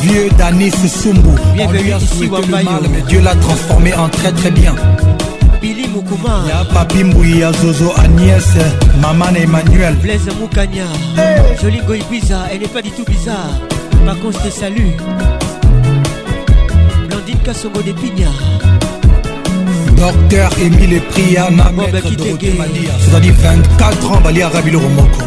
vieux 0.03 0.30
Danis 0.38 0.72
Sumbu, 0.88 1.30
on 1.60 1.72
lui 1.72 1.91
a 1.91 1.99
souhaité 1.99 2.41
le 2.48 2.52
mal, 2.52 2.65
mais 2.91 3.02
Dieu 3.07 3.19
l'a 3.22 3.34
transformé 3.36 3.94
en 3.95 4.07
très 4.07 4.31
très 4.31 4.52
bien. 4.52 4.76
kakuma 6.10 6.49
ya 6.49 6.65
papi 6.65 7.03
mbui 7.03 7.40
ya 7.41 7.52
zozo 7.52 7.91
agnès 7.94 8.48
mama 9.02 9.31
na 9.31 9.40
emmanuel 9.40 9.95
blaise 9.95 10.31
mukanya 10.40 10.86
hey. 11.15 11.57
joli 11.61 11.81
goibiza 11.88 12.45
elle 12.52 12.60
n'est 12.61 12.73
pas 12.73 12.81
du 12.81 12.90
tout 12.91 13.06
bizarre 13.06 13.52
par 14.06 14.18
contre 14.19 14.41
te 14.41 14.49
salue 14.49 14.94
blandine 17.10 17.40
kasongo 17.45 17.81
de 17.81 17.91
pigna 17.91 18.30
docteur 19.98 20.49
émile 20.60 21.02
priya 21.11 21.49
na 21.52 21.72
maître 21.72 22.15
doroté 22.15 22.53
malia 22.57 22.91
cetadi 23.06 23.30
24 23.31 24.11
ans 24.11 24.22
balia 24.22 24.49
rabiloromoko 24.49 25.22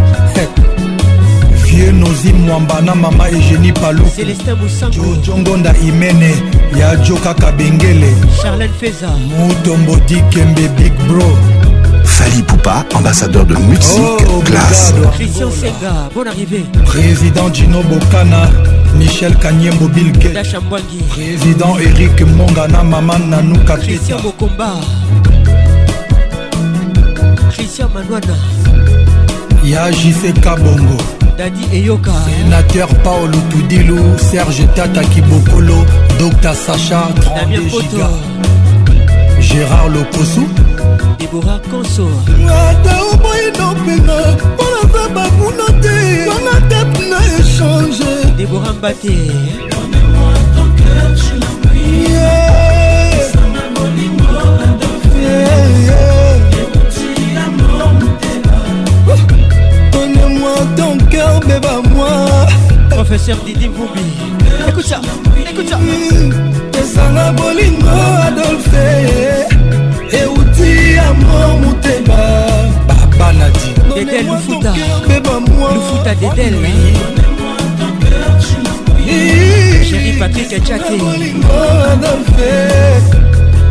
vieux 1.73 1.91
nozi 1.93 2.33
mwamba 2.33 2.81
na 2.83 2.95
mama 2.95 3.31
egeni 3.31 3.73
palukujo 3.73 5.39
ngonda 5.39 5.75
imene 5.83 6.35
ya 6.79 6.97
Kabengele. 7.35 8.15
bengele 8.21 9.13
mutombo 9.39 9.97
dikembe 10.09 10.69
big 10.77 10.93
bro 11.09 11.27
Fali 12.05 12.43
Poupa, 12.43 12.85
ambassadeur 12.95 13.47
de 13.47 13.55
musique 13.55 14.03
oh, 14.29 14.43
Christian 15.15 15.51
Senga, 15.51 16.09
bonne 16.15 16.29
arrivée. 16.31 16.65
Président 16.85 17.51
Gino 17.53 17.81
Bokana. 17.85 18.51
Michel 18.97 19.35
Kanyembo 19.37 19.89
Bilke. 19.89 20.31
Président 21.09 21.79
Eric 21.79 22.21
Mongana, 22.27 22.83
Maman 22.83 23.21
Nanou 23.31 23.57
Christian 23.65 24.19
Bokomba. 24.21 24.75
Christian 27.51 27.89
Manouana. 27.95 28.35
Ya 29.65 29.87
Bongo. 30.59 30.97
dadi 31.43 31.65
eyoka 31.77 32.11
sénateur 32.27 32.89
paolo 33.03 33.39
tudilu 33.51 33.97
serge 34.31 34.67
tata 34.77 35.03
kibokolo 35.13 35.79
dr 36.21 36.55
sacha 36.67 37.01
32 37.43 37.83
giga 37.83 38.09
gérard 39.49 39.89
lokosu 39.95 40.45
debora 41.19 41.57
konso 41.71 42.07
ata 42.63 42.95
oboyino 43.13 43.67
mpena 43.83 44.19
mpona 44.39 44.83
za 44.93 45.03
bakuna 45.15 45.67
te 45.83 45.97
tona 46.29 46.57
tep 46.71 46.91
na 47.11 47.19
échange 47.39 48.03
debora 48.39 48.73
mbate 48.79 49.15
Yeah. 51.93 52.62
Seigneur, 61.23 61.83
moi 61.95 62.47
Professeur 62.91 63.37
Didi 63.47 63.69
Mboubi. 63.69 64.01
Écoute 64.69 64.87
ça, 64.87 65.01
écoute 65.51 65.69
ça. 65.69 65.79
ezanga 66.81 67.33
bolingo 67.33 67.87
adolfe 68.27 68.83
euti 70.13 70.99
amor 70.99 71.61
motema 71.63 72.23
babaladi 72.89 73.75
dedel 73.97 74.27
lufuta 74.29 74.73
lufuta 75.75 76.15
dedel 76.21 76.55
chéri 79.87 80.13
patrik 80.19 80.51
moi 80.51 80.77
hein. 80.77 80.99
bolingo 81.01 81.59
adolfe 81.93 82.53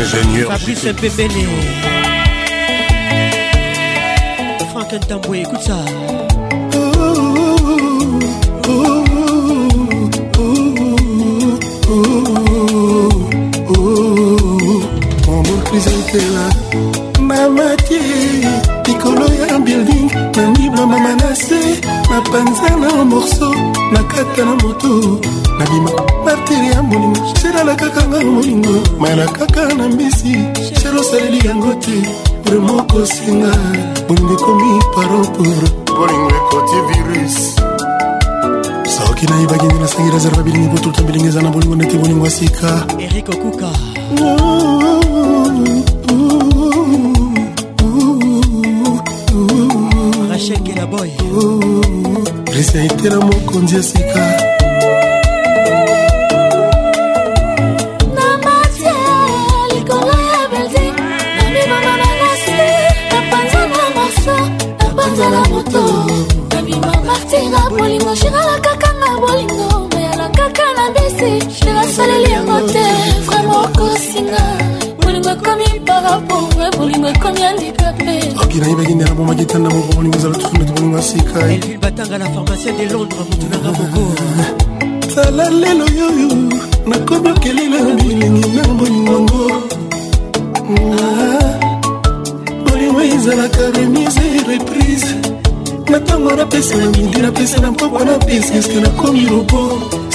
ingénieur 0.00 0.46
fabrice 0.50 0.92
pepele 0.94 1.44
frank 4.72 4.92
ntambwe 4.92 5.40
écoute 5.42 5.62
ça 5.66 6.19
krizekela 15.70 16.50
mamati 17.20 18.00
likolo 18.86 19.26
ya 19.50 19.58
building 19.58 20.10
namibamama 20.36 21.14
na 21.14 21.36
se 21.36 21.60
napanza 22.10 22.76
na 22.76 23.04
morso 23.04 23.54
nakata 23.92 24.44
na 24.44 24.54
motu 24.62 25.20
nabima 25.58 25.90
martiri 26.24 26.66
ya 26.72 26.82
molingo 26.82 27.20
sherala 27.42 27.74
kaka 27.74 28.02
nga 28.08 28.20
molingo 28.24 28.76
mayala 29.00 29.26
kaka 29.26 29.74
na 29.74 29.88
mbisi 29.88 30.32
sher 30.82 30.96
osaleli 30.96 31.48
yango 31.48 31.72
te 31.74 31.96
vrema 32.44 32.72
okosinga 32.80 33.54
bolingo 34.08 34.32
ekomi 34.34 34.72
paro 34.94 35.20
pour 35.36 35.62
bolingo 35.96 36.30
ekoti 36.38 36.78
virus 36.88 37.59
kina 39.20 39.42
ibagende 39.42 39.74
nasangira 39.78 40.18
zara 40.18 40.36
babilingi 40.36 40.68
bututa 40.68 41.02
mbilingiza 41.02 41.42
na 41.42 41.50
bolingo 41.50 41.76
nete 41.76 41.98
bolingo 41.98 42.26
asika 42.26 42.84
erik 42.98 43.28
okuka 43.28 43.70
rachel 50.30 50.58
kelaboy 50.64 51.10
risi 52.54 52.78
aitera 52.78 53.16
mokonzi 53.20 53.76
asika 53.76 54.24
na 67.62 67.68
bolingo 67.70 68.14
shira 68.14 68.39
je 71.58 71.72
nasaleli 71.74 72.30
yango 72.32 72.58
te 72.72 72.84
vraimen 73.26 73.56
okosinga 73.66 74.42
bolingo 75.02 75.30
ekomi 75.36 75.66
parapore 75.86 76.66
bolingo 76.78 77.08
ekomi 77.16 77.42
andikape 77.50 78.12
oki 78.42 78.58
nayebaki 78.60 78.94
nde 78.94 79.04
nabomaki 79.04 79.44
tanda 79.50 79.68
moko 79.74 79.88
bolingo 79.96 80.16
ezala 80.18 80.34
tusunete 80.42 80.72
bolingo 80.76 80.98
asika 80.98 81.38
elvile 81.52 81.78
batanga 81.82 82.18
na 82.18 82.26
pharmacien 82.34 82.76
de 82.78 82.86
londres 82.94 83.18
motunanga 83.30 83.70
moko 83.78 84.02
tala 85.14 85.44
lelo 85.62 85.86
yoyo 85.98 86.30
nakomi 86.90 87.28
okelela 87.34 87.78
bilingi 87.98 88.48
na 88.56 88.62
bolingongo 88.78 89.42
bolingo 92.66 93.00
ah, 93.00 93.12
ezalaka 93.14 93.62
remise 93.76 94.24
reprise 94.48 95.08
na 95.90 95.98
ntango 95.98 96.30
napesa 96.36 96.76
na 96.76 96.86
midi 96.94 97.18
napesa 97.22 97.60
na 97.60 97.70
mpoko 97.72 97.98
na 98.04 98.14
busineske 98.18 98.80
nakomi 98.80 99.26
robo 99.30 99.60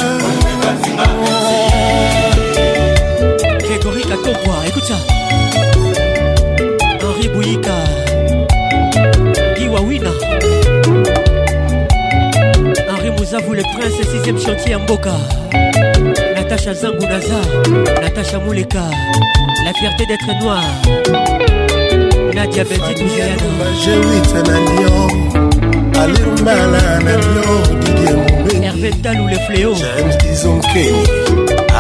Grégory 3.60 4.04
Katokwa, 4.04 4.54
écoute 4.68 4.84
ça 4.84 4.94
Henri 7.06 7.28
Bouyika 7.30 7.72
Iwawina 9.60 10.10
Henri 12.92 13.12
Mouzavou, 13.12 13.54
le 13.54 13.64
prince, 13.64 13.94
6ème 14.26 14.42
chantier 14.42 14.78
Mboka 14.78 15.12
Natacha 16.36 16.74
Zangunaza, 16.74 17.42
Natacha 18.02 18.38
Mouleka, 18.40 18.80
la 19.66 19.74
fierté 19.74 20.06
d'être 20.06 20.44
noire 20.44 21.63
na 22.44 22.48
diabeti 22.50 23.06
le 29.32 29.38
fléau 29.48 29.74
james 29.76 30.64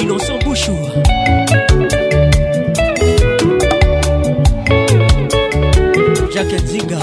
innocent 0.00 0.38
bouchou 0.44 0.78
jacques 6.34 6.60
Zinga 6.66 7.00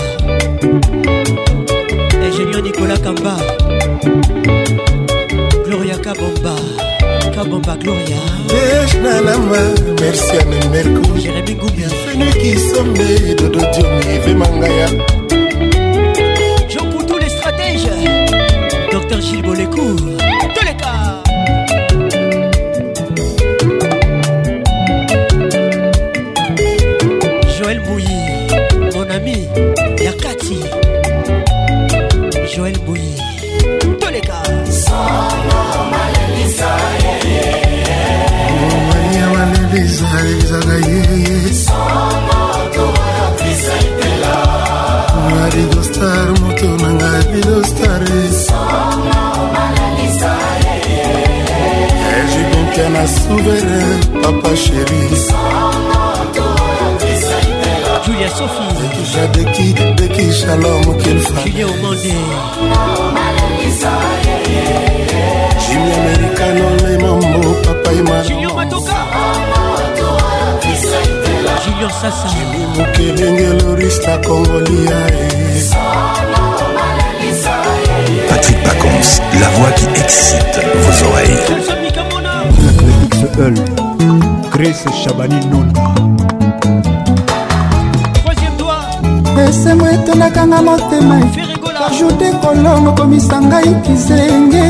ingénieur 2.25 2.61
nicolas 2.63 2.99
kamba 2.99 3.35
Gloria 5.63 5.95
Kabomba 5.99 6.55
Kabomba 7.35 7.75
Gloria 7.75 8.17
Nalama, 8.99 9.57
merci 9.99 10.31
à 10.37 10.45
mes 10.45 10.69
mercou 10.69 11.17
Jérémy 11.19 11.53
Goubia 11.55 11.87
Bienvenue 11.87 12.29
qui 12.41 12.57
sommet 12.57 13.35
Dodo 13.35 13.59
Diomi 13.59 14.19
Vemangaya 14.25 14.87
Jean 16.67 16.89
Poutou 16.89 17.17
les 17.19 17.29
stratèges 17.29 17.87
Docteur 18.91 19.21
Gilles 19.21 19.43
Bolécourt 19.43 20.17
Tous 20.55 20.65
les 20.65 20.77
cas 20.77 21.21
Joël 27.59 27.81
Bouilly 27.87 28.95
Mon 28.95 29.07
ami 29.11 29.47
Yakati 30.03 30.59
Joël 32.55 32.77
Bouilly 32.85 33.00
pesa 39.71 40.09
ezaka 40.35 40.75
yeyeyadidostar 40.89 42.57
moto 46.39 46.67
na 46.81 46.89
ngai 46.93 47.23
bidostar 47.31 48.01
ejibokia 52.17 52.87
na 52.93 53.03
souverain 53.15 53.99
papa 54.21 54.51
sheri 54.57 55.01
julia 58.05 58.29
sophie 58.29 58.73
dekisha 58.87 59.27
deki 59.27 59.73
dekisha 59.95 60.55
lomo 60.55 60.93
kilfa 60.93 61.41
julia 61.43 61.67
omande 61.67 61.95
jimi 65.63 65.91
americano 66.01 66.65
le 66.83 66.93
mambo 67.03 67.51
papaima 67.65 68.15
julio 68.27 68.51
matoka 68.53 69.60
julien 71.65 71.91
sasa 72.01 72.27
jemi 72.31 72.61
mokelenge 72.77 73.49
lorista 73.63 74.17
kongolia 74.27 74.99
Patrick 78.29 78.63
Pacons, 78.63 79.09
la 79.41 79.49
voix 79.57 79.71
qui 79.77 79.85
excite 80.03 80.57
vos 80.83 80.97
oreilles. 81.07 81.49
Grace 84.51 84.85
Chabani 85.03 85.39
Nonda. 85.51 85.81
Troisième 88.23 88.55
doigt. 88.57 89.43
esemo 89.47 89.85
etonakanga 89.87 90.61
motema 90.61 91.17
ajute 91.89 92.29
kolongo 92.41 92.91
komisa 92.93 93.39
ngai 93.41 93.73
kizenge 93.85 94.65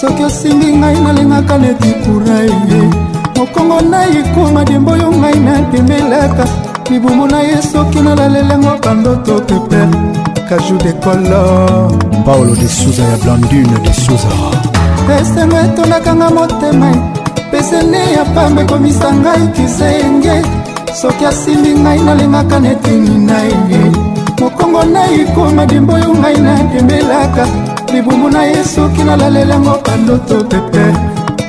soki 0.00 0.24
osimbi 0.24 0.68
ngai 0.78 0.96
nalingaka 1.04 1.58
neti 1.58 1.90
kuraye 2.04 3.09
mokongo 3.40 3.80
na 3.90 4.04
ekwanga 4.06 4.64
dembo 4.64 4.92
yo 5.00 5.08
ngai 5.20 5.38
natembelaka 5.40 6.44
libumu 6.90 7.26
na 7.26 7.40
ye 7.40 7.56
soki 7.72 8.00
nalalelengo 8.04 8.72
bandoto 8.84 9.34
peper 9.48 9.88
kajou 10.48 10.76
de 10.84 10.92
kolor 11.00 11.88
paolo 12.26 12.52
de 12.54 12.68
suza 12.68 13.02
ya 13.02 13.16
blandune 13.22 13.76
de 13.84 13.92
suza 13.92 14.28
pesengo 15.06 15.56
etondakanga 15.56 16.28
motema 16.30 16.90
pesene 17.50 18.00
ya 18.16 18.24
pamba 18.34 18.62
ekomisa 18.62 19.08
ngai 19.22 19.44
kisenge 19.56 20.36
soki 21.00 21.24
asimbi 21.26 21.70
ngai 21.82 21.98
nalingaka 22.00 22.58
netini 22.60 23.24
na 23.26 23.38
ye 23.48 23.80
mokongo 24.40 24.82
na 24.92 25.02
ekoma 25.20 25.64
dimbo 25.66 25.92
oyo 25.94 26.10
ngai 26.20 26.36
natembelaka 26.46 27.44
libumu 27.92 28.28
na 28.30 28.42
ye 28.52 28.64
soki 28.74 29.02
nalalelango 29.08 29.74
bandoto 29.86 30.36
peper 30.50 30.92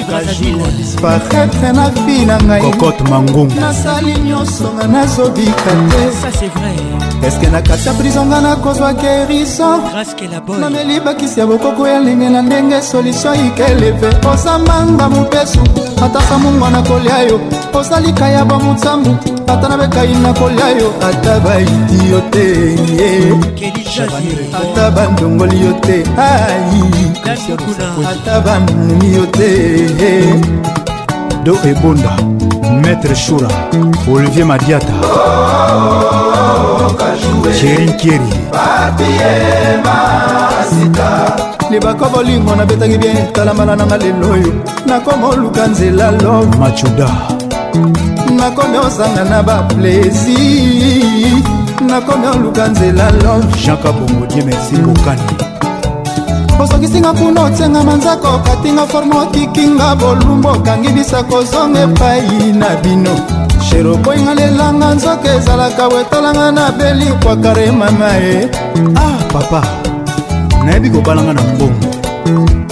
na 1.73 1.89
vi 2.05 2.25
na 2.25 2.37
ngainasali 2.43 4.15
nyonso 4.19 4.73
nga 4.75 4.87
nazobika 4.87 5.73
te 5.91 6.47
eske 7.27 7.49
na 7.53 7.61
kati 7.63 7.89
ya 7.89 7.93
prizo 7.95 8.25
nga 8.27 8.41
nakozwa 8.41 8.95
keriso 8.95 9.81
nameli 10.61 11.01
bakisi 11.01 11.41
ya 11.41 11.47
bokoko 11.47 11.87
ya 11.89 12.01
ndenge 12.01 12.29
na 12.31 12.43
ndenge 12.43 12.83
solutio 12.83 13.35
ikeleve 13.35 14.09
ozambanga 14.33 15.09
mobesu 15.09 15.61
atasa 16.05 16.39
mungwa 16.39 16.71
na 16.71 16.83
kolia 16.83 17.19
yo 17.29 17.37
osalika 17.75 18.29
ya 18.29 18.45
bamotsambu 18.45 19.17
ata 19.53 19.69
nabekai 19.69 20.15
nakolia 20.15 20.69
yo 20.69 20.95
ata 21.09 21.41
baiti 21.41 22.11
yo 22.11 22.21
te 22.33 22.75
ata 24.61 24.91
bandongoli 24.91 25.61
yo 25.67 25.73
te 25.73 25.97
ata 28.09 28.41
banumi 28.41 29.15
yo 29.17 29.27
te 29.27 30.33
do 31.45 31.53
ebonda 31.71 32.17
maître 32.83 33.15
shura 33.15 33.49
olivier 34.15 34.47
madiata 34.47 34.95
cherinkieri 37.61 38.33
libaka 41.71 42.09
bolingo 42.09 42.57
nabetaki 42.57 42.97
bien 42.99 43.33
talambala 43.33 43.77
nanga 43.77 43.97
lelo 43.97 44.31
oyo 44.33 44.53
nakoma 44.87 45.29
oluka 45.29 45.67
nzela 45.67 46.11
lo 46.11 46.41
machuda 46.61 47.09
nakomi 48.37 48.79
ozanga 48.79 49.25
na 49.25 49.43
baplaisir 49.43 50.33
nakomi 51.87 52.27
oluka 52.27 52.69
nzela 52.69 53.11
love 53.23 53.47
jeanka 53.65 53.93
bongodie 53.93 54.43
merci 54.45 54.75
kokani 54.77 55.27
osokisinga 56.63 57.13
kuna 57.13 57.41
otiengama 57.45 57.95
nzaka 57.97 58.29
okatinga 58.31 58.87
forme 58.87 59.17
okikinga 59.19 59.97
bolumbu 59.97 60.49
okangi 60.49 60.89
bisa 60.89 61.23
kozonga 61.23 61.81
epai 61.83 62.53
na 62.53 62.67
bino 62.83 63.15
shero 63.69 63.97
koyinga 63.97 64.35
lelanga 64.35 64.95
nzoka 64.95 65.35
ezalaka 65.37 65.89
wetalanga 65.89 66.53
na 66.53 66.71
beli 66.73 67.07
kwakare 67.25 67.71
mama 67.71 68.09
ye 68.23 68.51
ah 68.97 69.19
papa 69.33 69.63
nayebi 70.65 70.91
kobalanga 70.91 71.33
na 71.33 71.43
mbongo 71.43 71.87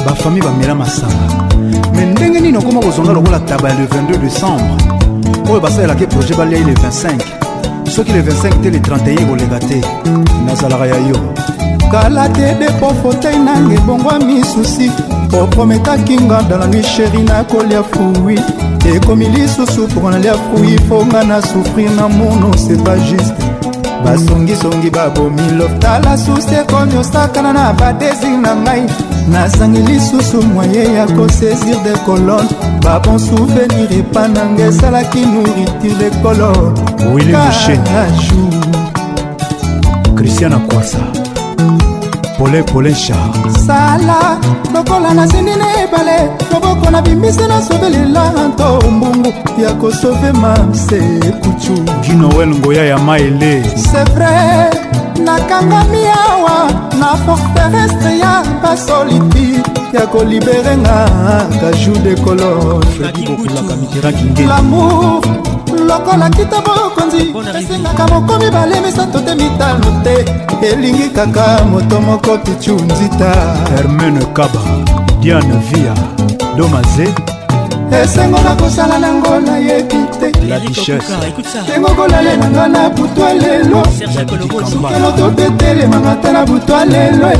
bafami 0.06 0.40
bamela 0.42 0.74
masanga 0.74 1.49
me 2.00 2.06
ndenge 2.12 2.40
nini 2.40 2.58
okóma 2.58 2.80
kozonga 2.80 3.12
lokola 3.12 3.40
taba 3.40 3.68
ya 3.68 3.74
le 3.74 3.84
22 3.86 4.18
décembre 4.18 4.74
oyo 5.50 5.60
basalelaki 5.60 6.06
projet 6.06 6.34
baliai 6.36 6.64
le 6.64 6.72
25 6.72 7.22
soki 7.90 8.12
le 8.12 8.20
25 8.22 8.60
te 8.62 8.68
le 8.70 8.80
31 8.80 9.26
koleka 9.26 9.58
te 9.58 9.80
nazalaka 10.46 10.86
ya 10.86 10.96
yo 11.10 11.18
kala 11.90 12.26
te 12.30 12.54
depo 12.58 12.94
fotei 13.02 13.38
nanga 13.38 13.74
ebongwa 13.74 14.18
misusi 14.18 14.90
oprometaki 15.42 16.16
nga 16.20 16.42
dalani 16.42 16.82
sheri 16.82 17.22
nakolia 17.22 17.82
fruit 17.82 18.40
ekomi 18.96 19.28
lisusu 19.28 19.80
mpoko 19.88 20.10
nalia 20.10 20.34
fruit 20.34 20.80
mpo 20.80 21.06
nga 21.06 21.24
na 21.24 21.42
souffrir 21.42 21.90
na 21.96 22.08
mono 22.08 22.50
c'est 22.56 22.82
pas 22.84 22.96
juste 22.98 23.49
basongisongi 24.04 24.90
babomi 24.90 25.46
loftala 25.58 26.16
susi 26.18 26.54
ekomi 26.54 26.96
osakana 27.02 27.52
na 27.52 27.72
badesir 27.72 28.38
na 28.38 28.54
ngai 28.56 28.82
nazangi 29.32 29.80
lisusu 29.82 30.42
mwaye 30.42 30.94
ya 30.94 31.06
kosesir 31.06 31.76
de 31.84 31.92
colone 32.06 32.48
babon 32.82 33.18
souvenir 33.18 33.88
epa 33.98 34.28
nanga 34.28 34.64
esalaki 34.66 35.18
nourriture 35.26 35.94
de 35.98 36.10
colone 36.22 36.80
wilimushe 37.14 37.78
christian 40.16 40.52
akwasa 40.52 41.29
pole 42.40 42.62
pole 42.64 42.92
char 42.94 43.28
sala 43.66 44.38
lokola 44.72 45.10
nasindi 45.14 45.52
na 45.62 45.66
ebale 45.82 46.18
loboko 46.50 46.90
na 46.90 47.02
bimbisi 47.02 47.44
nasobelela 47.48 48.24
nto 48.48 48.90
mbungu 48.90 49.32
ya 49.62 49.74
kosove 49.74 50.32
mase 50.32 51.00
kucu 51.42 51.84
ginowel 52.02 52.48
ngoya 52.48 52.84
ya 52.84 52.98
maele 52.98 53.64
sevre 53.76 54.32
nakangami 55.24 56.02
awa 56.24 56.56
na 57.00 57.08
forterestre 57.24 58.18
ya 58.18 58.42
basoliti 58.62 59.60
ya 59.92 60.06
kolibere 60.06 60.76
nga 60.76 60.98
kajou 61.60 61.98
de 62.04 62.14
colofredi 62.14 63.22
bokulaka 63.26 63.76
miterakinge 63.76 64.46
lamour 64.46 65.20
lokola 65.90 66.30
kita 66.30 66.60
bokonzi 66.62 67.22
esengaka 67.58 68.06
moko 68.12 68.38
mibale 68.38 68.80
misato 68.80 69.18
te 69.26 69.34
mitano 69.34 69.90
te 70.04 70.14
elingi 70.68 71.08
kaka 71.16 71.64
moto 71.72 72.00
moko 72.00 72.38
pichu 72.44 72.74
nzita 72.90 73.30
hermene 73.76 74.24
kaba 74.36 74.60
diane 75.20 75.58
via 75.68 75.94
domaze 76.56 77.06
esengo 77.90 78.38
na 78.46 78.54
kosala 78.60 78.98
nango 79.02 79.40
nayebi 79.46 79.98
tengo 81.66 81.88
kolalelanga 81.98 82.68
na 82.74 82.82
butwa 82.90 83.34
lelo 83.42 83.82
sukelo 84.70 85.10
totetelemanga 85.16 86.14
ta 86.22 86.32
na 86.32 86.42
butwa 86.46 86.84
lelo 86.84 87.30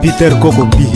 peter 0.00 0.32
kokobi 0.40 0.88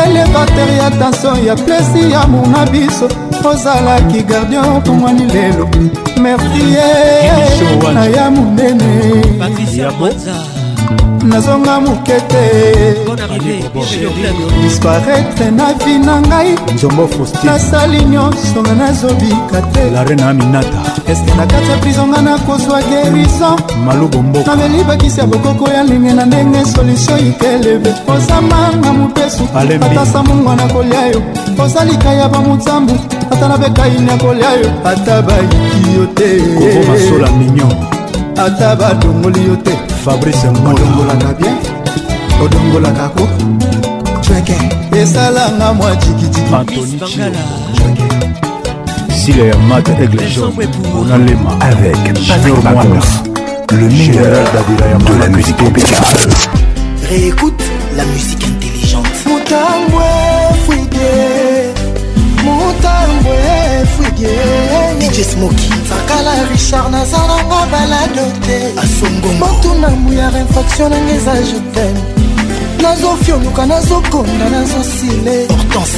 elevater 0.04 0.68
ya 0.76 0.90
tension 0.90 1.36
ya 1.44 1.54
plesi 1.56 2.10
ya 2.12 2.26
muna 2.26 2.66
biso 2.66 3.08
ozalaki 3.44 4.22
gardien 4.22 4.64
opongwani 4.76 5.24
lelo 5.24 5.66
mertie 6.20 6.80
na 7.94 8.04
ya 8.06 8.30
monene 8.30 9.22
nazonga 11.24 11.80
moke 11.80 12.04
te 12.04 12.44
disparaitre 14.62 15.50
na 15.50 15.64
vi 15.84 15.98
na 15.98 16.20
ngai 16.28 16.50
nzombo 16.74 17.04
nasali 17.46 17.98
nyonso 18.12 18.58
nga 18.64 18.74
nazobika 18.80 19.58
te 19.72 19.82
larena 19.94 20.28
aminata 20.30 20.80
eske 21.12 21.32
na 21.38 21.44
kati 21.46 21.70
ya 21.70 21.76
prizonga 21.82 22.20
nakozwa 22.22 22.78
gerison 22.90 23.56
malubomboka 23.86 24.50
nameli 24.56 24.84
bakisi 24.84 25.20
ya 25.20 25.26
bokoko 25.26 25.68
ya 25.70 25.82
ndenge 25.84 26.12
na 26.14 26.24
ndenge 26.26 26.64
solutio 26.64 27.18
ikeleve 27.18 27.92
kozama 28.06 28.70
na 28.82 28.92
mopesu 28.92 29.44
ata 29.54 30.06
samungwa 30.06 30.56
na 30.56 30.66
kolia 30.72 31.06
yo 31.06 31.22
kosalika 31.56 32.12
ya 32.12 32.28
bamotambu 32.28 32.94
ata 33.32 33.48
na 33.48 33.58
bekaini 33.58 34.08
ya 34.10 34.16
kolia 34.16 34.50
yo 34.52 34.70
ata 34.84 35.22
bayiki 35.22 35.82
yo 35.98 36.06
te 36.14 36.28
masola 36.88 37.30
mignon 37.32 37.95
ata 38.38 38.76
badongoli 38.76 39.46
yo 39.48 39.56
te 39.56 39.70
fabrice 40.04 40.48
odongolaka 40.48 41.32
bien 41.40 41.56
odongolaka 42.44 43.04
ko 43.16 43.24
cweke 44.26 44.54
esalanga 45.00 45.72
mwa 45.74 45.96
jikijiki 45.96 46.40
Sile 49.24 49.54
Mat 49.66 49.88
Eglejon, 49.88 50.52
on 50.94 51.10
a 51.10 51.16
les 51.18 51.34
mains 51.34 51.58
avec 51.60 51.96
Patrick 52.24 52.62
Moana, 52.62 53.00
le 53.72 53.88
meilleur 53.88 54.44
de 55.04 55.18
la 55.20 55.28
musique 55.28 55.56
tropicale. 55.56 55.96
Réécoute 57.08 57.62
la 57.96 58.04
musique 58.04 58.44
intelligente. 58.44 59.06
Moutambwe, 59.26 60.02
fouillé, 60.64 61.72
Moutambwe. 62.44 63.65
dj 64.98 65.22
smoki 65.22 65.70
sakala 65.88 66.32
richard 66.52 66.90
nazalanga 66.92 67.58
balado 67.72 68.24
te 68.46 68.56
asongomotuna 68.82 69.88
mbuyara 69.90 70.38
infraction 70.38 70.90
nanga 70.90 71.12
eza 71.14 71.32
jetem 71.34 71.94
nazofyoluka 72.82 73.66
nazokonda 73.66 74.48
nazosile 74.50 75.46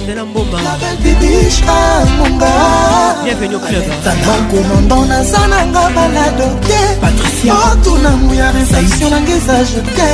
komando 4.50 5.04
naza 5.06 5.46
nanga 5.48 5.90
balado 5.94 6.46
te 6.66 7.50
otuna 7.52 8.10
moya 8.16 8.52
resaction 8.52 9.10
nanga 9.10 9.32
eza 9.38 9.58
jete 9.68 10.10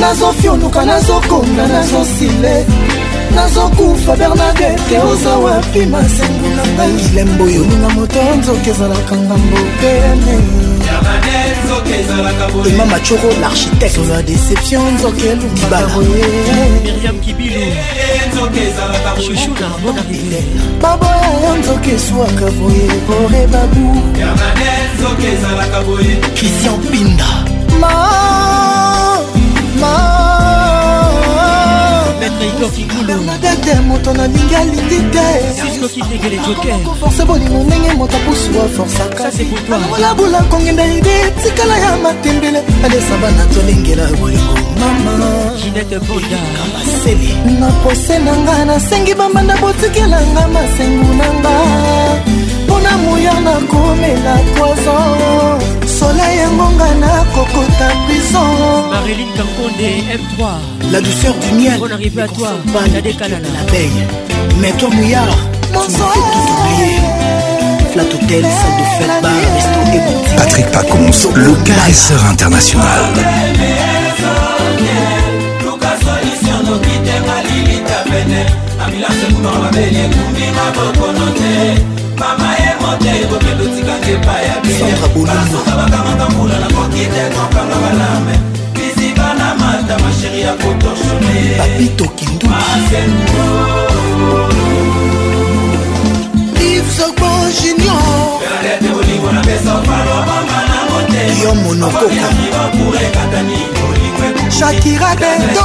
nazofionuka 0.00 0.84
nazokonga 0.84 1.66
nazosile 1.66 2.64
nazokufa 3.34 4.16
bernadete 4.16 4.98
oza 5.12 5.36
wapi 5.44 5.86
masengu 5.92 6.48
na 6.56 6.64
ngai 6.72 7.08
lembo 7.14 7.44
yoninga 7.54 7.88
moto 7.94 8.20
nzoka 8.38 8.68
ezalaka 8.72 9.16
ngambo 9.26 9.58
te 9.80 10.73
ema 12.70 12.84
machoro 12.86 13.30
l'architectesola 13.40 14.20
déception 14.22 14.82
nzokelumiriam 14.94 17.16
kibilu 17.24 17.60
chouchou 19.16 19.54
narbona 19.60 20.02
rivière 20.08 20.42
maboya 20.82 21.28
yo 21.42 21.50
nzoka 21.58 21.90
eswaka 21.96 22.46
boye 22.56 22.88
bore 23.08 23.42
babu 23.52 23.86
christian 26.34 26.78
pinda 26.90 27.30
taiko 32.44 32.68
kikuluadete 32.68 33.72
moto 33.88 34.12
nalingi 34.12 34.54
alindi 34.56 34.96
teforce 36.84 37.24
bolingo 37.24 37.58
ndenge 37.64 37.92
moto 37.96 38.16
apusuwa 38.16 38.68
forsakalabola 38.76 40.42
kongenda 40.50 40.86
ide 40.86 41.20
etikala 41.20 41.78
ya 41.78 41.96
matembele 41.96 42.62
alesa 42.84 43.16
bana 43.22 43.46
tolingela 43.54 44.06
bolingo 44.20 44.56
mamainetebodakabaseli 44.80 47.34
na 47.60 47.68
pose 47.70 48.18
na 48.18 48.36
nga 48.36 48.64
nasengi 48.64 49.14
bambanda 49.14 49.56
botikelanga 49.56 50.48
masengu 50.48 51.14
na 51.14 51.24
nga 51.34 51.50
mpona 52.64 52.96
moya 52.98 53.40
nakomela 53.40 54.36
poison 54.58 55.60
soleil 56.04 56.38
engonga 56.46 56.88
nakokota 57.02 57.88
prison 58.04 58.48
marilyn 58.92 59.30
kankonde 59.36 59.86
m3 60.22 60.38
la 60.94 61.00
douceur 61.06 61.34
du 61.44 61.50
miel 61.60 61.78
on 61.84 61.92
arrive 61.96 62.18
à 62.24 62.28
toi 62.36 62.50
la 62.94 63.00
décalala 63.06 63.48
l'abeille 63.56 64.02
mais 64.60 64.72
toi 64.78 64.90
mouillard 64.96 65.36
Flat 67.92 68.02
hôtel, 68.12 68.42
salle 68.58 68.76
de 68.78 68.84
fête, 68.98 69.22
bar, 69.22 69.30
resto 69.56 69.78
et 69.98 70.00
boutique. 70.06 70.36
Patrick 70.36 70.66
Pacons, 70.72 71.28
le 71.36 71.52
caresseur 71.64 72.24
international. 72.32 73.00
Mama 82.18 82.53
sandra 82.84 83.14
bolobapito 90.62 92.06
kinduyo 92.16 92.50
monokoko 101.54 102.06
shakira 104.50 105.10
beto 105.20 105.60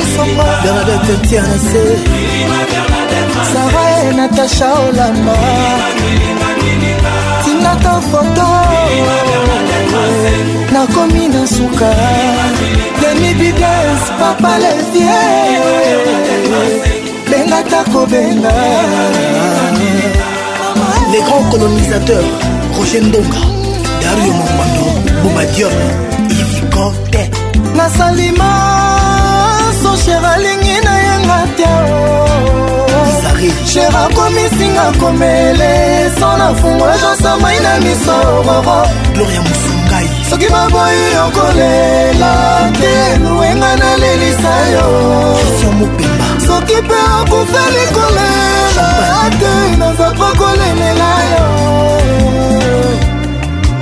michel 0.00 0.14
songo 0.14 0.44
bernadette 0.64 1.20
tiernese 1.28 1.96
sara 3.52 4.00
e 4.08 4.12
natasha 4.14 4.72
olamba 4.88 5.36
tinata 7.44 8.00
foto 8.10 8.46
nakomi 10.72 11.28
na 11.28 11.46
suka 11.46 11.90
demibides 13.00 14.04
papa 14.18 14.58
levie 14.58 15.18
bengata 17.30 17.84
kobenga 17.92 18.54
les 21.12 21.22
grands 21.22 21.50
colonisateurs 21.50 22.26
roger 22.76 23.02
ndonga 23.02 23.40
dario 24.02 24.32
mokwando 24.32 25.12
bumadior 25.22 25.72
ivikote 26.28 27.30
nasalima 27.76 28.99
liboso 29.90 29.96
sher 30.04 30.24
alingi 30.26 30.78
na 30.84 30.94
yanga 31.06 31.38
te 31.58 31.64
sher 33.70 33.92
akomisinga 34.04 34.86
komele 35.00 35.74
so 36.18 36.28
na 36.38 36.48
fungola 36.54 36.94
josamai 37.02 37.58
na 37.64 37.72
miso 37.84 38.14
ororo 38.40 39.52
soki 40.30 40.48
baboyi 40.52 41.14
okolela 41.26 42.32
te 42.80 42.94
luwenga 43.24 43.70
nalelisa 43.80 44.54
yo 44.74 44.84
soki 46.46 46.76
mpe 46.86 46.98
akufeli 47.18 47.84
kolela 47.96 48.88
te 49.40 49.52
nazaka 49.78 50.28
kolelela 50.40 51.10
yo 51.32 51.44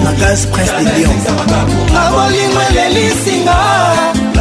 na 0.04 0.12
gaz 0.20 0.44
prince 0.52 0.70
de 0.78 0.84
lion 1.00 1.16
na 1.92 2.00
bolingo 2.12 2.62
elelisinga 2.84 3.58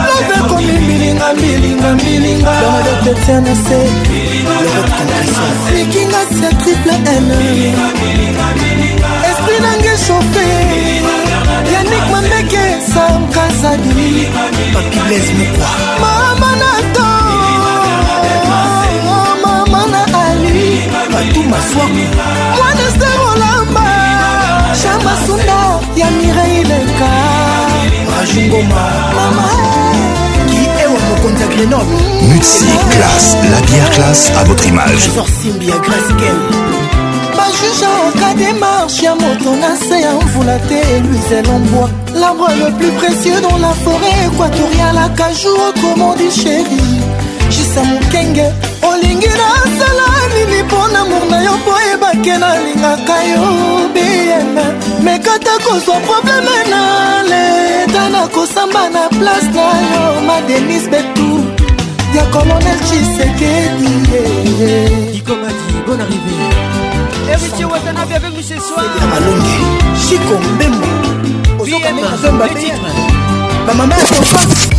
love 0.08 0.34
ekomi 0.38 0.74
milinga 0.88 1.30
milinga 1.42 1.90
milinga 2.04 2.52
domadotetianese 2.64 3.80
likinga 5.76 6.22
sia 6.36 6.52
triple 6.62 6.96
n 7.22 7.30
esprit 9.30 9.60
nange 9.66 9.94
chauffe 10.06 10.44
yanik 11.74 12.06
mandeke 12.14 12.64
sankazadi 12.92 14.08
papiles 14.76 15.28
mokwa 15.38 15.72
mama 16.04 16.52
nato 16.62 17.10
mama 19.44 19.82
na 19.94 20.02
ali 20.24 20.70
batu 21.14 21.42
maswaku 21.52 22.04
mwana 22.58 22.83
ngoma 28.42 28.82
Mutsi 32.24 32.66
classe, 32.94 33.36
la 33.52 33.60
bière 33.68 33.90
classe 33.92 34.32
à 34.38 34.44
votre 34.44 34.66
image. 34.68 35.10
bajuja 37.38 37.88
oka 38.08 38.34
démarche 38.36 39.02
ya 39.02 39.14
moto 39.16 39.56
na 39.56 39.76
se 39.78 40.02
ya 40.02 40.12
mvula 40.14 40.58
te 40.68 40.80
eluise 40.96 41.42
lombwa 41.48 41.88
l'arbre 42.16 42.50
le 42.64 42.72
plus 42.78 42.92
précieux 43.02 43.40
dans 43.42 43.58
la 43.58 43.74
forêt 43.86 44.18
équatoriale 44.30 44.98
akaju 45.06 45.48
autrement 45.70 46.16
di 46.16 46.30
chéri 46.42 46.78
jisa 47.50 47.82
mokenge 47.84 48.48
olingi 48.82 49.28
nasala 49.42 50.08
nini 50.34 50.64
mpo 50.64 50.80
na 50.94 51.04
mour 51.06 51.26
na 51.30 51.44
yo 51.44 51.54
po 51.66 51.83
nake 52.14 52.38
nalingaka 52.38 53.24
yo 53.24 53.44
biyeme 53.94 54.64
mekata 55.04 55.52
kozwa 55.64 55.96
probleme 55.96 56.66
na 56.70 57.24
leta 57.24 58.10
nakosamba 58.10 58.90
na 58.90 59.10
place 59.10 59.50
na 59.56 59.62
yo 59.62 60.22
madenis 60.28 60.90
betu 60.90 61.24
ya 62.16 62.26
kolonel 62.26 62.80
chisekedi 62.80 63.94
ikomati 65.14 65.82
bon 65.88 65.98
arrivé 65.98 66.38
héritier 67.32 67.66
eh, 67.66 67.72
watanabe 67.74 68.14
avec 68.16 68.32
nous 68.36 68.44
ce 68.44 68.60
soir 68.68 68.86
amalonge 69.04 69.58
chiko 70.06 70.38
mbembo 70.54 70.88
ozokazomba 71.64 72.48
bamama 73.68 73.96
ya 73.96 74.06
konfase 74.06 74.73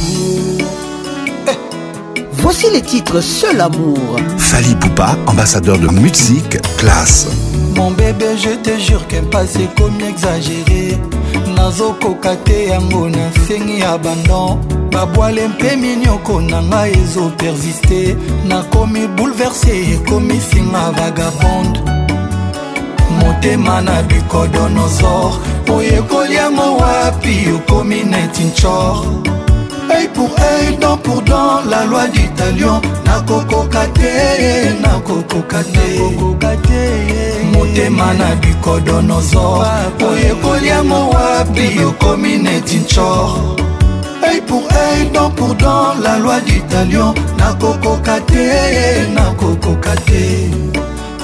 Voici 2.45 2.67
les 2.75 2.83
titres 2.83 3.23
Seul 3.23 3.59
amour. 3.59 4.17
Fali 4.37 4.75
Poupa, 4.75 5.17
ambassadeur 5.27 5.79
de 5.79 5.89
musique, 5.89 6.61
classe. 6.77 7.27
Mon 7.75 7.91
bébé, 7.91 8.37
je 8.37 8.51
te 8.51 8.79
jure 8.79 9.07
qu'un 9.07 9.23
passé 9.31 9.67
comme 9.79 9.99
exagéré. 10.07 10.99
Nazo 11.57 11.95
kokate, 12.03 12.67
yango 12.69 13.09
na 13.09 13.31
nsengi 13.33 13.79
ya 13.81 13.97
bandon 13.97 14.59
babwale 14.93 15.49
mpe 15.55 15.69
persisté. 15.69 16.51
na 16.51 16.61
ngai 16.61 16.93
ezopersiste 17.01 18.17
nakomi 18.47 19.07
bouleverse 19.17 19.73
ekomisinga 19.95 20.85
vagabonde 20.99 21.79
motema 23.21 23.81
na 23.81 24.03
bicodonosor 24.03 25.33
oyekoli 25.73 26.35
yango 26.37 26.77
wapi 26.79 27.37
okomi 27.57 28.05
netinchor 28.05 29.03
œil 29.97 30.09
pour 30.15 30.31
œil 30.53 30.77
dent 30.81 30.97
pour 30.99 31.23
dent 31.23 31.61
la 31.71 31.85
loi 31.85 32.07
d'italion 32.15 32.79
nakokoka 33.07 33.85
te 33.99 34.11
nakokoka 34.85 35.61
te 35.73 35.87
motema 37.53 38.09
na 38.21 38.29
bikodonozor 38.41 39.67
oyekoli 40.07 40.69
yango 40.69 41.01
wapi 41.13 41.85
okomi 41.85 42.39
neti 42.39 42.79
nchor 42.81 43.57
œil 44.31 44.41
pour 44.49 44.63
œil 44.85 45.01
dent 45.15 45.31
pour 45.37 45.55
dent 45.55 45.87
la 46.03 46.15
loi 46.19 46.37
d'italion 46.47 47.15
nakokoka 47.39 48.21
te 48.31 48.43
nakokoka 49.17 49.95
te 50.07 50.23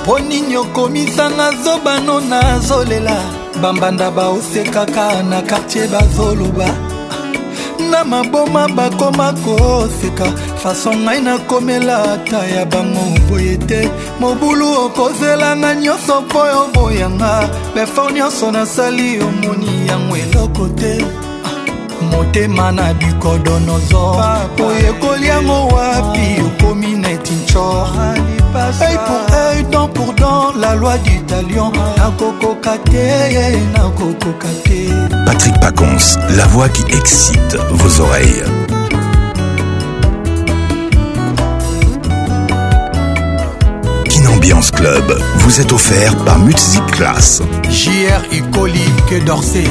mpo 0.02 0.18
nini 0.28 0.56
okomisanga 0.56 1.50
zobano 1.64 2.20
nazolela 2.30 3.18
bambanda 3.62 4.10
baosekaka 4.10 5.22
na 5.30 5.42
kartier 5.42 5.88
bazoloba 5.92 6.89
na 7.90 8.04
maboma 8.04 8.66
bakoma 8.76 9.32
koseka 9.44 10.26
faso 10.62 10.90
ngai 11.04 11.20
nakomela 11.26 11.94
ata 12.12 12.40
ya 12.54 12.62
bango 12.72 13.00
boye 13.28 13.54
te 13.68 13.80
mobulu 14.20 14.66
okozelanga 14.84 15.70
nyonso 15.82 16.14
mpo 16.22 16.40
yo 16.52 16.62
boyanga 16.74 17.32
befo 17.74 18.04
nyonso 18.16 18.46
nasali 18.54 19.06
omoni 19.26 19.72
yango 19.90 20.14
eloko 20.22 20.64
te 20.78 20.92
ah, 21.44 21.70
motema 22.12 22.66
na 22.72 22.86
bikodonozo 22.98 24.06
oyekoli 24.68 25.26
yango 25.32 25.58
wapi 25.74 26.20
okomi 26.46 26.88
netinchor 27.02 28.39
Hey 28.52 28.98
pour 29.06 29.36
œil, 29.36 29.64
dent 29.70 29.86
pour 29.88 30.12
dent, 30.14 30.52
la 30.58 30.74
loi 30.74 30.98
du 30.98 31.22
talion. 31.22 31.70
Patrick 35.24 35.60
Pacons, 35.60 36.18
la 36.36 36.44
voix 36.48 36.68
qui 36.68 36.82
excite 36.96 37.56
vos 37.72 38.00
oreilles. 38.00 38.42
Ambiance 44.32 44.70
Club 44.70 45.18
vous 45.40 45.60
est 45.60 45.70
offert 45.72 46.16
par 46.24 46.38
Music 46.38 46.80
Class. 46.92 47.42
JR 47.68 48.22
Icoli, 48.32 48.80
que 49.08 49.22
d'Orsay. 49.26 49.64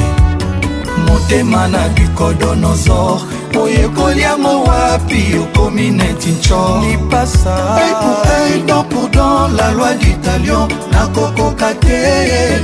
Montemana 1.08 1.88
du 1.96 2.06
Codonosor. 2.10 3.26
oyekoli 3.58 4.20
yango 4.22 4.62
wapi 4.64 5.38
okomi 5.42 5.90
neti 5.90 6.30
nco 6.30 6.60
lipasa 6.82 7.54
epoutai 7.86 8.62
don 8.68 8.84
pour 8.88 9.08
don 9.10 9.48
la 9.56 9.70
loi 9.78 9.94
d'italion 10.00 10.68
nakokoka 10.92 11.70
te 11.84 12.04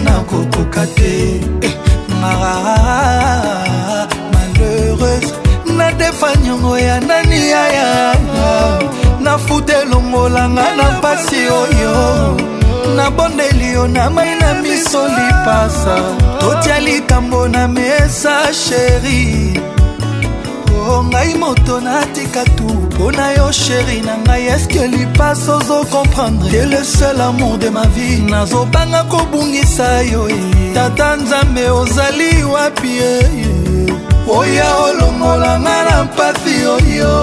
nakokoka 0.07 0.85
te 0.97 1.13
mara 2.21 2.55
malheureuse 4.33 5.33
nadefa 5.77 6.29
nyongo 6.45 6.79
ya 6.79 7.01
nani 7.01 7.41
yaya 7.53 7.89
nafuta 9.21 9.73
elongolanga 9.83 10.67
na 10.79 10.87
mpasi 10.99 11.41
oyo 11.63 11.95
nabondeli 12.97 13.69
yo 13.75 13.87
na 13.89 14.11
mai 14.11 14.35
na 14.41 14.55
miso 14.63 15.03
lipasa 15.17 15.97
totya 16.41 16.81
likambo 16.81 17.49
na 17.49 17.69
mesa 17.69 18.35
sheri 18.55 19.27
o 20.89 21.03
ngai 21.11 21.35
moto 21.41 21.75
natika 21.81 22.45
tu 22.57 22.65
mpo 22.65 23.11
na 23.19 23.27
yo 23.37 23.47
sheri 23.63 23.99
na 24.09 24.15
ngai 24.25 24.45
eske 24.55 24.83
lipasi 24.95 25.51
ozo 25.57 25.79
komprendre 25.93 26.51
ye 26.59 26.63
le 26.73 26.81
seul 26.95 27.21
amour 27.29 27.55
de 27.61 27.69
ma 27.77 27.85
vie 27.95 28.17
nazobanga 28.33 29.03
kobungisa 29.13 29.89
yo 30.13 30.23
ye 30.29 30.39
eh. 30.39 30.75
tata 30.75 31.09
nzambe 31.21 31.65
ozali 31.81 32.31
wapi 32.53 32.91
ye 33.01 33.13
eh, 33.27 33.41
eh? 33.47 34.31
oya 34.39 34.69
olongolanga 34.87 35.77
na 35.89 35.97
mpasi 36.05 36.55
oyo 36.77 37.15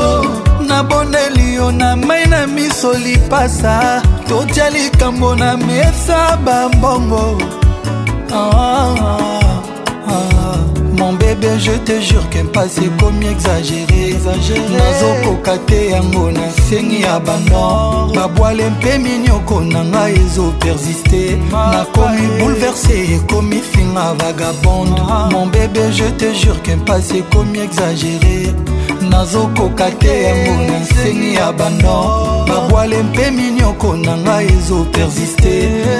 naboneli 0.67 1.47
yo 1.57 1.71
na 1.71 1.95
mai 1.95 2.25
na 2.33 2.47
miso 2.47 2.91
lipasa 3.05 4.01
totya 4.29 4.69
likambo 4.69 5.35
na 5.35 5.57
mesa 5.57 6.19
bambongo 6.45 7.25
ah, 8.31 8.49
ah, 8.55 8.95
ah. 8.99 9.42
mon 11.03 11.13
bébé 11.13 11.47
je 11.59 11.71
te 11.85 11.99
jure 11.99 12.23
kempasi 12.31 12.85
ekomi 12.87 13.25
exagéré 13.27 14.13
nazokoka 14.75 15.57
te 15.67 15.79
yango 15.91 16.31
na 16.31 16.45
nsengi 16.47 17.01
ya 17.01 17.19
banor 17.19 18.11
babwale 18.15 18.63
mpe 18.69 18.97
minioko 19.03 19.59
na 19.61 19.81
ngai 19.91 20.13
ezopersiste 20.23 21.21
nakomi 21.51 22.25
bouleverse 22.39 22.95
ekomi 23.15 23.59
finga 23.71 24.13
vagabonde 24.19 25.01
ah. 25.09 25.29
mon 25.33 25.47
bébé 25.47 25.81
je 25.91 26.07
te 26.19 26.31
jure 26.41 26.61
kempasi 26.63 27.17
ekomi 27.23 27.59
exagéré 27.67 28.55
nazokoka 29.11 29.89
te 29.99 30.13
yango 30.23 30.55
na 30.69 30.75
nsengi 30.85 31.33
ya 31.35 31.51
banor 31.51 32.45
babwale 32.47 33.03
mpe 33.09 33.25
minioko 33.31 33.95
na 34.05 34.15
ngai 34.23 34.47
ezopersiste 34.57 35.53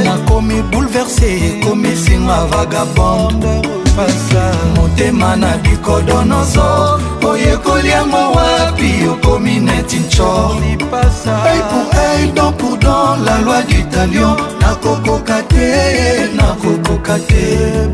nakomi 0.05 0.63
bouleverse 0.71 1.27
ekomi 1.49 1.89
finga 2.05 2.37
vagabonde 2.51 3.82
epasa 3.93 4.53
motema 4.75 5.35
na 5.35 5.57
bikodo 5.57 6.23
nyonso 6.23 6.99
oyekoli 7.29 7.89
yango 7.89 8.31
wapi 8.31 8.91
okomi 9.09 9.59
neti 9.59 9.97
nco 9.99 10.57
ei 10.63 11.61
pour 11.61 11.99
ei 12.01 12.31
don 12.31 12.51
pour 12.53 12.77
don 12.77 13.23
la 13.25 13.39
loi 13.45 13.61
du 13.69 13.83
talion 13.91 14.37
nakokoka 14.61 15.41
te 15.47 16.27
nakokoka 16.35 17.17
te 17.27 17.87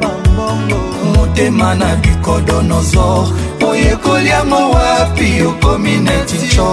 motema 1.17 1.75
na 1.75 1.95
bikodo 1.95 2.61
nyonso 2.61 3.33
oyekoli 3.67 4.27
yango 4.29 4.71
wapi 4.71 5.41
okomi 5.47 5.97
neti 5.97 6.37
nco 6.37 6.69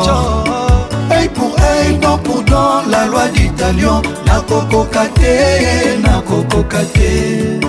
œil 1.18 1.28
pour 1.30 1.54
œil, 1.60 1.98
dent 1.98 2.18
pour 2.18 2.42
dent, 2.42 2.82
la 2.90 3.06
loi 3.06 3.28
du 3.32 3.48
talion. 3.52 4.02
Nakokoka 4.26 5.06
te, 5.14 5.96
nakokoka 6.02 6.82
te. 6.94 7.60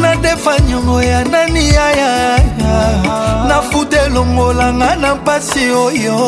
nadefa 0.00 0.58
nyongo 0.60 1.02
ya 1.02 1.24
nani 1.24 1.68
yaya 1.74 2.38
nafuta 3.48 3.98
elongolanga 4.06 4.96
na 4.96 5.14
mpasi 5.14 5.60
oyo 5.86 6.18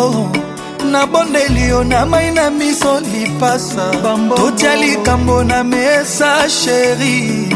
nabondeli 0.90 1.68
yo 1.68 1.84
na 1.84 2.06
mai 2.06 2.30
na 2.30 2.50
miso 2.50 3.00
lipasa 3.00 3.90
totya 4.36 4.76
likambo 4.76 5.44
na 5.44 5.64
mesa 5.64 6.48
sheri 6.50 7.54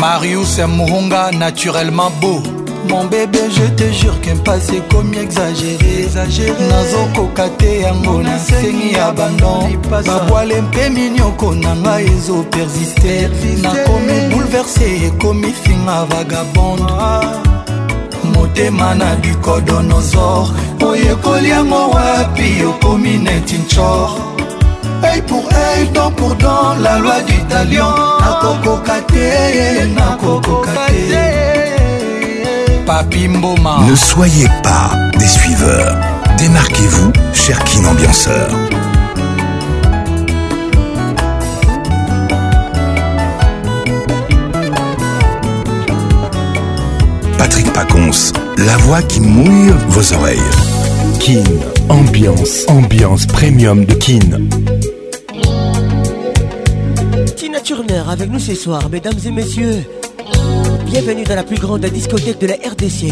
marius 0.00 0.58
muhunga 0.58 1.30
naturellement 1.32 2.12
beau 2.20 2.61
mon 2.88 3.04
bébé 3.04 3.38
je 3.50 3.62
te 3.74 3.92
jure 3.92 4.18
kempasi 4.22 4.76
ekomi 4.76 5.18
exagéré 5.18 6.08
nazokoka 6.68 7.48
te 7.58 7.80
yango 7.82 8.22
nasengi 8.22 8.94
ya 8.94 9.12
bando 9.12 9.68
babwale 10.06 10.60
mpe 10.62 10.88
minioko 10.90 11.54
na 11.54 11.74
ngai 11.76 12.06
ezopersiste 12.16 13.30
nakomi 13.62 14.14
bouleverse 14.30 14.86
ekomi 15.06 15.52
finga 15.62 16.04
vagabonde 16.10 16.92
ah. 16.98 17.20
motema 18.34 18.94
na 18.94 19.14
bicodonosor 19.22 20.48
oyekoli 20.86 21.50
yango 21.50 21.90
wapi 21.90 22.64
okomi 22.68 23.18
neti 23.18 23.56
nchor 23.58 24.10
œil 25.04 25.20
pour 25.22 25.42
œil, 25.52 25.88
dent 25.92 26.12
pour 26.12 26.32
dent, 26.36 26.76
la 26.80 26.98
loi 27.00 27.20
du 27.26 27.36
talion. 27.48 27.84
Ah. 27.88 28.38
Nakokoka 28.44 29.00
te, 29.08 29.84
nakokoka 29.96 30.70
te. 31.10 31.51
Ne 33.88 33.94
soyez 33.96 34.48
pas 34.64 34.90
des 35.16 35.26
suiveurs. 35.26 35.96
Démarquez-vous, 36.36 37.12
cher 37.32 37.62
Kin 37.64 37.84
Ambianceur. 37.84 38.48
Patrick 47.38 47.72
Pacons, 47.72 48.32
la 48.58 48.76
voix 48.78 49.02
qui 49.02 49.20
mouille 49.20 49.72
vos 49.88 50.12
oreilles. 50.14 50.38
Kin, 51.20 51.44
ambiance, 51.88 52.66
ambiance 52.68 53.26
premium 53.26 53.84
de 53.84 53.94
Kin. 53.94 54.18
Tina 57.36 57.60
Turner 57.60 58.02
avec 58.10 58.28
nous 58.30 58.40
ce 58.40 58.54
soir, 58.54 58.88
mesdames 58.90 59.14
et 59.24 59.30
messieurs. 59.30 59.84
Bienvenue 60.86 61.24
dans 61.24 61.34
la 61.36 61.44
plus 61.44 61.58
grande 61.58 61.84
discothèque 61.86 62.40
de 62.40 62.46
la 62.48 62.54
RDC. 62.54 63.08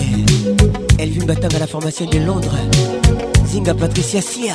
Elvin 0.98 1.26
Batam 1.26 1.50
à 1.54 1.58
la 1.60 1.66
formation 1.66 2.06
de 2.06 2.18
Londres. 2.18 2.54
Zinga 3.46 3.74
Patricia 3.74 4.20
Sia. 4.20 4.54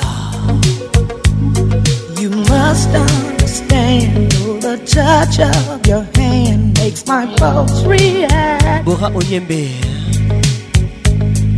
You 2.19 2.29
must 2.29 2.89
understand 2.95 4.29
the 4.61 4.79
touch 4.85 5.39
of 5.39 5.87
your 5.87 6.05
hand 6.15 6.77
makes 6.79 7.05
my 7.07 7.25
pulse 7.37 7.83
react. 7.85 8.85
Bora 8.85 9.09
Onyembe. 9.13 9.69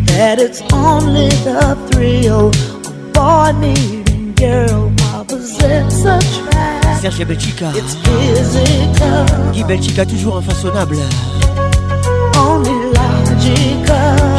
That 0.07 0.39
it's 0.39 0.61
only 0.73 1.29
the 1.43 1.77
thrill 1.91 2.49
of 2.49 3.13
boy 3.13 3.51
meeting 3.59 4.33
girl 4.35 4.89
while 4.99 5.25
possess 5.25 6.05
a 6.05 6.19
track. 6.43 6.76
Serge 6.99 7.25
Belchica 7.25 7.71
Guy 9.53 9.63
Belchica 9.63 10.03
toujours 10.05 10.37
infaçonnable 10.37 10.97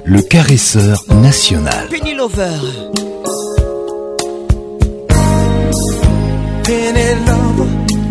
le 0.04 0.20
caresseur 0.22 0.98
national. 1.20 1.88
Penny 1.90 2.14
Lover. 2.14 2.48
Penny 6.62 7.14
Lover, 7.26 7.66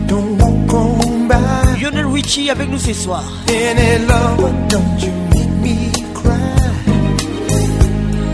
don't 0.07 0.67
come 0.69 1.27
back 1.27 1.41
back 1.41 1.79
Lionel 1.79 2.05
Richie 2.11 2.49
avec 2.49 2.69
nous 2.69 2.77
ce 2.77 2.91
soir. 2.93 3.23
Penny 3.47 4.05
Lover, 4.07 4.51
don't 4.69 5.01
you 5.01 5.11
make 5.31 5.49
me 5.61 5.91
cry. 6.13 6.35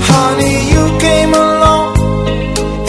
Honey, 0.10 0.56
you 0.74 0.84
came 1.06 1.34
along 1.34 1.88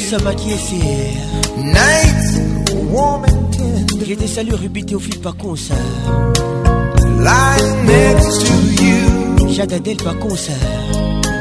Night 1.64 2.72
warm 2.90 3.24
and 3.24 3.50
tender. 3.52 4.04
Je 4.08 4.14
te 4.14 4.26
salue 4.26 4.54
Ruby 4.54 4.86
Théophile 4.86 5.20
Paconsa. 5.20 5.74
Lying 7.18 7.84
next 7.86 8.38
to 8.38 8.54
you. 8.82 9.48
Jadadel 9.50 9.98
Paconsa. 9.98 10.52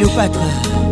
Cléopâtre 0.06 0.85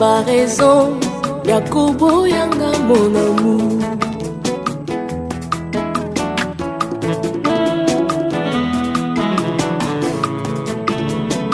baraison 0.00 0.98
ya 1.44 1.58
koboyanga 1.70 2.70
monamu 2.88 3.52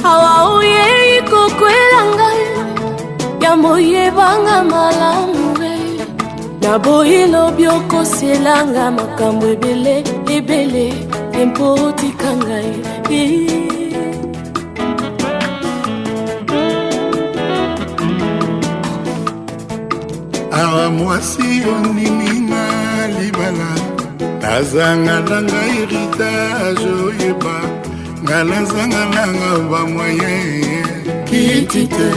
awa 0.04 0.30
oyei 0.54 1.20
kokwela 1.30 2.00
ngai 2.14 2.42
ya 3.44 3.50
moyebanga 3.62 4.56
malamu 4.70 5.42
e 5.70 5.72
naboyi 6.62 7.20
lobi 7.32 7.64
okosielanga 7.76 8.84
makambo 8.96 9.44
ebele 9.54 9.94
ebele 10.36 10.84
empo 11.40 11.66
otika 11.86 12.30
ngai 12.40 12.72
mwana 20.76 20.90
mwasi 20.90 21.62
oniminga 21.74 22.62
libala 23.18 23.68
nazanga 24.42 25.16
na 25.20 25.36
nga 25.42 25.60
heritage 25.74 26.84
oyeba 27.06 27.56
nga 28.24 28.36
nazanga 28.50 29.02
nanga 29.14 29.50
bamoye 29.70 30.34
kiti 31.28 31.82
te 31.94 32.08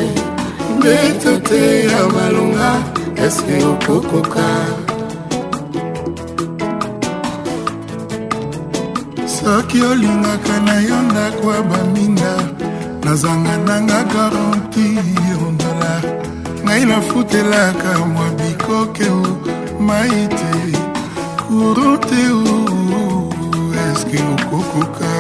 mbeto 0.78 1.34
te 1.50 1.62
ya 1.92 2.02
malonga 2.16 2.70
eske 3.26 3.56
okokoka 3.72 4.48
soki 9.36 9.78
olingaka 9.92 10.56
na 10.68 10.76
yo 10.88 10.98
ndako 11.10 11.46
ya 11.56 11.62
baminda 11.72 12.34
nazanga 13.06 13.54
nanga 13.68 14.00
garanti 14.14 14.86
yo 15.30 15.59
ngai 16.70 16.86
nafutelaka 16.86 18.00
mwa 18.14 18.30
bikoke 18.40 19.08
mai 19.88 20.20
te 20.40 20.52
kuro 21.42 21.92
te 22.08 22.20
eske 23.92 24.20
okokoka 24.34 25.14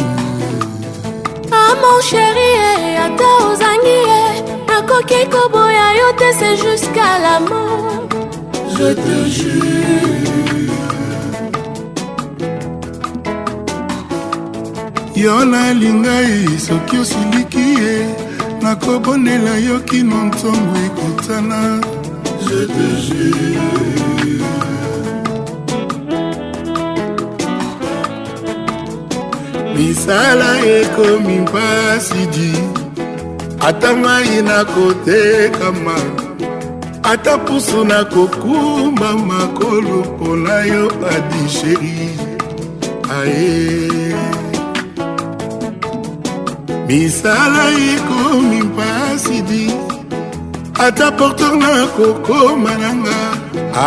amon 1.62 1.98
ah, 1.98 2.02
sheri 2.08 2.48
eh, 2.66 3.04
ata 3.04 3.30
ozangi 3.46 3.96
ye 4.08 4.18
eh, 4.26 4.38
nakoki 4.68 5.20
koboya 5.32 5.86
yo 5.98 6.08
te 6.20 6.28
se 6.38 6.50
jusqu'à 6.64 7.10
la 7.24 7.34
mort 7.50 8.08
je 8.74 8.88
te 9.02 9.16
jure 9.36 10.02
yo 15.22 15.36
nalingai 15.52 16.34
soki 16.66 16.94
osiliki 17.04 17.66
ye 17.82 17.94
eh, 18.06 18.15
nakobonela 18.66 19.54
yo 19.66 19.76
kino 19.88 20.16
ntongo 20.28 20.74
ekutana 20.86 21.58
je 22.46 22.60
te 22.74 22.88
jure 23.04 23.94
misala 29.76 30.50
ekomi 30.80 31.36
mpasidi 31.44 32.52
ata 33.68 33.90
ngai 34.00 34.30
nakotekama 34.50 35.98
ata 37.12 37.34
pusu 37.44 37.80
nakokumba 37.90 39.10
makolo 39.28 39.96
mpona 40.10 40.54
yo 40.74 40.84
adisheri 41.14 41.96
aye 43.18 44.05
misala 46.86 47.64
ekomi 47.92 48.62
mpasidi 48.68 49.66
ata 50.86 51.08
porteur 51.18 51.54
nakokoma 51.64 52.72
nanga 52.82 53.18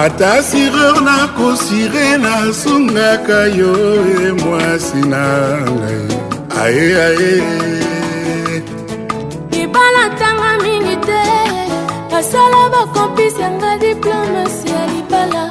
ata 0.04 0.32
sireur 0.48 0.98
nakosire 1.08 2.08
nasungaka 2.24 3.40
yo 3.60 3.74
e 4.28 4.32
mwasi 4.42 5.02
na 5.12 5.24
ngai 5.74 6.02
aye 6.64 6.88
aye 7.10 7.34
libala 9.54 10.02
ntanga 10.14 10.52
mingi 10.64 10.96
te 11.08 11.22
nasala 12.12 12.60
bakompisi 12.74 13.40
yanga 13.44 13.72
diplomasi 13.84 14.66
ya 14.76 14.82
libala 14.94 15.44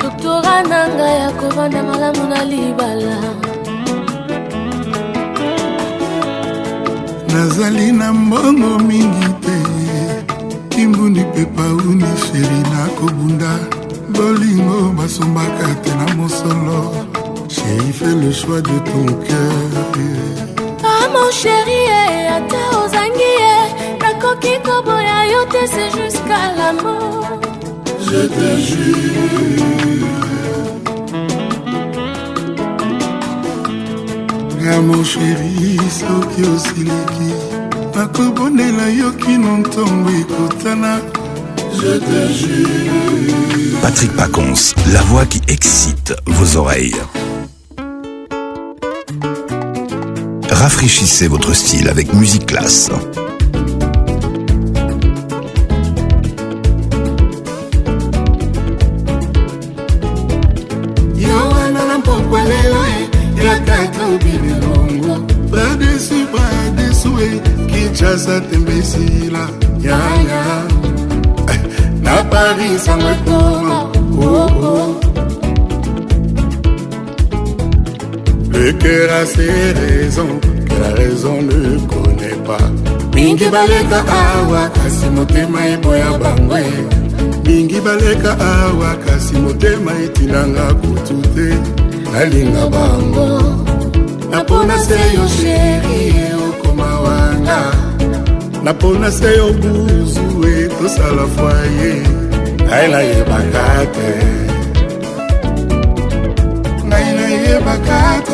doktora 0.00 0.54
nanga 0.72 1.06
ya 1.20 1.28
kovanda 1.38 1.80
malamu 1.88 2.22
na 2.32 2.40
libala 2.52 3.14
nazali 7.44 7.92
na 7.92 8.12
mbongo 8.12 8.78
mingi 8.88 9.28
te 9.44 9.56
kimbundi 10.68 11.20
mpe 11.20 11.44
pauni 11.56 12.10
sheri 12.24 12.58
nakobunda 12.74 13.50
bolingo 14.16 14.78
basombaka 14.98 15.68
te 15.82 15.90
na 16.00 16.06
mosolo 16.16 16.78
sheri 17.54 17.90
fait 17.98 18.16
le 18.24 18.30
choix 18.40 18.60
de 18.70 18.76
ton 18.90 19.06
cœur 19.26 19.64
ah 20.92 21.04
mon 21.14 21.30
sheri 21.40 21.78
e 21.84 22.02
eh, 22.08 22.36
ata 22.36 22.62
ozangi 22.82 23.30
ye 23.40 23.52
eh. 23.60 23.68
nakoki 24.02 24.54
koboya 24.66 25.18
yo 25.32 25.40
te 25.52 25.62
se 25.74 25.84
jusqu'à 25.98 26.44
la 26.58 26.70
mort 26.82 27.38
je 28.06 28.20
te 28.36 28.48
jure 28.68 30.32
ya 34.66 34.76
mon 34.88 35.02
chéri 35.12 35.64
soki 35.98 36.42
osiliki 36.54 37.33
Patrick 43.82 44.12
Pacons, 44.16 44.54
la 44.92 45.02
voix 45.02 45.26
qui 45.26 45.40
excite 45.48 46.14
vos 46.26 46.56
oreilles. 46.56 46.94
Rafraîchissez 50.48 51.26
votre 51.26 51.52
style 51.54 51.88
avec 51.88 52.12
Musique 52.14 52.46
Classe. 52.46 52.90
a 79.24 79.26
ses 79.26 79.72
raisons 79.88 80.38
que 80.68 80.74
la 80.84 80.90
raison 81.02 81.36
ne 81.50 81.60
connaît 81.92 82.40
pas 82.48 82.64
mingi 83.14 83.46
baleka 83.54 84.00
awa 84.36 84.62
kasi 84.76 85.06
motema 85.16 85.60
eboya 85.74 86.10
bango 86.22 86.58
mingi 87.46 87.78
baleka 87.86 88.32
awa 88.60 88.90
kasi 89.06 89.34
motema 89.44 89.92
etinanga 90.04 90.66
kutu 90.80 91.16
te 91.34 91.48
nalinga 92.12 92.64
bango 92.74 93.28
napona 94.32 94.76
se 94.86 94.98
yo 95.16 95.24
sheri 95.36 96.00
e 96.24 96.26
okoma 96.48 96.88
wanga 97.04 97.60
napona 98.66 99.08
se 99.18 99.30
yo 99.40 99.46
buzu 99.60 100.24
etosala 100.58 101.24
fwaye 101.34 101.90
ngai 102.68 102.86
nayebaka 102.92 103.66
te 103.94 104.10
ngai 106.88 107.08
nayebaka 107.18 107.98
te 108.28 108.33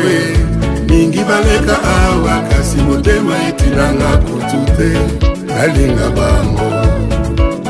mingi 0.89 1.23
baleka 1.31 1.77
awa 2.05 2.35
kasi 2.51 2.77
motema 2.89 3.35
etinanga 3.49 4.11
kutu 4.27 4.61
te 4.77 4.91
nalinga 5.49 6.09
bango 6.17 6.69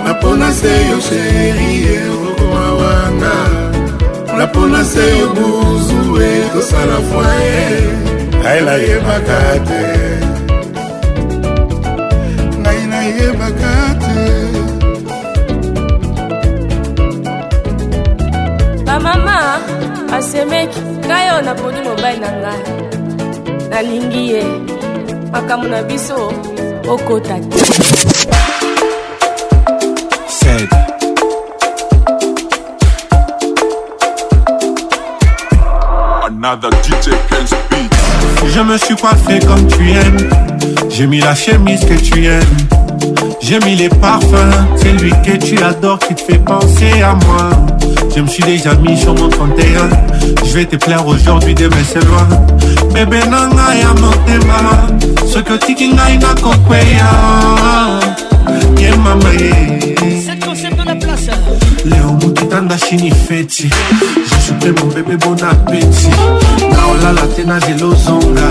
napona 0.05 0.53
se 0.53 0.73
yo 0.91 0.99
sheri 1.09 1.71
eokoa 2.03 2.67
wanga 2.81 3.37
napona 4.39 4.85
se 4.85 5.05
yo 5.19 5.27
buzu 5.35 6.01
ekosala 6.33 6.97
fwaye 7.09 7.69
aela 8.51 8.75
yebaka 8.87 9.41
te 9.67 10.18
asemeki 20.19 20.81
ngai 21.07 21.27
oyo 21.33 21.43
naponi 21.47 21.81
mobali 21.87 22.19
na 22.25 22.31
ngai 22.43 22.63
nalingi 23.71 24.23
ye 24.33 24.41
makambo 25.33 25.67
na 25.73 25.79
biso 25.89 26.19
okota 26.93 27.37
te 27.39 27.49
Another 36.29 36.71
DJ 36.85 37.07
Ken's 37.29 37.53
beat. 37.69 37.93
Je 38.55 38.61
me 38.63 38.77
suis 38.79 38.97
coiffé 38.97 39.41
comme 39.47 39.67
tu 39.67 39.81
aimes. 39.91 40.31
J'ai 40.89 41.07
mis 41.07 41.21
la 41.21 41.35
chemise 41.35 41.81
que 41.85 41.95
tu 42.01 42.25
aimes. 42.27 42.69
J'ai 43.49 43.59
mis 43.61 43.77
les 43.77 43.89
parfums, 43.89 44.67
c'est 44.77 44.93
lui 44.93 45.11
que 45.25 45.35
tu 45.43 45.57
adores 45.63 45.99
qui 46.01 46.15
te 46.15 46.21
fait 46.21 46.39
penser 46.39 47.01
à 47.03 47.15
moi. 47.25 47.49
Je 48.15 48.21
me 48.21 48.27
suis 48.27 48.43
déjà 48.43 48.75
mis 48.75 48.95
sur 48.95 49.15
mon 49.15 49.31
31. 49.31 49.55
Je 50.45 50.53
vais 50.53 50.67
te 50.67 50.77
plaire 50.77 51.07
aujourd'hui, 51.07 51.55
demain 51.55 51.75
c'est 51.91 52.05
loin. 52.05 52.29
Bébé 52.93 53.21
nanga 53.21 53.75
ya 53.75 53.89
motema, 53.95 55.25
soko 55.33 55.57
tiki 55.57 55.89
ngai 55.95 56.19
na 56.19 56.35
kokweya. 56.35 57.09
Ye 58.79 58.91
mama 58.99 59.33
ye. 59.41 59.95
C'est 60.27 60.45
concept 60.45 60.79
de 60.79 60.85
la 60.85 60.95
place. 60.97 61.31
leo 61.87 62.13
mokitanda 62.21 62.77
shini 62.77 63.11
feti 63.11 63.71
jesupe 64.31 64.75
mobebe 64.79 65.17
bon 65.25 65.35
apeti 65.51 66.09
naolala 66.71 67.27
te 67.35 67.45
na 67.47 67.59
zelo 67.61 67.95
zonga 67.95 68.49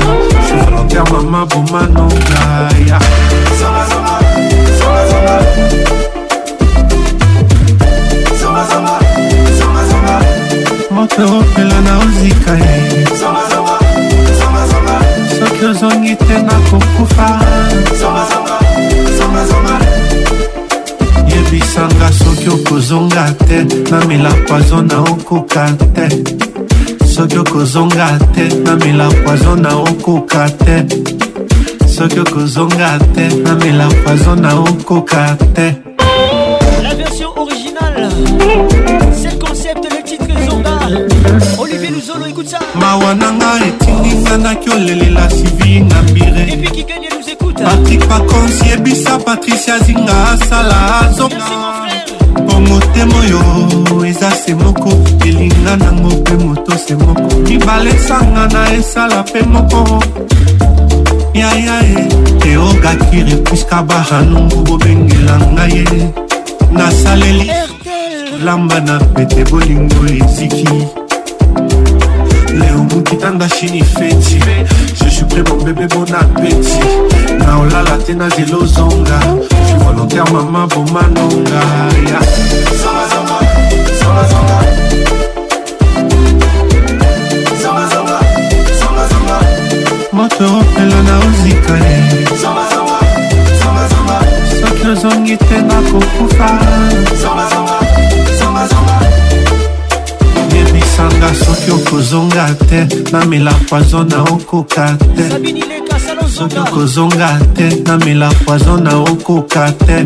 je 0.48 0.56
volontaire 0.66 1.04
mama 1.14 1.46
bomanonga 1.46 2.40
ya 2.88 2.98
yeah. 2.98 3.97
motoropela 10.92 11.82
na 11.82 12.00
ozika 12.00 12.52
ye 12.56 13.06
soki 15.40 15.66
ozongi 15.66 16.16
te 16.16 16.42
nakokufa 16.44 17.40
yebisanga 21.32 22.10
soki 22.12 22.50
okozonga 22.50 23.32
te 23.48 23.64
na 23.92 24.06
milakwazo 24.06 24.82
na 24.82 25.00
okoka 25.00 25.70
te 25.94 26.10
soki 27.14 27.38
okozonga 27.38 28.08
te 28.34 28.50
na 28.64 28.76
milakwazo 28.76 29.56
na 29.56 29.76
okoka 29.78 30.50
te 30.50 31.07
soki 31.98 32.20
okozonga 32.20 33.00
te 33.16 33.24
namela 33.44 33.88
poizo 34.04 34.36
na 34.36 34.50
okoka 34.62 35.36
te 35.56 35.74
la 36.84 36.94
version 36.94 37.30
originale 37.36 38.10
c'est 39.20 39.32
le 39.34 39.40
concept 39.44 39.84
le 39.96 40.04
titre 40.04 40.28
zonga 40.48 40.78
olivier 41.60 41.90
luzolo 41.90 42.28
écoute 42.28 42.50
ça 42.50 42.60
mawa 42.80 43.16
nanga 43.16 43.52
etinginga 43.68 44.38
naki 44.38 44.70
olelela 44.76 45.28
sivi 45.36 45.80
na 45.90 45.96
mbire 46.04 46.42
epuis 46.54 46.72
kiganie 46.76 47.10
nous 47.18 47.28
écoute 47.34 47.60
patrik 47.68 48.02
pacons 48.08 48.58
yebisa 48.70 49.18
patricia 49.26 49.80
zinga 49.80 50.16
asala 50.34 50.78
azonga 51.06 51.46
bongo 52.48 52.78
temo 52.94 53.16
oyo 53.26 54.06
eza 54.06 54.30
se 54.42 54.54
moko 54.54 54.90
elinga 55.26 55.76
nango 55.78 56.10
mpe 56.18 56.36
moto 56.46 56.74
se 56.88 56.94
moko 56.96 57.28
mibale 57.50 57.90
esanga 57.90 58.46
na 58.54 58.62
esala 58.76 59.20
mpe 59.24 59.42
moko 59.54 59.80
yaya 61.38 61.82
ye 61.90 61.98
eh. 62.02 62.08
teokakiri 62.42 63.36
puiska 63.46 63.84
bahanungu 63.86 64.58
bobengela 64.66 65.38
ngai 65.54 65.72
ye 65.72 66.00
nasaleli 66.72 67.50
lamba 68.46 68.78
na 68.82 68.96
pete 69.14 69.44
bolingo 69.50 70.02
eziki 70.18 70.70
leo 72.60 72.80
mokitanda 72.90 73.48
chini 73.50 73.84
feti 73.84 74.40
je 74.98 75.10
suis 75.10 75.24
prêt 75.30 75.44
mon 75.50 75.62
bébé 75.64 75.86
bon 75.94 76.06
appétit 76.14 77.38
naolala 77.40 77.98
te 78.06 78.14
nazela 78.14 78.58
ozonga 78.64 79.20
je 79.68 79.76
volontaire 79.84 80.26
mama 80.34 80.66
bomanonga 80.68 81.62
yeah. 82.08 82.24
zonga, 82.82 83.06
zonga, 83.28 83.86
zonga, 84.04 84.28
zonga. 84.32 84.67
moto 90.18 90.46
opelo 90.46 90.98
naozika 91.08 91.74
ye 91.86 91.98
soki 94.60 94.88
ozongi 94.92 95.38
te 95.38 95.58
nakokufa 95.70 96.48
yebisanga 100.56 101.30
soki 101.44 101.70
okozonga 101.78 102.46
te 102.70 102.80
namela 103.12 103.54
poizo 103.70 104.04
na 104.04 104.22
okoka 104.24 104.98
te 105.16 105.26
soki 106.38 106.58
okozonga 106.58 107.30
te 107.56 107.68
namela 107.88 108.30
poizo 108.46 108.78
na 108.78 108.94
okoka 109.00 109.72
te 109.86 109.98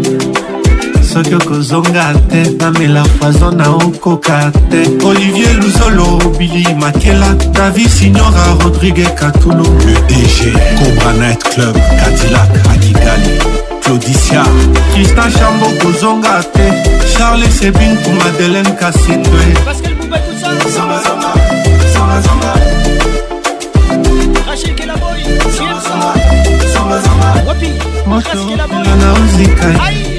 soki 1.04 1.36
okozonga 1.36 2.14
te 2.30 2.44
namela 2.60 3.04
poison 3.20 3.56
na 3.58 3.70
okoka 3.76 4.52
te 4.70 4.82
olivier 5.06 5.60
luzolo 5.64 6.20
bili 6.40 6.64
makela 6.76 7.28
davi 7.54 7.90
signora 7.90 8.44
rodrigue 8.64 9.06
katuno 9.16 9.64
le 9.86 9.94
dg 10.08 10.54
cobra 10.78 11.14
night 11.26 11.44
club 11.44 11.76
cadillac 12.00 12.52
akigali 12.74 13.34
claudicia 13.84 14.44
kristan 14.94 15.32
chambo 15.32 15.66
kozonga 15.82 16.44
te 16.54 16.66
charles 17.18 17.60
sebin 17.60 17.96
ku 18.04 18.10
madeleine 18.12 18.76
kasindwe 18.80 19.46
Rachel 24.52 24.76
Kelaboy, 24.76 25.22
Sierra 26.74 27.44
Wapi, 27.46 27.72
Rachel 28.06 28.40
Kelaboy, 28.48 30.11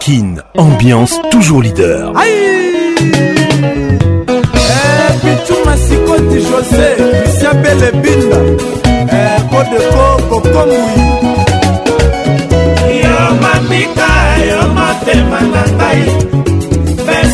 kin 0.00 0.40
ambiance 0.56 1.14
toujours 1.30 1.62
leader 1.62 2.12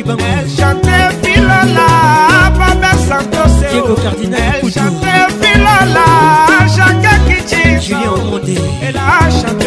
bango 0.06 0.22
chante 0.56 1.08
filala 1.22 2.50
baba 2.58 2.92
santos 3.08 3.58
diego 3.72 3.96
cardinal 3.96 4.60
kutu 4.60 4.74
chante 4.74 5.16
filala 5.40 6.06
chaka 6.76 7.12
kichi 7.26 7.62
julien 7.80 8.12
omonde 8.14 8.56
elle 8.86 8.96
a 9.00 9.30
chanté 9.38 9.65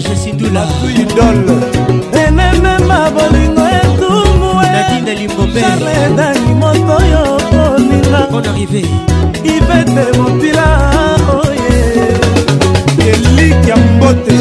serge 0.00 0.16
sindula 0.22 0.62
elemema 2.24 3.00
bolingo 3.14 3.62
etumbuedani 3.78 6.52
moto 6.60 6.96
yo 7.12 7.22
kolinga 7.50 8.20
ivete 9.52 10.04
motila 10.18 10.68
oye 11.38 11.74
eliki 13.10 13.68
ya 13.70 13.76
mbote 13.76 14.34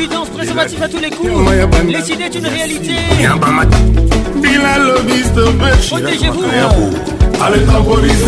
évidence, 0.00 0.28
préservatif 0.30 0.80
à 0.82 0.88
tous 0.88 0.98
les 1.00 1.10
coups. 1.10 1.30
Les 1.88 2.12
idées 2.12 2.28
d'une 2.30 2.46
réalité. 2.46 2.94
Protégez-vous. 5.88 6.44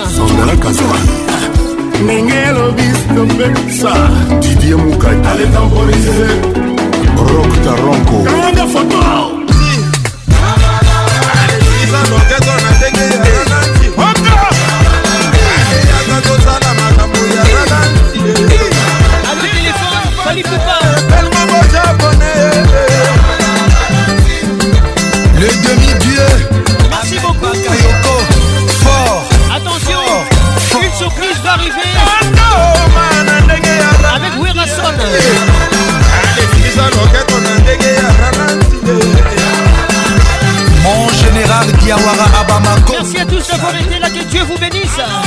ndenge 2.04 2.40
lobisto 2.60 3.20
mbekisa 3.28 3.92
didie 4.40 4.74
mukai 4.74 5.16
ale 5.30 5.44
tamborize 5.54 6.26
roktaronko 7.16 8.16
kanga 8.24 8.66
foto 8.72 9.33
Venisa. 44.65 45.24